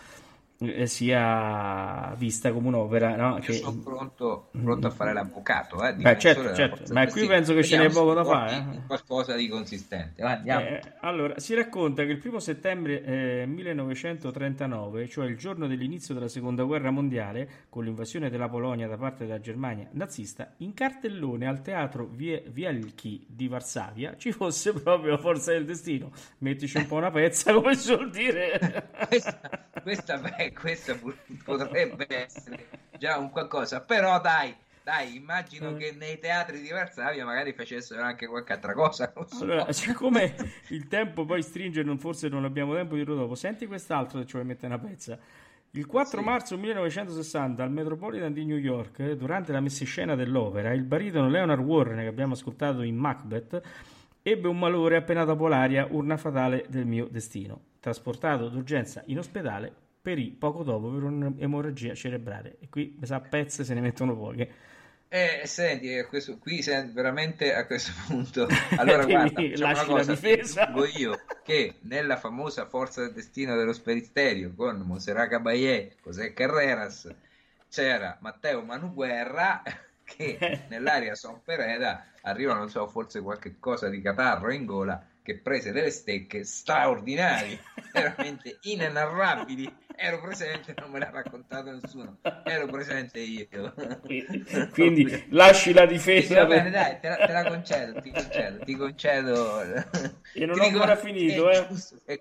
sia 0.84 2.14
vista 2.16 2.52
come 2.52 2.68
un'opera 2.68 3.14
no? 3.14 3.36
Io 3.36 3.40
che... 3.42 3.52
sono 3.54 3.78
pronto, 3.82 4.48
pronto 4.50 4.86
a 4.86 4.90
fare 4.90 5.12
l'avvocato, 5.12 5.84
eh, 5.84 5.94
Beh, 5.94 6.18
certo, 6.18 6.54
certo, 6.54 6.92
ma 6.92 7.06
qui 7.06 7.26
penso 7.26 7.54
che 7.54 7.62
ce 7.62 7.76
n'è 7.78 7.90
poco 7.90 8.14
da 8.14 8.24
fare, 8.24 8.56
eh. 8.56 8.86
Qualcosa 8.86 9.34
di 9.34 9.48
consistente. 9.48 10.22
Eh, 10.22 10.80
allora, 11.00 11.38
si 11.38 11.54
racconta 11.54 12.04
che 12.04 12.12
il 12.12 12.18
primo 12.18 12.38
settembre 12.38 13.02
eh, 13.02 13.46
1939, 13.46 15.08
cioè 15.08 15.26
il 15.26 15.36
giorno 15.36 15.66
dell'inizio 15.66 16.14
della 16.14 16.28
seconda 16.28 16.62
guerra 16.64 16.90
mondiale, 16.90 17.66
con 17.68 17.84
l'invasione 17.84 18.30
della 18.30 18.48
Polonia 18.48 18.88
da 18.88 18.96
parte 18.96 19.26
della 19.26 19.40
Germania 19.40 19.88
nazista, 19.92 20.54
in 20.58 20.74
cartellone 20.74 21.46
al 21.46 21.62
teatro 21.62 22.06
Vie- 22.06 22.44
Wielki 22.54 23.26
di 23.28 23.48
Varsavia 23.48 24.16
ci 24.16 24.32
fosse 24.32 24.72
proprio 24.72 25.12
la 25.12 25.18
forza 25.18 25.52
del 25.52 25.64
destino. 25.64 26.10
Mettici 26.38 26.78
un 26.78 26.86
po' 26.86 26.96
una 26.96 27.10
pezza, 27.10 27.52
come 27.54 27.74
si 27.74 27.82
suol 27.82 28.10
dire. 28.10 28.88
questa, 29.08 29.40
questa, 29.82 30.18
pur- 31.00 31.16
potrebbe 31.44 32.06
essere 32.08 32.66
già 32.98 33.18
un 33.18 33.30
qualcosa, 33.30 33.80
però 33.80 34.20
dai, 34.20 34.54
dai, 34.82 35.16
immagino 35.16 35.72
Mm. 35.72 35.76
che 35.78 35.94
nei 35.98 36.18
teatri 36.18 36.60
di 36.60 36.70
Varsavia 36.70 37.24
magari 37.24 37.52
facessero 37.52 38.02
anche 38.02 38.26
qualche 38.26 38.52
altra 38.52 38.72
cosa. 38.72 39.12
so. 39.26 39.42
Allora, 39.42 39.70
siccome 39.74 40.34
il 40.68 40.86
tempo 40.88 41.24
poi 41.24 41.42
stringe, 41.42 41.82
non- 41.82 41.98
forse 41.98 42.28
non 42.28 42.44
abbiamo 42.44 42.74
tempo 42.74 42.94
di 42.94 43.04
dopo, 43.04 43.34
senti 43.34 43.66
quest'altro 43.66 44.18
se 44.20 44.26
ci 44.26 44.32
vuoi 44.34 44.44
mettere 44.46 44.72
una 44.74 44.78
pezza. 44.82 45.18
Il 45.72 45.84
4 45.86 46.18
Sì. 46.20 46.24
marzo 46.24 46.56
1960 46.56 47.62
al 47.62 47.70
Metropolitan 47.70 48.32
di 48.32 48.44
New 48.46 48.56
York, 48.56 49.12
durante 49.12 49.52
la 49.52 49.60
messiscena 49.60 50.14
dell'opera, 50.14 50.72
il 50.72 50.84
baritono 50.84 51.28
Leonard 51.28 51.60
Warren, 51.60 51.98
che 51.98 52.06
abbiamo 52.06 52.32
ascoltato 52.32 52.80
in 52.82 52.96
Macbeth, 52.96 53.60
ebbe 54.22 54.48
un 54.48 54.58
malore 54.58 54.96
appena 54.96 55.24
dopo 55.24 55.48
l'aria 55.48 55.86
Urna 55.90 56.16
fatale 56.16 56.64
del 56.68 56.86
mio 56.86 57.06
destino. 57.10 57.60
Trasportato 57.80 58.48
d'urgenza 58.48 59.02
in 59.06 59.18
ospedale, 59.18 59.72
perì 60.06 60.30
poco 60.30 60.62
dopo 60.62 60.88
per 60.88 61.02
un'emorragia 61.02 61.92
cerebrale. 61.92 62.58
E 62.60 62.68
qui, 62.68 62.94
mi 62.96 63.06
sa, 63.06 63.18
pezze 63.18 63.64
se 63.64 63.74
ne 63.74 63.80
mettono 63.80 64.16
poche. 64.16 64.54
Eh, 65.08 65.40
senti, 65.46 65.92
a 65.98 66.06
questo, 66.06 66.38
qui 66.38 66.62
veramente 66.92 67.52
a 67.52 67.66
questo 67.66 67.90
punto. 68.06 68.46
Allora, 68.76 69.04
guarda, 69.04 69.42
lasci 69.42 69.56
la 69.56 69.84
cosa, 69.84 70.12
difesa. 70.12 70.66
ti 70.66 70.72
dico 70.72 70.84
io 70.96 71.20
che 71.42 71.78
nella 71.80 72.16
famosa 72.18 72.66
Forza 72.66 73.00
del 73.00 73.14
Destino 73.14 73.56
dello 73.56 73.72
Speristerio 73.72 74.54
con 74.54 74.78
Monserrat 74.78 75.28
Caballé, 75.28 75.96
José 76.04 76.32
Carreras, 76.32 77.12
c'era 77.68 78.16
Matteo 78.20 78.62
Manuguerra 78.62 79.60
che 80.04 80.38
nell'area 80.70 81.16
Son 81.16 81.40
Pereda 81.42 82.12
arriva, 82.22 82.54
non 82.54 82.70
so, 82.70 82.86
forse 82.86 83.20
qualche 83.20 83.56
cosa 83.58 83.88
di 83.88 84.00
catarro 84.00 84.52
in 84.52 84.66
gola 84.66 85.04
che 85.26 85.38
prese 85.38 85.72
delle 85.72 85.90
stecche 85.90 86.44
straordinarie, 86.44 87.58
veramente 87.92 88.58
inenarrabili. 88.62 89.84
Ero 89.98 90.20
presente, 90.20 90.74
non 90.78 90.90
me 90.90 90.98
l'ha 90.98 91.10
raccontato 91.10 91.72
nessuno, 91.72 92.18
ero 92.44 92.66
presente 92.66 93.18
io. 93.18 93.48
Quindi 94.70 95.24
lasci 95.30 95.72
la 95.72 95.86
difesa. 95.86 96.42
Va 96.42 96.46
bene, 96.46 96.70
dai, 96.70 97.00
te 97.00 97.08
la, 97.08 97.16
te 97.16 97.32
la 97.32 97.44
concedo, 97.44 98.00
ti 98.02 98.10
concedo, 98.10 98.64
ti 98.64 98.74
concedo. 98.76 99.62
E 100.34 100.44
non 100.44 100.54
Ti 100.54 100.60
ho 100.60 100.64
ancora 100.64 100.96
finito, 100.96 101.50
eh. 101.50 101.66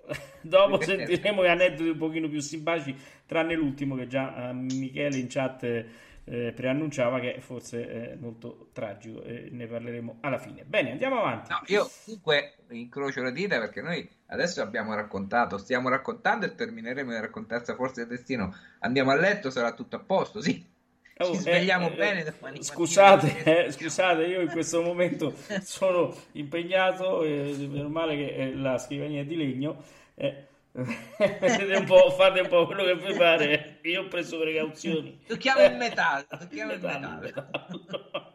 Dopo 0.40 0.80
sentiremo 0.80 1.44
gli 1.44 1.48
aneddoti 1.48 1.90
un 1.90 1.98
pochino 1.98 2.28
più 2.28 2.40
simpatici, 2.40 2.96
tranne 3.26 3.54
l'ultimo 3.54 3.94
che 3.94 4.06
già 4.06 4.48
eh, 4.48 4.52
Michele 4.54 5.18
in 5.18 5.28
chat 5.28 5.84
eh, 6.28 6.52
preannunciava 6.52 7.20
che 7.20 7.40
forse 7.40 7.88
è 7.88 8.16
molto 8.16 8.68
tragico 8.72 9.22
e 9.22 9.48
ne 9.52 9.66
parleremo 9.66 10.18
alla 10.20 10.38
fine. 10.38 10.64
Bene, 10.64 10.90
andiamo 10.90 11.20
avanti. 11.20 11.50
No, 11.50 11.62
io 11.66 11.88
comunque 12.04 12.56
incrocio 12.70 13.22
le 13.22 13.32
dita 13.32 13.58
perché 13.60 13.80
noi 13.80 14.08
adesso 14.26 14.60
abbiamo 14.60 14.94
raccontato, 14.94 15.56
stiamo 15.56 15.88
raccontando 15.88 16.44
e 16.44 16.54
termineremo 16.54 17.12
di 17.12 17.20
raccontarsi 17.20 17.72
forse 17.74 18.04
del 18.04 18.16
destino. 18.16 18.54
Andiamo 18.80 19.12
a 19.12 19.14
letto, 19.14 19.50
sarà 19.50 19.72
tutto 19.72 19.96
a 19.96 20.00
posto, 20.00 20.40
sì. 20.40 20.74
Oh, 21.18 21.26
Ci 21.26 21.32
eh, 21.32 21.40
svegliamo 21.40 21.90
eh, 21.90 21.94
bene 21.94 22.24
eh, 22.24 22.32
domani 22.32 22.62
Scusate, 22.62 23.64
eh, 23.66 23.70
scusate, 23.70 24.24
io 24.24 24.40
in 24.42 24.50
questo 24.50 24.82
momento 24.82 25.32
sono 25.62 26.14
impegnato, 26.32 27.22
eh, 27.22 27.54
meno 27.70 27.88
male 27.88 28.16
che 28.16 28.34
eh, 28.34 28.54
la 28.54 28.76
scrivania 28.78 29.22
è 29.22 29.24
di 29.24 29.36
legno. 29.36 29.82
eh, 30.16 30.46
fate 30.84 32.40
un 32.40 32.48
po' 32.48 32.66
quello 32.66 32.84
che 32.84 32.96
vi 32.96 33.14
pare. 33.16 33.78
Io 33.82 34.02
ho 34.02 34.08
preso 34.08 34.38
precauzioni. 34.38 35.20
Tocchiamo 35.26 35.64
il 35.64 35.76
metallo, 35.76 36.26
tocchiamo 36.28 36.72
il 36.72 36.80
Metallo, 36.80 37.20
metallo. 37.20 37.84
metallo. 37.86 38.32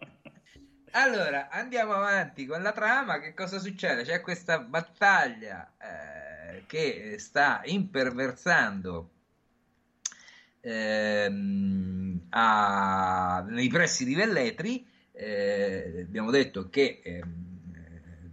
Allora, 0.94 1.50
andiamo 1.50 1.94
avanti 1.94 2.46
con 2.46 2.62
la 2.62 2.72
trama. 2.74 3.20
Che 3.20 3.34
cosa 3.34 3.60
succede? 3.60 4.04
C'è 4.04 4.22
questa 4.22 4.60
battaglia 4.60 5.72
eh, 5.78 6.64
che 6.66 7.16
sta 7.18 7.62
imperversando 7.66 9.12
ehm, 10.60 12.26
a- 12.30 13.46
nei 13.48 13.68
pressi 13.70 14.04
di 14.04 14.16
Velletri. 14.16 14.86
Eh, 15.14 16.02
abbiamo 16.06 16.32
detto 16.32 16.70
che 16.70 17.02
ehm, 17.04 17.50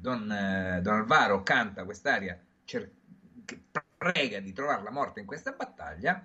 Don, 0.01 0.31
eh, 0.31 0.81
Don 0.83 0.95
Alvaro 0.95 1.43
canta 1.43 1.85
quest'aria, 1.85 2.39
cer- 2.65 2.91
prega 3.99 4.39
di 4.41 4.53
trovare 4.53 4.83
la 4.83 4.93
morte 4.93 5.21
in 5.21 5.27
questa 5.27 5.51
battaglia. 5.51 6.25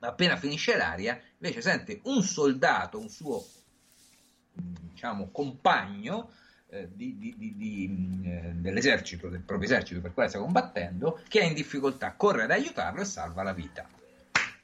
Appena 0.00 0.36
finisce 0.36 0.76
l'aria, 0.76 1.20
invece 1.38 1.60
sente 1.60 2.00
un 2.04 2.22
soldato, 2.22 3.00
un 3.00 3.08
suo 3.08 3.44
diciamo, 4.52 5.30
compagno 5.30 6.30
eh, 6.70 6.88
di- 6.92 7.16
di- 7.16 7.34
di- 7.56 8.20
eh, 8.24 8.52
dell'esercito, 8.54 9.28
del 9.28 9.40
proprio 9.40 9.68
esercito 9.68 10.00
per 10.02 10.12
quale 10.12 10.28
sta 10.28 10.38
combattendo, 10.38 11.20
che 11.26 11.40
è 11.40 11.44
in 11.44 11.54
difficoltà, 11.54 12.12
corre 12.12 12.42
ad 12.42 12.50
aiutarlo 12.50 13.00
e 13.00 13.06
salva 13.06 13.42
la 13.42 13.54
vita. 13.54 13.88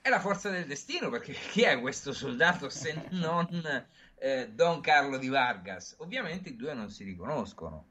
È 0.03 0.11
la 0.11 0.21
forza 0.21 0.51
del 0.51 0.67
destino, 0.67 1.09
perché 1.09 1.33
chi 1.51 1.63
è 1.63 1.81
questo 1.81 2.13
soldato 2.13 2.69
se 2.69 3.09
non 3.13 3.49
eh, 4.17 4.51
Don 4.53 4.81
Carlo 4.83 5.17
di 5.17 5.29
Vargas? 5.29 5.97
Ovviamente 5.99 6.51
i 6.51 6.57
due 6.57 6.75
non 6.75 6.91
si 6.91 7.05
riconoscono. 7.05 7.87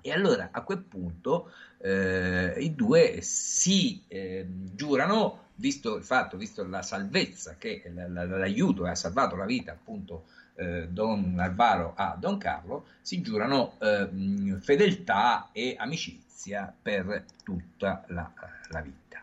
E 0.00 0.12
allora 0.12 0.50
a 0.52 0.62
quel 0.62 0.78
punto 0.78 1.52
eh, 1.78 2.54
i 2.58 2.74
due 2.74 3.20
si 3.20 4.04
eh, 4.06 4.46
giurano, 4.48 5.48
visto 5.56 5.96
il 5.96 6.04
fatto, 6.04 6.36
visto 6.36 6.64
la 6.64 6.82
salvezza 6.82 7.56
che 7.58 7.82
l- 7.92 8.12
l- 8.12 8.84
ha 8.86 8.94
salvato 8.94 9.34
la 9.34 9.44
vita 9.44 9.72
appunto 9.72 10.26
eh, 10.54 10.86
Don 10.88 11.36
Alvaro 11.38 11.94
a 11.96 12.16
Don 12.18 12.38
Carlo, 12.38 12.86
si 13.00 13.20
giurano 13.22 13.74
eh, 13.80 14.06
mh, 14.06 14.60
fedeltà 14.60 15.50
e 15.52 15.74
amicizia 15.76 16.72
per 16.80 17.24
tutta 17.42 18.04
la, 18.08 18.30
la 18.70 18.80
vita. 18.80 19.20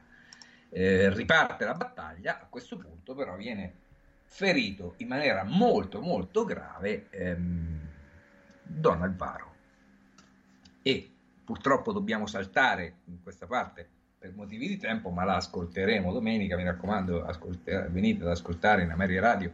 Eh, 0.70 1.10
riparte 1.14 1.64
la 1.64 1.74
battaglia, 1.74 2.40
a 2.42 2.46
questo 2.50 2.78
punto 2.78 3.16
però 3.16 3.38
viene 3.38 3.74
ferito 4.26 4.96
in 4.98 5.08
maniera 5.08 5.44
molto 5.44 6.02
molto 6.02 6.44
grave 6.44 7.08
ehm, 7.12 7.80
Don 8.62 9.02
Alvaro. 9.02 9.55
E 10.88 11.10
purtroppo 11.44 11.92
dobbiamo 11.92 12.28
saltare 12.28 12.98
in 13.06 13.24
questa 13.24 13.48
parte 13.48 13.90
per 14.20 14.34
motivi 14.36 14.68
di 14.68 14.78
tempo, 14.78 15.10
ma 15.10 15.24
la 15.24 15.38
ascolteremo 15.38 16.14
domenica, 16.14 16.56
mi 16.58 16.64
raccomando, 16.64 17.26
ascolte- 17.26 17.88
venite 17.90 18.22
ad 18.22 18.30
ascoltare 18.30 18.84
in 18.84 18.92
Ameria 18.92 19.20
Radio 19.20 19.52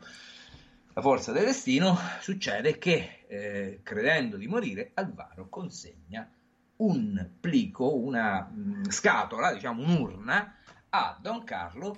la 0.93 1.01
forza 1.01 1.31
del 1.31 1.45
destino, 1.45 1.97
succede 2.19 2.77
che, 2.77 3.23
eh, 3.27 3.79
credendo 3.81 4.35
di 4.35 4.45
morire, 4.47 4.91
Alvaro 4.95 5.47
consegna 5.47 6.29
un 6.75 7.29
plico, 7.39 7.95
una 7.95 8.41
mh, 8.41 8.89
scatola, 8.89 9.53
diciamo 9.53 9.83
un'urna, 9.83 10.53
a 10.89 11.17
Don 11.17 11.45
Carlo, 11.45 11.97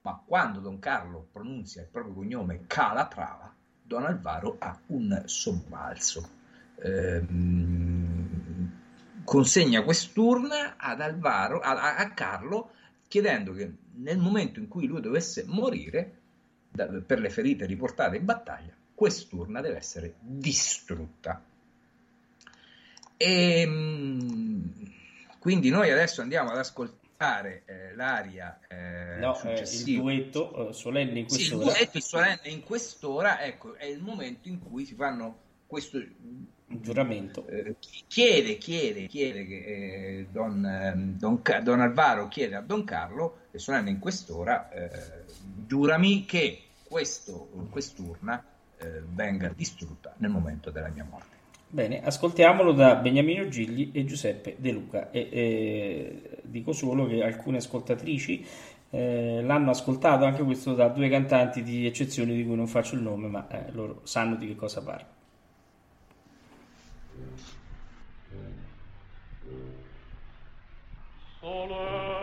ma 0.00 0.18
quando 0.24 0.60
Don 0.60 0.78
Carlo 0.78 1.28
pronunzia 1.30 1.82
il 1.82 1.88
proprio 1.88 2.14
cognome 2.14 2.64
Calatrava, 2.66 3.54
Don 3.82 4.06
Alvaro 4.06 4.56
ha 4.58 4.74
un 4.86 5.22
sobbalzo. 5.26 6.38
Ehm, 6.82 7.89
consegna 9.30 9.84
quest'urna 9.84 10.74
ad 10.76 11.00
Alvaro, 11.00 11.60
a, 11.60 11.94
a 11.94 12.10
Carlo, 12.10 12.72
chiedendo 13.06 13.52
che 13.52 13.70
nel 13.98 14.18
momento 14.18 14.58
in 14.58 14.66
cui 14.66 14.88
lui 14.88 15.00
dovesse 15.00 15.44
morire, 15.46 16.18
da- 16.68 16.88
per 16.88 17.20
le 17.20 17.30
ferite 17.30 17.64
riportate 17.64 18.16
in 18.16 18.24
battaglia, 18.24 18.74
quest'urna 18.92 19.60
deve 19.60 19.76
essere 19.76 20.14
distrutta. 20.18 21.40
E, 23.16 23.64
mm, 23.64 24.62
quindi 25.38 25.70
noi 25.70 25.92
adesso 25.92 26.22
andiamo 26.22 26.50
ad 26.50 26.58
ascoltare 26.58 27.62
eh, 27.66 27.94
l'aria 27.94 28.58
eh, 28.66 29.20
No, 29.20 29.40
eh, 29.42 29.60
il 29.60 29.94
duetto 29.94 30.70
eh, 30.70 30.72
solenne 30.72 31.20
in 31.20 31.28
Sì, 31.30 31.42
il 31.42 31.48
quest'ora. 31.50 31.72
duetto 31.76 32.00
solenne 32.00 32.48
in 32.48 32.62
quest'ora, 32.64 33.40
ecco, 33.42 33.76
è 33.76 33.84
il 33.84 34.02
momento 34.02 34.48
in 34.48 34.58
cui 34.58 34.84
si 34.84 34.96
fanno 34.96 35.38
questo 35.68 36.02
giuramento. 36.78 37.46
eh, 37.46 37.76
chiede, 38.06 38.58
chiede, 38.58 39.06
chiede 39.06 39.46
che 39.46 39.64
eh, 39.64 40.26
Don, 40.30 40.64
ehm, 40.64 41.18
Don 41.18 41.42
Don 41.62 41.80
Alvaro 41.80 42.28
chiede 42.28 42.54
a 42.56 42.60
Don 42.60 42.84
Carlo, 42.84 43.38
e 43.50 43.58
solenne 43.58 43.90
in 43.90 43.98
quest'ora, 43.98 44.70
eh, 44.70 44.90
giurami 45.66 46.24
che 46.24 46.62
questo, 46.86 47.48
quest'urna 47.70 48.44
eh, 48.78 49.02
venga 49.12 49.52
distrutta 49.54 50.14
nel 50.18 50.30
momento 50.30 50.70
della 50.70 50.88
mia 50.88 51.06
morte. 51.08 51.38
Bene, 51.72 52.02
ascoltiamolo 52.02 52.72
da 52.72 52.96
Beniamino 52.96 53.46
Gigli 53.48 53.90
e 53.92 54.04
Giuseppe 54.04 54.56
De 54.58 54.72
Luca. 54.72 55.10
E, 55.10 55.28
e 55.30 56.40
dico 56.42 56.72
solo 56.72 57.06
che 57.06 57.22
alcune 57.22 57.58
ascoltatrici 57.58 58.44
eh, 58.90 59.40
l'hanno 59.42 59.70
ascoltato 59.70 60.24
anche 60.24 60.42
questo 60.42 60.74
da 60.74 60.88
due 60.88 61.08
cantanti 61.08 61.62
di 61.62 61.86
eccezione 61.86 62.34
di 62.34 62.44
cui 62.44 62.56
non 62.56 62.66
faccio 62.66 62.96
il 62.96 63.02
nome, 63.02 63.28
ma 63.28 63.46
eh, 63.48 63.70
loro 63.70 64.00
sanno 64.02 64.34
di 64.34 64.48
che 64.48 64.56
cosa 64.56 64.82
parlo. 64.82 65.18
Solenne 71.40 72.19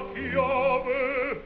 piove, 0.00 1.42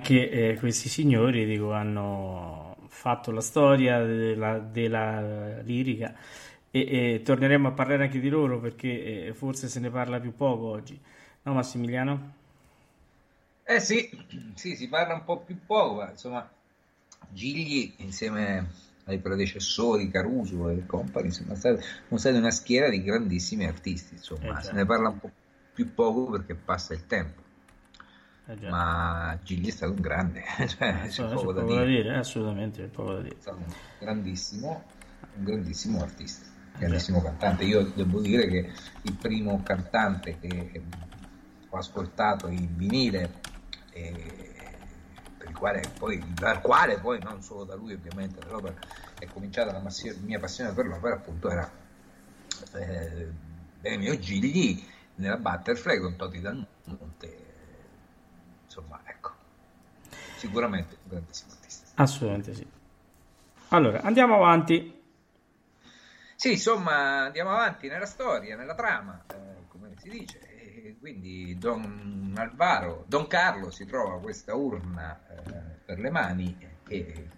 anche 0.00 0.30
eh, 0.52 0.56
questi 0.58 0.88
signori 0.88 1.44
dico, 1.46 1.72
hanno 1.72 2.76
fatto 2.88 3.30
la 3.30 3.40
storia 3.40 4.02
della, 4.04 4.58
della 4.58 5.60
lirica 5.62 6.14
e, 6.70 7.14
e 7.16 7.22
torneremo 7.24 7.68
a 7.68 7.72
parlare 7.72 8.04
anche 8.04 8.20
di 8.20 8.28
loro 8.28 8.60
perché 8.60 9.26
eh, 9.28 9.34
forse 9.34 9.68
se 9.68 9.80
ne 9.80 9.90
parla 9.90 10.20
più 10.20 10.34
poco 10.34 10.66
oggi. 10.70 10.98
No, 11.42 11.52
Massimiliano? 11.54 12.34
Eh 13.64 13.80
sì, 13.80 14.10
sì, 14.54 14.74
si 14.76 14.88
parla 14.88 15.14
un 15.14 15.24
po' 15.24 15.40
più 15.44 15.64
poco, 15.64 15.94
ma 15.94 16.10
insomma, 16.10 16.50
Gigli 17.30 17.94
insieme 17.98 18.68
ai 19.04 19.18
predecessori 19.20 20.10
Caruso 20.10 20.68
e 20.68 20.84
compagni, 20.86 21.26
insomma, 21.28 21.54
sono 21.54 21.78
stati 22.18 22.36
una 22.36 22.50
schiera 22.50 22.88
di 22.90 23.02
grandissimi 23.02 23.66
artisti, 23.66 24.14
insomma, 24.14 24.52
Eh, 24.52 24.60
se 24.60 24.74
già. 24.74 24.74
ne 24.74 24.84
parla 24.84 25.08
un 25.10 25.18
po' 25.20 25.30
più 25.72 25.94
poco 25.94 26.30
perché 26.30 26.54
passa 26.54 26.92
il 26.94 27.06
tempo, 27.06 27.42
Eh, 28.58 28.68
ma 28.68 29.38
Gigli 29.42 29.68
è 29.68 29.70
stato 29.70 29.92
un 29.92 30.00
grande, 30.00 30.42
cioè, 30.66 31.02
Eh, 31.04 31.08
c'è 31.08 31.24
c'è 31.26 31.28
poco 31.28 31.52
da 31.52 31.62
poco 31.62 31.74
da 31.74 31.84
dire, 31.84 32.02
dire, 32.02 32.14
eh, 32.14 32.18
assolutamente, 32.18 32.82
c'è 32.82 32.88
poco 32.88 33.12
da 33.14 33.20
dire. 33.22 33.36
è 33.36 33.40
stato 33.40 33.58
un 33.58 33.72
grandissimo, 33.98 34.84
un 35.36 35.44
grandissimo 35.44 36.02
artista, 36.02 36.46
un 36.72 36.78
grandissimo 36.80 37.22
cantante. 37.22 37.64
Io 37.64 37.84
devo 37.94 38.20
dire 38.20 38.46
che 38.48 38.72
il 39.02 39.14
primo 39.14 39.62
cantante 39.62 40.38
che 40.40 40.82
ho 41.68 41.76
ascoltato 41.76 42.48
in 42.48 42.76
vinile, 42.76 43.40
e 43.92 44.48
per 45.38 45.48
il 45.48 45.56
quale 45.56 45.82
poi, 45.98 46.22
dal 46.34 46.60
quale 46.60 46.98
poi 46.98 47.18
non 47.22 47.42
solo 47.42 47.64
da 47.64 47.74
lui 47.74 47.92
ovviamente 47.92 48.40
l'opera 48.48 48.74
è 49.18 49.26
cominciata 49.26 49.72
la 49.72 49.80
massi- 49.80 50.16
mia 50.24 50.38
passione 50.38 50.72
per 50.72 50.86
l'opera 50.86 51.14
appunto 51.14 51.48
era 51.50 51.70
eh, 52.74 53.26
Benemio 53.80 54.18
Gigli 54.18 54.84
nella 55.16 55.36
Butterfly 55.36 55.98
con 55.98 56.16
Toti 56.16 56.40
Danmonte 56.40 57.39
insomma 58.80 59.00
ecco 59.04 59.32
sicuramente 60.36 60.96
un 61.02 61.10
grandissimo 61.10 61.52
artista 61.52 61.80
Assolutamente 62.00 62.54
sì. 62.54 62.66
Allora, 63.68 64.00
andiamo 64.00 64.36
avanti. 64.36 64.98
Sì, 66.34 66.52
insomma, 66.52 67.24
andiamo 67.24 67.50
avanti 67.50 67.88
nella 67.88 68.06
storia, 68.06 68.56
nella 68.56 68.74
trama, 68.74 69.22
eh, 69.26 69.66
come 69.68 69.92
si 69.98 70.08
dice. 70.08 70.38
E 70.40 70.96
quindi 70.98 71.58
Don 71.58 72.32
Alvaro, 72.38 73.04
Don 73.06 73.26
Carlo 73.26 73.70
si 73.70 73.84
trova 73.84 74.18
questa 74.18 74.54
urna 74.54 75.20
eh, 75.28 75.42
per 75.84 76.00
le 76.00 76.10
mani 76.10 76.56
e 76.88 77.28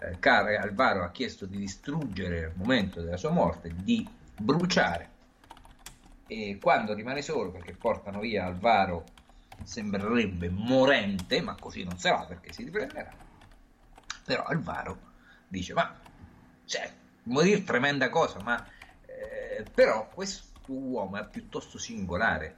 eh, 0.00 0.18
Car- 0.18 0.58
Alvaro 0.60 1.04
ha 1.04 1.10
chiesto 1.10 1.46
di 1.46 1.58
distruggere 1.58 2.46
al 2.46 2.52
momento 2.56 3.00
della 3.00 3.16
sua 3.16 3.30
morte, 3.30 3.72
di 3.72 4.06
bruciare. 4.36 5.08
E 6.26 6.58
quando 6.60 6.92
rimane 6.92 7.22
solo, 7.22 7.52
perché 7.52 7.74
portano 7.74 8.18
via 8.18 8.46
Alvaro, 8.46 9.04
sembrerebbe 9.64 10.48
morente, 10.50 11.40
ma 11.40 11.54
così 11.54 11.84
non 11.84 11.98
sarà 11.98 12.24
perché 12.24 12.52
si 12.52 12.64
riprenderà. 12.64 13.12
Però 14.24 14.44
Alvaro 14.44 14.98
dice, 15.48 15.72
ma 15.72 15.98
cioè, 16.64 16.92
morire 17.24 17.64
tremenda 17.64 18.08
cosa, 18.08 18.40
ma 18.42 18.64
eh, 19.06 19.64
però 19.74 20.08
questo 20.08 20.48
uomo 20.66 21.18
è 21.18 21.28
piuttosto 21.28 21.78
singolare 21.78 22.56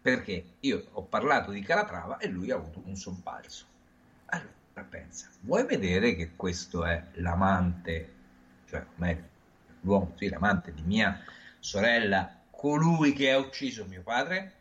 perché 0.00 0.54
io 0.60 0.86
ho 0.92 1.02
parlato 1.02 1.50
di 1.50 1.60
Calatrava 1.60 2.18
e 2.18 2.28
lui 2.28 2.50
ha 2.50 2.56
avuto 2.56 2.82
un 2.84 2.96
sobbalzo. 2.96 3.64
Allora 4.26 4.86
pensa, 4.88 5.28
vuoi 5.40 5.64
vedere 5.64 6.14
che 6.14 6.34
questo 6.36 6.84
è 6.84 7.02
l'amante, 7.14 8.14
cioè 8.68 8.84
meglio, 8.96 9.28
l'uomo, 9.80 10.12
sì, 10.16 10.28
l'amante 10.28 10.72
di 10.72 10.82
mia 10.82 11.20
sorella, 11.58 12.34
colui 12.50 13.12
che 13.12 13.30
ha 13.30 13.38
ucciso 13.38 13.84
mio 13.86 14.02
padre? 14.02 14.54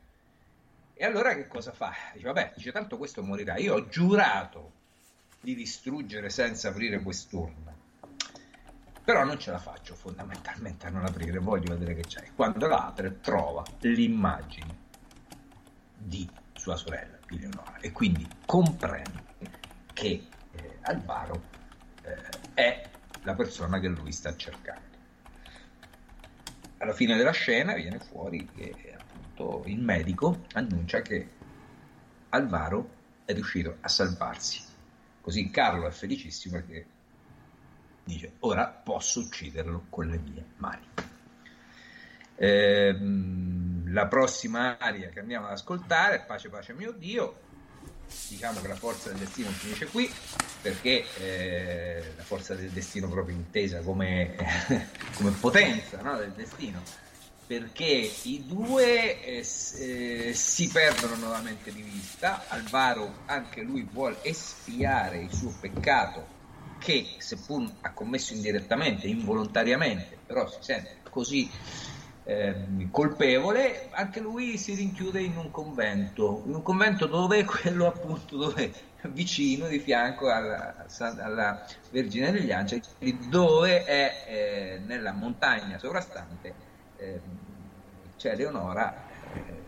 E 1.02 1.06
allora 1.06 1.34
che 1.34 1.48
cosa 1.48 1.72
fa? 1.72 1.94
Dice, 2.12 2.26
vabbè, 2.26 2.52
dice 2.58 2.74
tanto 2.74 2.98
questo 2.98 3.24
morirà. 3.24 3.56
Io 3.56 3.74
ho 3.74 3.88
giurato 3.88 4.74
di 5.40 5.56
distruggere 5.56 6.30
senza 6.30 6.68
aprire 6.68 7.00
quest'urna. 7.00 7.74
Però 9.06 9.24
non 9.24 9.40
ce 9.40 9.52
la 9.52 9.60
faccio 9.60 9.96
fondamentalmente 9.96 10.88
a 10.88 10.90
non 10.90 11.06
aprire, 11.06 11.40
voglio 11.40 11.72
vedere 11.72 11.96
che 11.96 12.02
c'è. 12.02 12.32
Quando 12.36 12.68
la 12.68 12.88
apre 12.88 13.22
trova 13.22 13.64
l'immagine 13.80 14.76
di 15.96 16.30
sua 16.52 16.76
sorella, 16.76 17.18
di 17.30 17.40
Leonora, 17.40 17.78
e 17.80 17.94
quindi 17.94 18.28
comprende 18.46 19.24
che 19.94 20.28
eh, 20.52 20.78
Alvaro 20.82 21.44
eh, 22.02 22.30
è 22.54 22.90
la 23.22 23.36
persona 23.36 23.80
che 23.80 23.88
lui 23.88 24.12
sta 24.12 24.36
cercando. 24.36 24.98
Alla 26.80 26.94
fine 26.94 27.16
della 27.16 27.32
scena 27.32 27.74
viene 27.74 28.00
fuori 28.00 28.46
che 28.54 28.98
appunto 29.40 29.64
il 29.68 29.80
medico 29.80 30.46
annuncia 30.54 31.02
che 31.02 31.28
Alvaro 32.30 32.98
è 33.26 33.34
riuscito 33.34 33.78
a 33.80 33.88
salvarsi. 33.88 34.62
Così 35.22 35.50
Carlo 35.50 35.88
è 35.88 35.92
felicissimo 35.92 36.56
perché 36.56 36.86
dice 38.04 38.34
ora 38.40 38.68
posso 38.68 39.22
ucciderlo 39.22 39.86
con 39.90 40.08
le 40.08 40.18
mie 40.18 40.46
mani. 40.58 40.88
Ehm, 42.36 43.92
la 43.92 44.08
prossima 44.08 44.78
aria 44.78 45.10
che 45.10 45.20
andiamo 45.20 45.48
ad 45.48 45.54
ascoltare 45.54 46.24
Pace 46.26 46.50
Pace 46.50 46.74
mio 46.74 46.92
Dio. 46.92 47.48
Diciamo 48.28 48.60
che 48.60 48.68
la 48.68 48.76
forza 48.76 49.10
del 49.10 49.20
destino 49.20 49.50
finisce 49.52 49.86
qui 49.86 50.12
perché 50.62 51.06
eh, 51.20 52.14
la 52.18 52.24
forza 52.24 52.56
del 52.56 52.72
destino 52.72 53.08
proprio 53.08 53.36
intesa 53.36 53.82
come, 53.82 54.36
come 55.14 55.30
potenza 55.40 56.02
no, 56.02 56.18
del 56.18 56.32
destino 56.32 56.82
perché 57.50 58.12
i 58.26 58.46
due 58.46 59.24
eh, 59.24 59.38
eh, 59.40 60.34
si 60.36 60.68
perdono 60.68 61.16
nuovamente 61.16 61.74
di 61.74 61.82
vista. 61.82 62.44
Alvaro 62.48 63.24
anche 63.26 63.64
lui 63.64 63.90
vuole 63.92 64.18
espiare 64.22 65.22
il 65.22 65.34
suo 65.34 65.52
peccato 65.60 66.38
che 66.78 67.16
seppur 67.18 67.68
ha 67.82 67.92
commesso 67.92 68.36
indirettamente, 68.36 69.08
involontariamente, 69.08 70.20
però 70.28 70.48
si 70.48 70.60
sente 70.60 70.98
così 71.10 71.50
ehm, 72.26 72.92
colpevole, 72.92 73.90
anche 73.94 74.20
lui 74.20 74.60
si 74.60 74.76
rinchiude 74.76 75.20
in 75.20 75.36
un 75.36 75.50
convento, 75.50 76.44
in 76.46 76.54
un 76.54 76.62
convento 76.62 77.08
dove 77.08 77.46
quello 77.50 77.88
appunto 77.88 78.38
dove 78.38 78.72
vicino 79.10 79.68
di 79.68 79.80
fianco 79.80 80.30
alla, 80.30 80.86
alla 81.00 81.66
Vergine 81.90 82.32
degli 82.32 82.52
Angeli, 82.52 82.84
dove 83.28 83.86
è 83.86 84.26
eh, 84.28 84.82
nella 84.86 85.14
montagna 85.14 85.80
sovrastante 85.80 86.69
ehm, 87.00 88.14
c'è 88.16 88.36
Leonora 88.36 89.06
eh, 89.34 89.68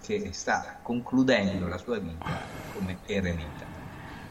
che 0.00 0.32
sta 0.32 0.80
concludendo 0.82 1.66
la 1.68 1.78
sua 1.78 1.98
vita 1.98 2.64
come 2.68 3.00
eremita. 3.04 3.66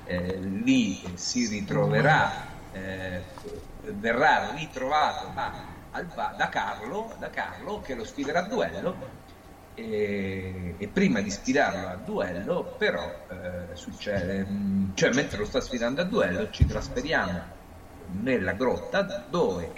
Eh, 0.03 0.37
lì 0.39 1.17
si 1.17 1.45
ritroverà, 1.47 2.69
eh, 2.71 3.23
verrà 3.95 4.51
ritrovato 4.55 5.33
da, 5.33 5.89
Alba- 5.91 6.33
da 6.37 6.49
Carlo, 6.49 7.15
da 7.19 7.29
Carlo 7.29 7.81
che 7.81 7.93
lo 7.95 8.03
sfiderà 8.05 8.45
a 8.45 8.47
duello 8.47 9.15
e, 9.73 10.77
e 10.79 10.87
prima 10.89 11.21
di 11.21 11.29
sfidarlo 11.29 11.87
a 11.87 11.95
duello 11.97 12.75
però 12.77 13.03
eh, 13.29 13.75
succede, 13.75 14.43
mh, 14.45 14.95
cioè 14.95 15.11
mentre 15.13 15.37
lo 15.37 15.45
sta 15.45 15.61
sfidando 15.61 16.01
a 16.01 16.05
duello 16.05 16.49
ci 16.49 16.65
trasferiamo 16.65 17.55
nella 18.07 18.53
grotta 18.53 19.01
dove 19.29 19.73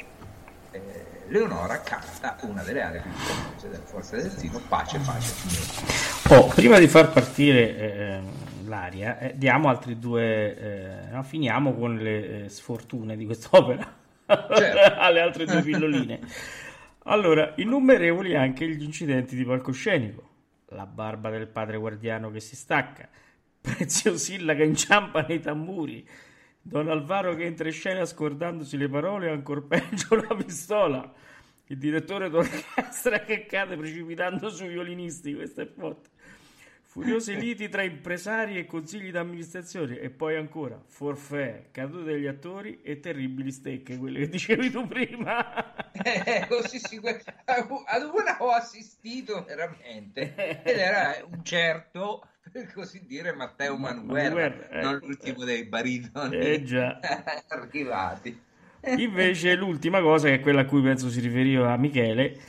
eh, 0.72 1.09
Leonora 1.30 1.80
canta 1.82 2.38
una 2.42 2.64
delle 2.64 2.82
aree 2.82 3.02
più 3.02 3.12
famose 3.12 3.70
della 3.70 3.84
Forza 3.84 4.16
del 4.16 4.26
Destino, 4.26 4.60
Pace, 4.68 5.00
Pace, 5.00 5.28
Signore. 5.28 6.42
Oh, 6.42 6.48
prima 6.48 6.80
di 6.80 6.88
far 6.88 7.12
partire 7.12 7.78
eh, 7.78 8.20
l'aria, 8.66 9.20
eh, 9.20 9.38
diamo 9.38 9.70
altri 9.70 10.00
due, 10.00 10.58
eh, 10.58 11.12
no, 11.12 11.22
finiamo 11.22 11.76
con 11.76 11.98
le 11.98 12.46
eh, 12.46 12.50
sfortune 12.50 13.16
di 13.16 13.26
quest'opera, 13.26 13.96
Certo. 14.26 14.96
alle 15.00 15.22
altre 15.22 15.46
due 15.46 15.62
pilloline. 15.62 16.20
Allora, 17.04 17.54
innumerevoli 17.58 18.36
anche 18.36 18.68
gli 18.68 18.84
incidenti 18.84 19.36
di 19.36 19.46
palcoscenico, 19.46 20.30
la 20.70 20.88
barba 20.88 21.30
del 21.30 21.48
padre 21.48 21.78
guardiano 21.78 22.32
che 22.32 22.40
si 22.40 22.56
stacca, 22.56 23.08
Preziosilla 23.62 24.56
che 24.56 24.64
inciampa 24.64 25.26
nei 25.28 25.42
tamburi, 25.42 26.08
Don 26.70 26.88
Alvaro 26.88 27.34
che 27.34 27.46
entra 27.46 27.68
in 27.68 27.74
scena 27.74 28.06
scordandosi 28.06 28.78
le 28.78 28.88
parole 28.88 29.26
e 29.26 29.32
ancor 29.32 29.66
peggio 29.66 30.14
la 30.14 30.36
pistola, 30.36 31.12
il 31.66 31.78
direttore 31.80 32.30
d'orchestra 32.30 33.22
che 33.22 33.48
cade 33.48 33.76
precipitando 33.76 34.50
sui 34.50 34.68
violinisti, 34.68 35.34
questo 35.34 35.62
è 35.62 35.68
forte. 35.68 36.10
Furiose 36.84 37.34
liti 37.34 37.70
tra 37.70 37.82
impresari 37.82 38.60
e 38.60 38.68
consigli 38.68 39.10
d'amministrazione 39.10 40.00
e 40.00 40.12
poi 40.12 40.36
ancora 40.36 40.80
forfè, 40.86 41.70
cadute 41.72 42.04
degli 42.04 42.28
attori 42.28 42.82
e 42.84 43.00
terribili 43.00 43.52
stecche, 43.52 43.98
quelle 43.98 44.20
che 44.20 44.30
dicevi 44.30 44.70
tu 44.70 44.88
prima. 44.88 45.76
Eh, 46.02 46.46
così 46.48 46.80
si- 46.80 47.02
ad 47.04 48.04
una 48.14 48.38
ho 48.40 48.52
assistito 48.52 49.44
veramente 49.44 50.34
ed 50.64 50.78
era 50.78 51.18
un 51.30 51.44
certo 51.44 52.26
per 52.52 52.72
così 52.74 53.06
dire 53.06 53.34
Matteo 53.34 53.78
Manuguerra, 53.78 54.36
Manuguerra, 54.36 54.70
eh. 54.70 54.82
non 54.82 55.00
l'ultimo 55.02 55.44
dei 55.44 55.66
baritoni 55.66 56.38
Eh, 56.38 56.64
già. 56.64 57.00
arrivati 57.48 58.48
Invece 58.98 59.56
l'ultima 59.56 60.02
cosa, 60.02 60.28
che 60.28 60.36
è 60.36 60.40
quella 60.40 60.62
a 60.62 60.66
cui 60.66 60.82
penso 60.82 61.10
si 61.10 61.20
riferiva 61.20 61.76
Michele, 61.78 62.40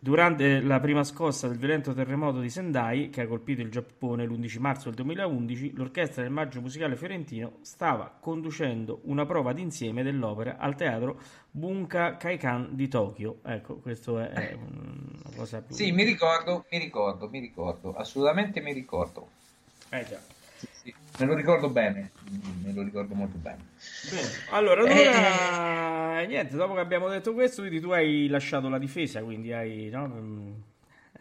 Durante 0.00 0.60
la 0.60 0.78
prima 0.78 1.02
scossa 1.02 1.48
del 1.48 1.58
violento 1.58 1.92
terremoto 1.92 2.38
di 2.38 2.48
Sendai, 2.48 3.10
che 3.10 3.22
ha 3.22 3.26
colpito 3.26 3.62
il 3.62 3.70
Giappone 3.70 4.24
l'11 4.24 4.60
marzo 4.60 4.84
del 4.84 4.94
2011, 4.94 5.72
l'orchestra 5.74 6.22
del 6.22 6.30
Maggio 6.30 6.60
Musicale 6.60 6.94
Fiorentino 6.94 7.58
stava 7.62 8.16
conducendo 8.20 9.00
una 9.06 9.26
prova 9.26 9.52
d'insieme 9.52 10.04
dell'opera 10.04 10.56
al 10.56 10.76
teatro 10.76 11.20
Bunka 11.58 12.16
Kaikan 12.16 12.76
di 12.76 12.88
Tokyo. 12.88 13.40
Ecco, 13.44 13.76
questo 13.78 14.20
è, 14.20 14.28
è 14.28 14.52
una 14.54 15.36
cosa 15.36 15.60
più... 15.60 15.74
Sì, 15.74 15.90
mi 15.90 16.04
ricordo, 16.04 16.64
mi 16.70 16.78
ricordo, 16.78 17.28
mi 17.28 17.40
ricordo, 17.40 17.94
assolutamente 17.94 18.60
mi 18.60 18.72
ricordo. 18.72 19.28
Eh 19.90 20.06
già. 20.06 20.20
Sì, 20.56 20.68
sì, 20.70 20.94
Me 21.18 21.26
lo 21.26 21.34
ricordo 21.34 21.68
bene, 21.68 22.10
me 22.62 22.72
lo 22.72 22.82
ricordo 22.82 23.14
molto 23.14 23.36
bene. 23.38 23.64
Bene. 24.10 24.28
Allora, 24.50 24.82
allora 24.82 26.20
niente, 26.26 26.56
dopo 26.56 26.74
che 26.74 26.80
abbiamo 26.80 27.08
detto 27.08 27.34
questo, 27.34 27.62
quindi 27.62 27.80
tu 27.80 27.90
hai 27.90 28.28
lasciato 28.28 28.68
la 28.68 28.78
difesa, 28.78 29.22
quindi 29.22 29.52
hai... 29.52 29.88
No? 29.90 30.06
Mm. 30.06 30.52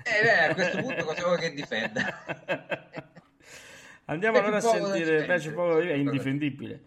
Eh, 0.04 0.24
beh, 0.24 0.48
a 0.50 0.54
questo 0.54 0.82
punto 0.82 1.04
cosa 1.04 1.24
vuoi 1.24 1.38
che 1.38 1.54
difenda? 1.54 2.24
Andiamo 4.06 4.38
allora 4.38 4.58
a 4.58 4.62
sentire, 4.62 5.26
poco 5.52 5.80
da- 5.80 5.90
è 5.90 5.94
indifendibile. 5.94 6.82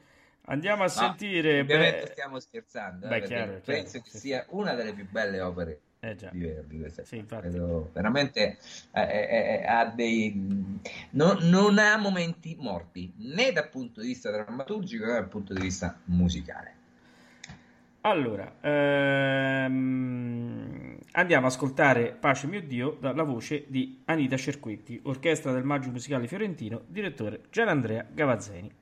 Andiamo 0.51 0.83
a 0.83 0.89
sentire... 0.89 1.61
Ovviamente 1.61 2.01
beh, 2.01 2.11
stiamo 2.11 2.41
scherzando, 2.41 3.07
eh, 3.07 3.09
Beh, 3.09 3.19
perché 3.21 3.35
chiaro, 3.35 3.61
chiaro, 3.61 3.81
penso 3.81 4.01
che 4.01 4.11
sì. 4.11 4.19
sia 4.19 4.45
una 4.49 4.75
delle 4.75 4.93
più 4.93 5.09
belle 5.09 5.41
opere 5.41 5.81
Eh 6.01 6.17
di 6.33 6.41
Verdi. 6.41 6.85
Sì. 7.05 7.25
Credo 7.25 7.91
veramente 7.93 8.59
eh, 8.93 9.01
eh, 9.01 9.61
eh, 9.61 9.65
ha 9.65 9.85
dei 9.87 10.81
non, 11.11 11.39
non 11.43 11.79
ha 11.79 11.97
momenti 11.99 12.57
morti 12.59 13.13
né 13.19 13.53
dal 13.53 13.69
punto 13.69 14.01
di 14.01 14.09
vista 14.09 14.31
drammaturgico 14.31 15.05
né 15.05 15.13
dal 15.13 15.29
punto 15.29 15.55
di 15.55 15.61
vista 15.61 16.01
musicale. 16.07 16.79
Allora, 18.03 18.57
ehm, 18.63 19.79
andiamo 21.13 21.47
ad 21.47 21.53
ascoltare 21.53 22.17
Pace 22.19 22.47
mio 22.47 22.63
Dio 22.63 22.97
dalla 22.99 23.25
voce 23.25 23.67
di 23.69 24.01
Anita 24.07 24.39
Cerquetti, 24.39 25.01
orchestra 25.05 25.53
del 25.53 25.65
Maggio 25.65 25.91
Musicale 25.91 26.27
Fiorentino, 26.27 26.83
direttore 26.87 27.43
Gianandrea 27.51 28.07
Gavazzeni. 28.11 28.79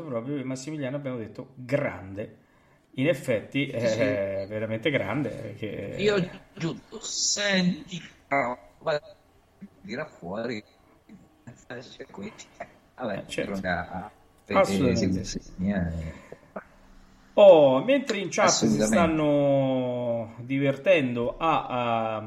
Momento 0.00 0.04
proprio 0.04 0.34
io 0.36 0.40
e 0.42 0.44
Massimiliano 0.44 0.96
abbiamo 0.96 1.18
detto 1.18 1.52
grande. 1.56 2.38
In 2.96 3.08
effetti 3.08 3.68
è 3.68 3.78
Sì, 3.84 4.18
veramente 4.48 4.90
grande. 4.90 5.30
Perché... 5.30 6.04
Io 6.04 6.14
ho 6.14 6.18
aggiunto, 6.18 7.00
senti, 7.00 7.98
dirà 9.80 10.06
fuori. 10.06 10.62
C'è 11.78 12.06
qui. 12.10 12.34
Vabbè, 12.96 13.24
Eh, 13.24 13.26
certo. 13.26 13.62
sì. 15.24 15.40
sì, 15.40 15.54
eh, 15.68 16.12
Oh, 17.34 17.82
mentre 17.82 18.18
in 18.18 18.28
chat 18.30 18.66
si 18.66 18.82
stanno 18.82 20.34
divertendo 20.40 21.36
a, 21.38 21.66
a- 22.16 22.22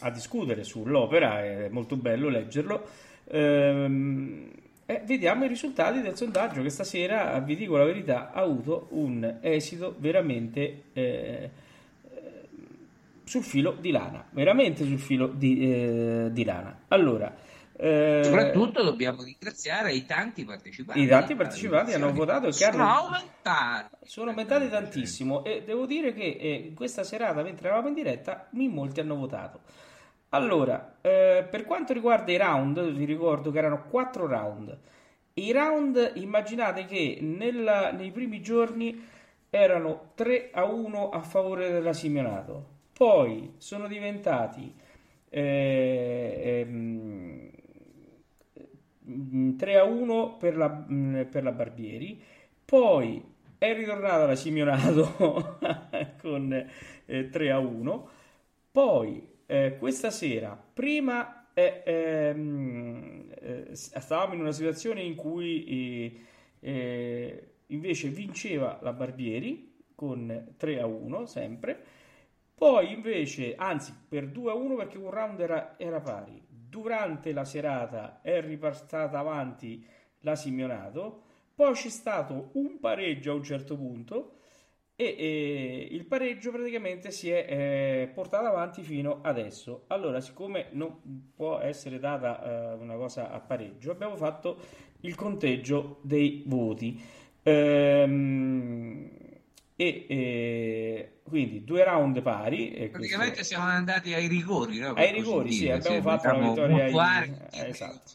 a 0.00 0.10
discutere 0.10 0.64
sull'opera, 0.64 1.42
è 1.44 1.68
molto 1.68 1.96
bello 1.96 2.28
leggerlo. 2.28 2.86
ehm, 3.26 4.50
eh, 4.86 5.02
vediamo 5.04 5.44
i 5.44 5.48
risultati 5.48 6.00
del 6.00 6.16
sondaggio 6.16 6.62
che 6.62 6.70
stasera, 6.70 7.38
vi 7.40 7.56
dico 7.56 7.76
la 7.76 7.84
verità, 7.84 8.32
ha 8.32 8.42
avuto 8.42 8.88
un 8.90 9.38
esito 9.40 9.94
veramente 9.98 10.82
eh, 10.92 11.50
sul 13.24 13.42
filo 13.42 13.76
di 13.80 13.90
lana, 13.90 14.24
veramente 14.30 14.84
sul 14.84 14.98
filo 14.98 15.26
di, 15.28 15.72
eh, 15.72 16.28
di 16.30 16.44
lana. 16.44 16.80
Allora, 16.88 17.34
eh, 17.76 18.20
Soprattutto 18.22 18.84
dobbiamo 18.84 19.22
ringraziare 19.22 19.92
i 19.94 20.06
tanti 20.06 20.44
partecipanti. 20.44 21.00
I 21.00 21.06
tanti 21.08 21.34
partecipanti 21.34 21.92
hanno 21.92 22.12
votato 22.12 22.46
e 22.46 22.50
che 22.50 22.70
sono 22.70 22.84
hanno- 22.84 22.92
aumentati. 22.92 23.96
sono 24.04 24.30
aumentati 24.30 24.68
tantissimo 24.68 25.44
e 25.44 25.62
devo 25.64 25.84
dire 25.86 26.12
che 26.12 26.36
eh, 26.38 26.72
questa 26.74 27.02
serata, 27.02 27.42
mentre 27.42 27.66
eravamo 27.66 27.88
in 27.88 27.94
diretta, 27.94 28.46
in 28.52 28.70
molti 28.70 29.00
hanno 29.00 29.16
votato. 29.16 29.60
Allora, 30.34 30.96
eh, 31.00 31.46
per 31.48 31.64
quanto 31.64 31.92
riguarda 31.92 32.32
i 32.32 32.36
round, 32.36 32.90
vi 32.92 33.04
ricordo 33.04 33.52
che 33.52 33.58
erano 33.58 33.84
quattro 33.88 34.26
round. 34.26 34.76
I 35.34 35.52
round, 35.52 36.12
immaginate 36.16 36.86
che 36.86 37.18
nella- 37.20 37.92
nei 37.92 38.10
primi 38.10 38.40
giorni 38.40 39.00
erano 39.50 40.10
3 40.14 40.50
a 40.52 40.64
1 40.64 41.10
a 41.10 41.20
favore 41.20 41.70
della 41.70 41.92
Simeonato, 41.92 42.66
poi 42.92 43.54
sono 43.58 43.86
diventati 43.86 44.74
eh, 45.30 46.64
ehm, 46.66 47.50
mm, 49.08 49.56
3 49.56 49.78
a 49.78 49.84
1 49.84 50.36
per 50.36 50.56
la, 50.56 50.68
mm, 50.90 51.22
per 51.22 51.42
la 51.44 51.52
Barbieri, 51.52 52.20
poi 52.64 53.22
è 53.58 53.74
ritornata 53.74 54.26
la 54.26 54.34
Simeonato 54.34 55.58
con 56.20 56.66
eh, 57.06 57.28
3 57.30 57.50
a 57.50 57.58
1, 57.58 58.08
poi 58.72 59.33
eh, 59.46 59.76
questa 59.78 60.10
sera, 60.10 60.56
prima 60.72 61.50
eh, 61.54 61.82
ehm, 61.84 63.32
eh, 63.40 63.68
stavamo 63.72 64.34
in 64.34 64.40
una 64.40 64.52
situazione 64.52 65.02
in 65.02 65.14
cui 65.14 65.64
eh, 65.64 66.20
eh, 66.60 67.54
invece 67.66 68.08
vinceva 68.08 68.78
la 68.82 68.92
Barbieri 68.92 69.82
con 69.94 70.54
3 70.56 70.80
a 70.80 70.86
1 70.86 71.26
sempre. 71.26 71.84
Poi 72.54 72.92
invece, 72.92 73.54
anzi 73.56 73.94
per 74.08 74.28
2 74.28 74.50
a 74.50 74.54
1 74.54 74.74
perché 74.76 74.98
un 74.98 75.10
round 75.10 75.40
era, 75.40 75.74
era 75.78 76.00
pari. 76.00 76.42
Durante 76.48 77.32
la 77.32 77.44
serata 77.44 78.20
è 78.22 78.40
ripartata 78.40 79.18
avanti 79.18 79.86
la 80.20 80.34
Simeonato. 80.34 81.22
Poi 81.54 81.72
c'è 81.72 81.88
stato 81.88 82.50
un 82.54 82.80
pareggio 82.80 83.32
a 83.32 83.34
un 83.34 83.44
certo 83.44 83.76
punto 83.76 84.38
e, 84.96 85.04
e 85.18 85.88
il 85.90 86.04
pareggio 86.06 86.52
praticamente 86.52 87.10
si 87.10 87.28
è 87.30 87.46
eh, 87.48 88.08
portato 88.12 88.46
avanti 88.46 88.82
fino 88.82 89.20
adesso. 89.22 89.84
Allora, 89.88 90.20
siccome 90.20 90.68
non 90.72 91.30
può 91.34 91.58
essere 91.58 91.98
data 91.98 92.72
eh, 92.72 92.74
una 92.74 92.94
cosa 92.94 93.30
a 93.30 93.40
pareggio, 93.40 93.90
abbiamo 93.90 94.16
fatto 94.16 94.56
il 95.00 95.14
conteggio 95.14 95.98
dei 96.02 96.44
voti. 96.46 97.02
Ehm, 97.42 99.10
e 99.76 100.06
eh, 100.08 101.12
quindi 101.24 101.64
due 101.64 101.82
round 101.82 102.22
pari. 102.22 102.68
E 102.68 102.90
questo- 102.90 102.98
Praticamente 102.98 103.42
siamo 103.44 103.64
andati 103.64 104.14
ai 104.14 104.28
rigori, 104.28 104.78
no? 104.78 104.92
Ai 104.92 105.12
rigori, 105.12 105.50
sì, 105.50 105.60
dire, 105.62 105.72
abbiamo 105.74 105.96
sì, 105.96 106.02
fatto 106.02 106.28
la 106.28 106.38
vittoria 106.38 106.84
ai- 106.84 107.34
eh, 107.50 107.68
esatto. 107.68 108.12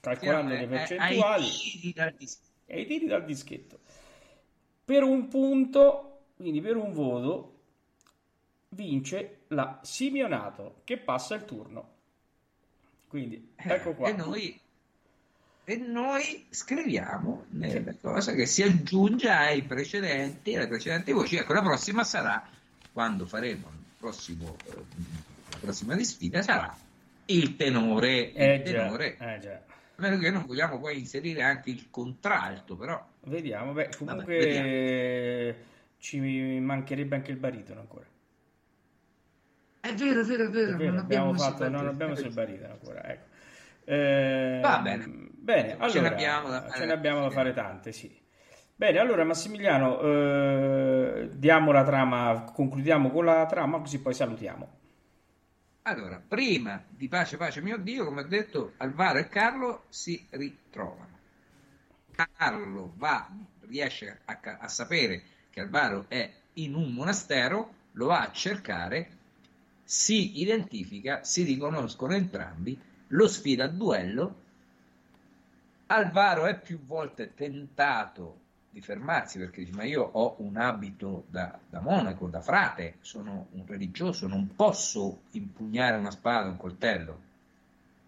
calcolando 0.00 0.54
Siamo 0.54 0.70
le 0.72 0.78
ai- 0.78 0.86
percentuali 0.86 1.44
ai 1.44 1.50
tiri 1.50 1.92
dal 1.92 2.14
dis- 2.16 2.40
e 2.66 2.80
i 2.80 2.86
tiri 2.86 3.06
dal 3.06 3.24
dischetto. 3.24 3.79
Per 4.90 5.04
un 5.04 5.28
punto, 5.28 6.22
quindi 6.34 6.60
per 6.60 6.74
un 6.74 6.92
voto, 6.92 7.58
vince 8.70 9.42
la 9.50 9.78
Simeonato 9.84 10.80
che 10.82 10.98
passa 10.98 11.36
il 11.36 11.44
turno. 11.44 11.90
Quindi 13.06 13.52
ecco 13.54 13.92
qua. 13.92 14.08
E 14.08 14.12
noi, 14.14 14.60
e 15.62 15.76
noi 15.76 16.44
scriviamo 16.50 17.44
nella 17.50 17.94
cosa 18.02 18.32
che 18.32 18.46
si 18.46 18.64
aggiunge 18.64 19.30
ai 19.30 19.62
precedenti, 19.62 20.56
alle 20.56 20.66
precedenti 20.66 21.12
voci. 21.12 21.36
Ecco, 21.36 21.52
la 21.52 21.62
prossima 21.62 22.02
sarà, 22.02 22.44
quando 22.92 23.26
faremo 23.26 23.68
il 23.68 23.84
prossimo, 23.96 24.56
eh, 24.64 24.74
la 25.52 25.58
prossima 25.60 25.94
di 25.94 26.04
sfida, 26.04 26.42
sarà 26.42 26.76
il 27.26 27.54
tenore. 27.54 28.32
Eh 28.32 28.54
il 28.54 28.64
già, 28.64 28.72
tenore. 28.72 29.16
eh 29.16 29.38
già. 29.38 29.69
A 30.00 30.02
meno 30.02 30.16
che 30.18 30.30
non 30.30 30.46
vogliamo 30.46 30.78
poi 30.80 30.98
inserire 30.98 31.42
anche 31.42 31.68
il 31.68 31.90
contralto, 31.90 32.74
però. 32.74 33.06
Vediamo, 33.24 33.72
beh, 33.72 33.90
comunque 33.98 34.38
vediamo. 34.38 34.66
eh, 34.66 35.56
ci 35.98 36.18
mancherebbe 36.58 37.16
anche 37.16 37.30
il 37.32 37.36
baritono 37.36 37.80
ancora. 37.80 38.06
È 39.80 39.94
vero, 39.94 40.20
è 40.20 40.24
vero, 40.24 40.44
è 40.44 40.48
vero. 40.48 40.70
È 40.72 40.74
vero, 40.76 40.90
non 40.92 40.98
abbiamo 41.00 41.34
fatto, 41.34 41.64
il 41.64 41.70
non 41.70 41.86
abbiamo 41.86 42.14
il 42.14 42.32
baritono 42.32 42.72
ancora, 42.72 43.04
ecco. 43.04 43.28
Ehm, 43.84 44.60
Va 44.60 44.78
bene. 44.78 45.04
Bene, 45.32 45.68
Ce 45.86 45.98
allora, 45.98 46.00
ne 46.00 46.08
abbiamo 46.08 46.48
da 46.48 46.60
fare 46.62 46.72
ce 46.72 46.84
ne 46.86 46.92
abbiamo 46.92 47.16
da 47.20 47.22
tante. 47.22 47.34
fare 47.34 47.52
tante, 47.52 47.92
sì. 47.92 48.18
Bene, 48.76 48.98
allora 48.98 49.24
Massimiliano, 49.24 50.00
eh, 50.00 51.28
diamo 51.34 51.72
la 51.72 51.84
trama, 51.84 52.44
concludiamo 52.54 53.10
con 53.10 53.24
la 53.26 53.44
trama, 53.46 53.78
così 53.80 54.00
poi 54.00 54.14
salutiamo. 54.14 54.78
Allora, 55.82 56.22
prima 56.26 56.84
di 56.88 57.08
Pace, 57.08 57.38
Pace, 57.38 57.62
mio 57.62 57.78
Dio, 57.78 58.04
come 58.04 58.20
ho 58.20 58.26
detto, 58.26 58.74
Alvaro 58.76 59.18
e 59.18 59.28
Carlo 59.28 59.84
si 59.88 60.26
ritrovano. 60.30 61.18
Carlo 62.10 62.92
va, 62.96 63.28
riesce 63.60 64.20
a, 64.26 64.38
a 64.58 64.68
sapere 64.68 65.22
che 65.48 65.60
Alvaro 65.60 66.04
è 66.08 66.30
in 66.54 66.74
un 66.74 66.92
monastero, 66.92 67.74
lo 67.92 68.06
va 68.06 68.20
a 68.20 68.30
cercare, 68.30 69.18
si 69.82 70.40
identifica, 70.40 71.24
si 71.24 71.44
riconoscono 71.44 72.12
entrambi, 72.12 72.78
lo 73.08 73.26
sfida 73.26 73.64
a 73.64 73.68
duello. 73.68 74.42
Alvaro 75.86 76.44
è 76.44 76.60
più 76.60 76.78
volte 76.84 77.32
tentato 77.34 78.39
di 78.70 78.80
fermarsi 78.80 79.38
perché 79.38 79.60
dice: 79.60 79.74
Ma 79.74 79.84
io 79.84 80.02
ho 80.02 80.36
un 80.38 80.56
abito 80.56 81.24
da, 81.28 81.58
da 81.68 81.80
monaco, 81.80 82.28
da 82.28 82.40
frate, 82.40 82.96
sono 83.00 83.48
un 83.52 83.66
religioso, 83.66 84.26
non 84.26 84.54
posso 84.54 85.22
impugnare 85.32 85.96
una 85.96 86.10
spada, 86.10 86.48
un 86.48 86.56
coltello. 86.56 87.28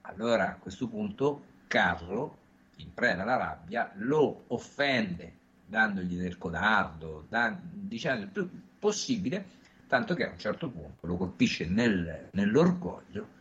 Allora 0.03 0.51
a 0.51 0.57
questo 0.57 0.89
punto 0.89 1.45
Carlo, 1.67 2.39
in 2.77 2.93
preda 2.95 3.23
alla 3.23 3.37
rabbia, 3.37 3.91
lo 3.97 4.45
offende 4.49 5.41
dandogli 5.65 6.19
del 6.19 6.37
codardo, 6.39 7.25
da- 7.29 7.59
dicendo 7.61 8.25
il 8.25 8.29
più 8.29 8.49
possibile, 8.79 9.61
tanto 9.87 10.15
che 10.15 10.27
a 10.27 10.31
un 10.31 10.39
certo 10.39 10.71
punto 10.71 11.07
lo 11.07 11.17
colpisce 11.17 11.67
nel- 11.67 12.29
nell'orgoglio. 12.33 13.41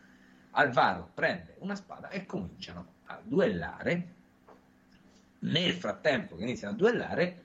Alvaro 0.51 1.09
prende 1.13 1.55
una 1.59 1.75
spada 1.75 2.09
e 2.09 2.25
cominciano 2.25 2.93
a 3.05 3.19
duellare. 3.23 4.15
Nel 5.43 5.73
frattempo 5.73 6.35
che 6.35 6.43
iniziano 6.43 6.73
a 6.73 6.77
duellare, 6.77 7.43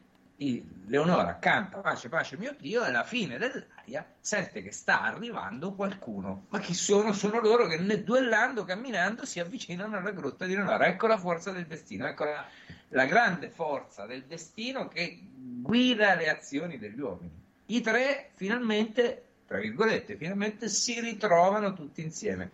Leonora 0.88 1.38
canta 1.38 1.78
pace, 1.78 2.10
pace 2.10 2.36
mio 2.36 2.54
Dio 2.58 2.84
e 2.84 2.88
alla 2.88 3.04
fine 3.04 3.38
dell'aria 3.38 4.06
sente 4.20 4.62
che 4.62 4.70
sta 4.70 5.02
arrivando 5.02 5.72
qualcuno. 5.72 6.44
Ma 6.50 6.58
chi 6.58 6.74
sono? 6.74 7.14
Sono 7.14 7.40
loro 7.40 7.66
che 7.66 7.78
ne- 7.78 8.04
duellando, 8.04 8.64
camminando, 8.64 9.24
si 9.24 9.40
avvicinano 9.40 9.96
alla 9.96 10.10
grotta 10.10 10.44
di 10.44 10.54
Leonora. 10.54 10.86
Ecco 10.86 11.06
la 11.06 11.16
forza 11.16 11.52
del 11.52 11.66
destino, 11.66 12.06
ecco 12.06 12.24
la, 12.24 12.46
la 12.88 13.06
grande 13.06 13.48
forza 13.48 14.04
del 14.04 14.24
destino 14.24 14.88
che 14.88 15.18
guida 15.22 16.14
le 16.14 16.28
azioni 16.28 16.76
degli 16.76 17.00
uomini. 17.00 17.32
I 17.66 17.80
tre 17.80 18.30
finalmente, 18.34 19.24
tra 19.46 19.58
virgolette, 19.58 20.16
finalmente 20.16 20.68
si 20.68 21.00
ritrovano 21.00 21.72
tutti 21.72 22.02
insieme. 22.02 22.50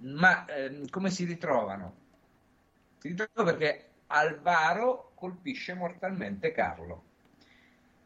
Ma 0.00 0.44
ehm, 0.44 0.90
come 0.90 1.10
si 1.10 1.24
ritrovano? 1.24 1.94
Si 2.98 3.08
ritrovano 3.08 3.56
perché 3.56 3.91
Alvaro 4.14 5.12
colpisce 5.14 5.72
mortalmente 5.72 6.52
Carlo. 6.52 7.04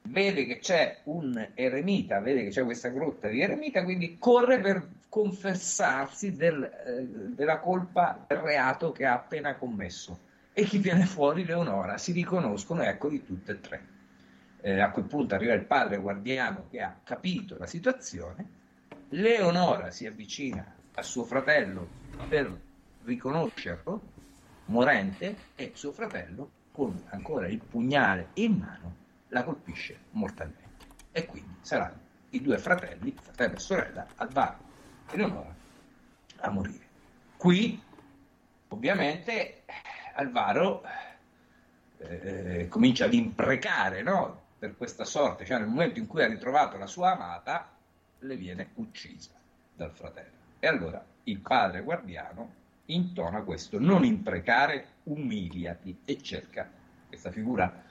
Vede 0.03 0.47
che 0.47 0.59
c'è 0.59 1.01
un 1.05 1.51
eremita, 1.55 2.21
vede 2.21 2.45
che 2.45 2.51
c'è 2.51 2.63
questa 2.63 2.91
grotta 2.91 3.27
di 3.27 3.41
eremita, 3.41 3.83
quindi 3.83 4.17
corre 4.19 4.61
per 4.61 4.87
confessarsi 5.09 6.37
del, 6.37 6.63
eh, 6.63 7.07
della 7.35 7.59
colpa 7.59 8.25
del 8.29 8.39
reato 8.39 8.93
che 8.93 9.05
ha 9.05 9.15
appena 9.15 9.57
commesso. 9.57 10.21
E 10.53 10.63
chi 10.63 10.79
viene 10.79 11.07
fuori? 11.07 11.45
Leonora. 11.45 11.99
Si 11.99 12.13
riconoscono, 12.13 12.83
eccoli 12.83 13.25
tutte 13.25 13.53
e 13.53 13.61
tre. 13.61 13.87
Eh, 14.61 14.81
a 14.81 14.91
quel 14.91 15.07
punto 15.07 15.35
arriva 15.35 15.55
il 15.55 15.65
padre 15.65 15.99
guardiano 15.99 16.67
che 16.71 16.81
ha 16.81 16.97
capito 17.03 17.59
la 17.59 17.67
situazione. 17.67 18.47
Leonora 19.09 19.91
si 19.91 20.07
avvicina 20.07 20.73
a 20.95 21.03
suo 21.03 21.25
fratello 21.25 21.89
per 22.29 22.57
riconoscerlo, 23.05 24.15
morente, 24.67 25.37
e 25.55 25.73
suo 25.75 25.93
fratello, 25.93 26.51
con 26.73 27.03
ancora 27.11 27.49
il 27.49 27.59
pugnale 27.59 28.29
in 28.35 28.59
mano, 28.59 28.95
la 29.29 29.43
colpisce 29.43 29.99
mortalmente. 30.11 30.65
E 31.13 31.27
quindi 31.27 31.57
saranno 31.61 32.05
i 32.31 32.43
due 32.43 32.59
fratelli, 32.59 33.15
fratello 33.19 33.55
e 33.55 33.59
sorella, 33.59 34.07
Alvaro 34.17 34.59
e 35.11 35.17
Leonora, 35.17 35.55
a 36.39 36.51
morire. 36.51 36.85
Qui, 37.37 37.83
ovviamente, 38.69 39.63
Alvaro 40.15 40.83
eh, 41.99 42.67
comincia 42.69 43.07
ad 43.07 43.15
imprecare 43.15 44.03
no? 44.03 44.45
per 44.59 44.77
questa 44.77 45.05
sorte, 45.05 45.45
cioè 45.45 45.59
nel 45.59 45.69
momento 45.69 45.99
in 45.99 46.07
cui 46.07 46.23
ha 46.23 46.27
ritrovato 46.27 46.77
la 46.77 46.87
sua 46.87 47.13
amata, 47.13 47.71
le 48.21 48.37
viene 48.37 48.71
uccisa 48.75 49.31
dal 49.75 49.93
fratello. 49.93 50.35
E 50.59 50.67
allora 50.67 51.05
il 51.25 51.39
padre 51.41 51.83
guardiano 51.83 52.65
intona 52.87 53.43
questo, 53.43 53.79
non 53.79 54.05
imprecare, 54.05 54.87
umiliati, 55.05 55.99
e 56.05 56.23
cerca 56.23 56.69
questa 57.09 57.31
figura 57.31 57.83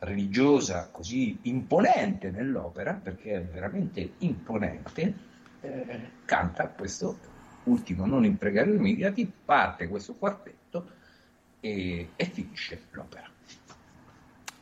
religiosa 0.00 0.88
così 0.90 1.38
imponente 1.42 2.30
nell'opera, 2.30 2.92
perché 2.94 3.34
è 3.34 3.42
veramente 3.42 4.14
imponente, 4.18 5.14
eh, 5.60 6.10
canta 6.24 6.68
questo 6.68 7.18
ultimo, 7.64 8.04
non 8.06 8.24
imprecare, 8.24 8.70
umiliati, 8.70 9.30
parte 9.44 9.88
questo 9.88 10.14
quartetto 10.14 10.90
e, 11.60 12.10
e 12.16 12.24
finisce 12.26 12.82
l'opera. 12.90 13.30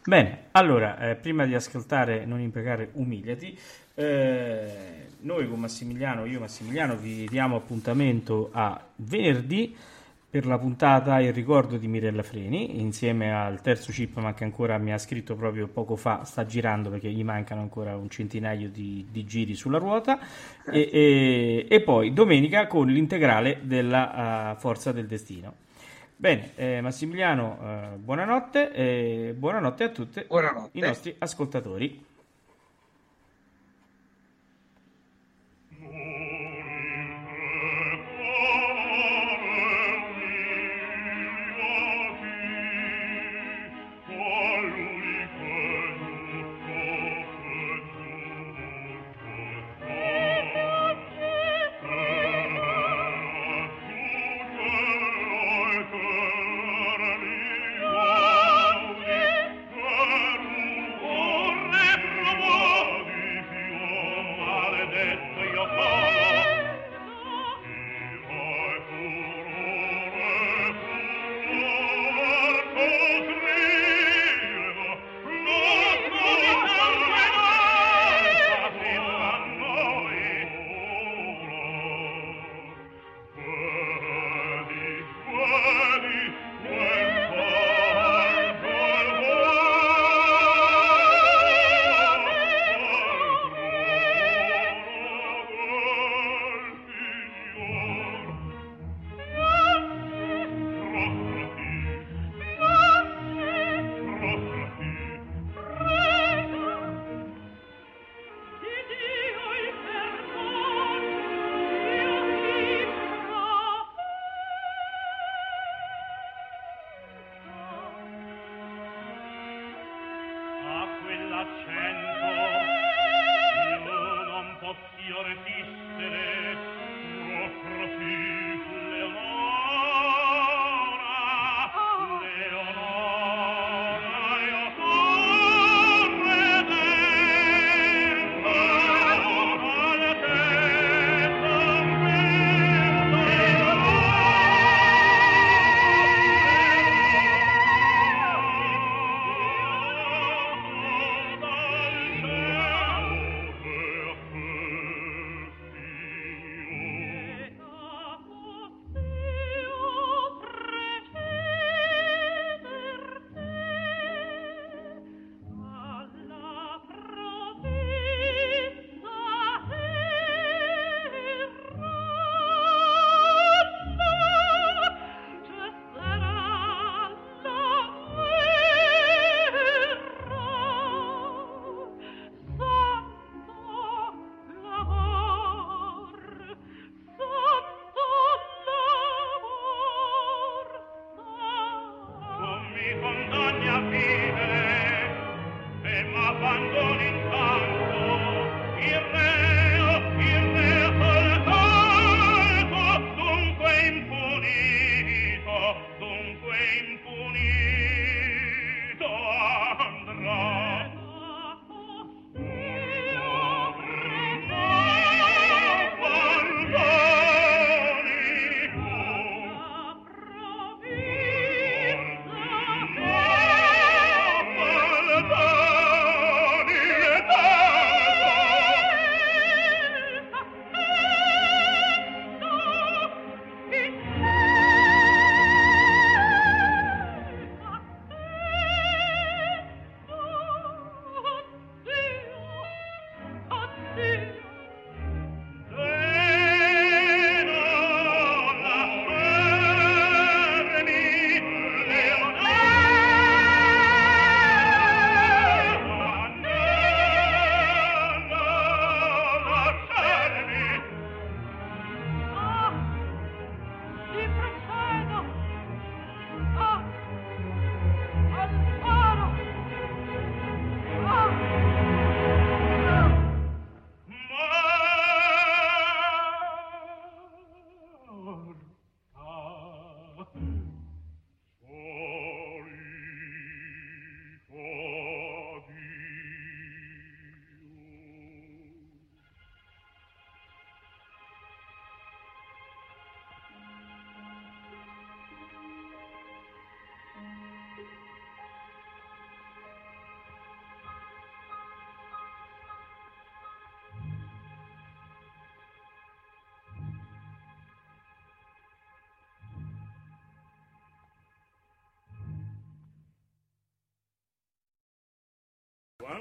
Bene, 0.04 0.46
allora, 0.52 0.98
eh, 0.98 1.14
prima 1.14 1.46
di 1.46 1.54
ascoltare 1.54 2.24
Non 2.24 2.40
imprecare, 2.40 2.90
umiliati, 2.94 3.56
eh, 3.94 5.06
noi 5.20 5.48
con 5.48 5.60
Massimiliano, 5.60 6.24
io 6.24 6.38
e 6.38 6.40
Massimiliano, 6.40 6.96
vi 6.96 7.26
diamo 7.28 7.56
appuntamento 7.56 8.50
a 8.52 8.80
venerdì 8.96 9.74
per 10.32 10.46
la 10.46 10.56
puntata 10.56 11.20
Il 11.20 11.34
ricordo 11.34 11.76
di 11.76 11.86
Mirella 11.86 12.22
Freni, 12.22 12.80
insieme 12.80 13.34
al 13.34 13.60
terzo 13.60 13.92
chipman 13.92 14.32
che 14.32 14.44
ancora 14.44 14.78
mi 14.78 14.90
ha 14.90 14.96
scritto 14.96 15.34
proprio 15.34 15.68
poco 15.68 15.94
fa, 15.94 16.24
sta 16.24 16.46
girando 16.46 16.88
perché 16.88 17.10
gli 17.10 17.22
mancano 17.22 17.60
ancora 17.60 17.96
un 17.96 18.08
centinaio 18.08 18.70
di, 18.70 19.06
di 19.10 19.24
giri 19.26 19.54
sulla 19.54 19.76
ruota, 19.76 20.18
e, 20.70 20.88
e- 20.90 21.66
e 21.68 21.80
poi 21.82 22.14
domenica 22.14 22.66
con 22.66 22.88
l'integrale 22.88 23.58
della 23.62 24.54
uh, 24.54 24.58
Forza 24.58 24.90
del 24.90 25.06
Destino. 25.06 25.52
Bene, 26.16 26.52
eh, 26.54 26.80
Massimiliano, 26.80 27.58
eh, 27.60 27.96
buonanotte 27.96 28.72
e 28.72 29.34
buonanotte 29.36 29.84
a 29.84 29.88
tutti 29.90 30.24
Buonanotte. 30.26 30.78
i 30.78 30.80
nostri 30.80 31.14
ascoltatori. 31.18 32.04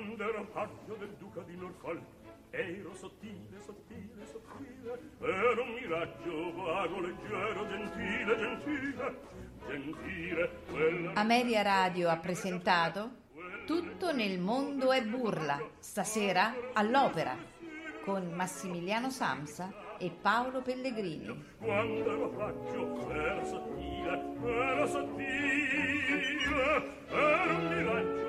quando 0.02 0.24
era 0.24 0.44
faggio 0.52 0.96
del 0.96 1.16
duca 1.20 1.42
di 1.42 1.56
Norfolk. 1.56 2.02
Ero 2.50 2.94
sottile, 2.96 3.62
sottile, 3.64 4.26
sottile 4.30 5.00
Ero 5.22 5.64
un 5.64 5.72
miraggio 5.72 6.54
vago, 6.54 7.00
leggero, 7.00 7.66
gentile, 7.70 8.36
gentile 8.36 9.20
Gentile 9.66 10.52
quella... 10.70 11.14
Ameria 11.14 11.62
Radio 11.62 12.10
ha 12.10 12.18
presentato 12.18 13.10
Tutto 13.66 14.12
nel 14.12 14.38
mondo 14.40 14.92
è 14.92 15.02
burla 15.02 15.66
Stasera 15.80 16.54
all'opera 16.74 17.38
Con 18.04 18.34
Massimiliano 18.34 19.10
Samsa 19.10 19.72
e 19.98 20.10
Paolo 20.10 20.62
Pellegrini. 20.62 21.46
Quando 21.58 22.12
ero 22.12 22.32
faggio, 22.32 23.12
ero 23.12 23.46
sottile, 23.46 24.24
ero 24.44 24.88
sottile 24.88 26.20
Ero 27.08 27.56
un 27.56 27.78
miraggio 27.78 28.21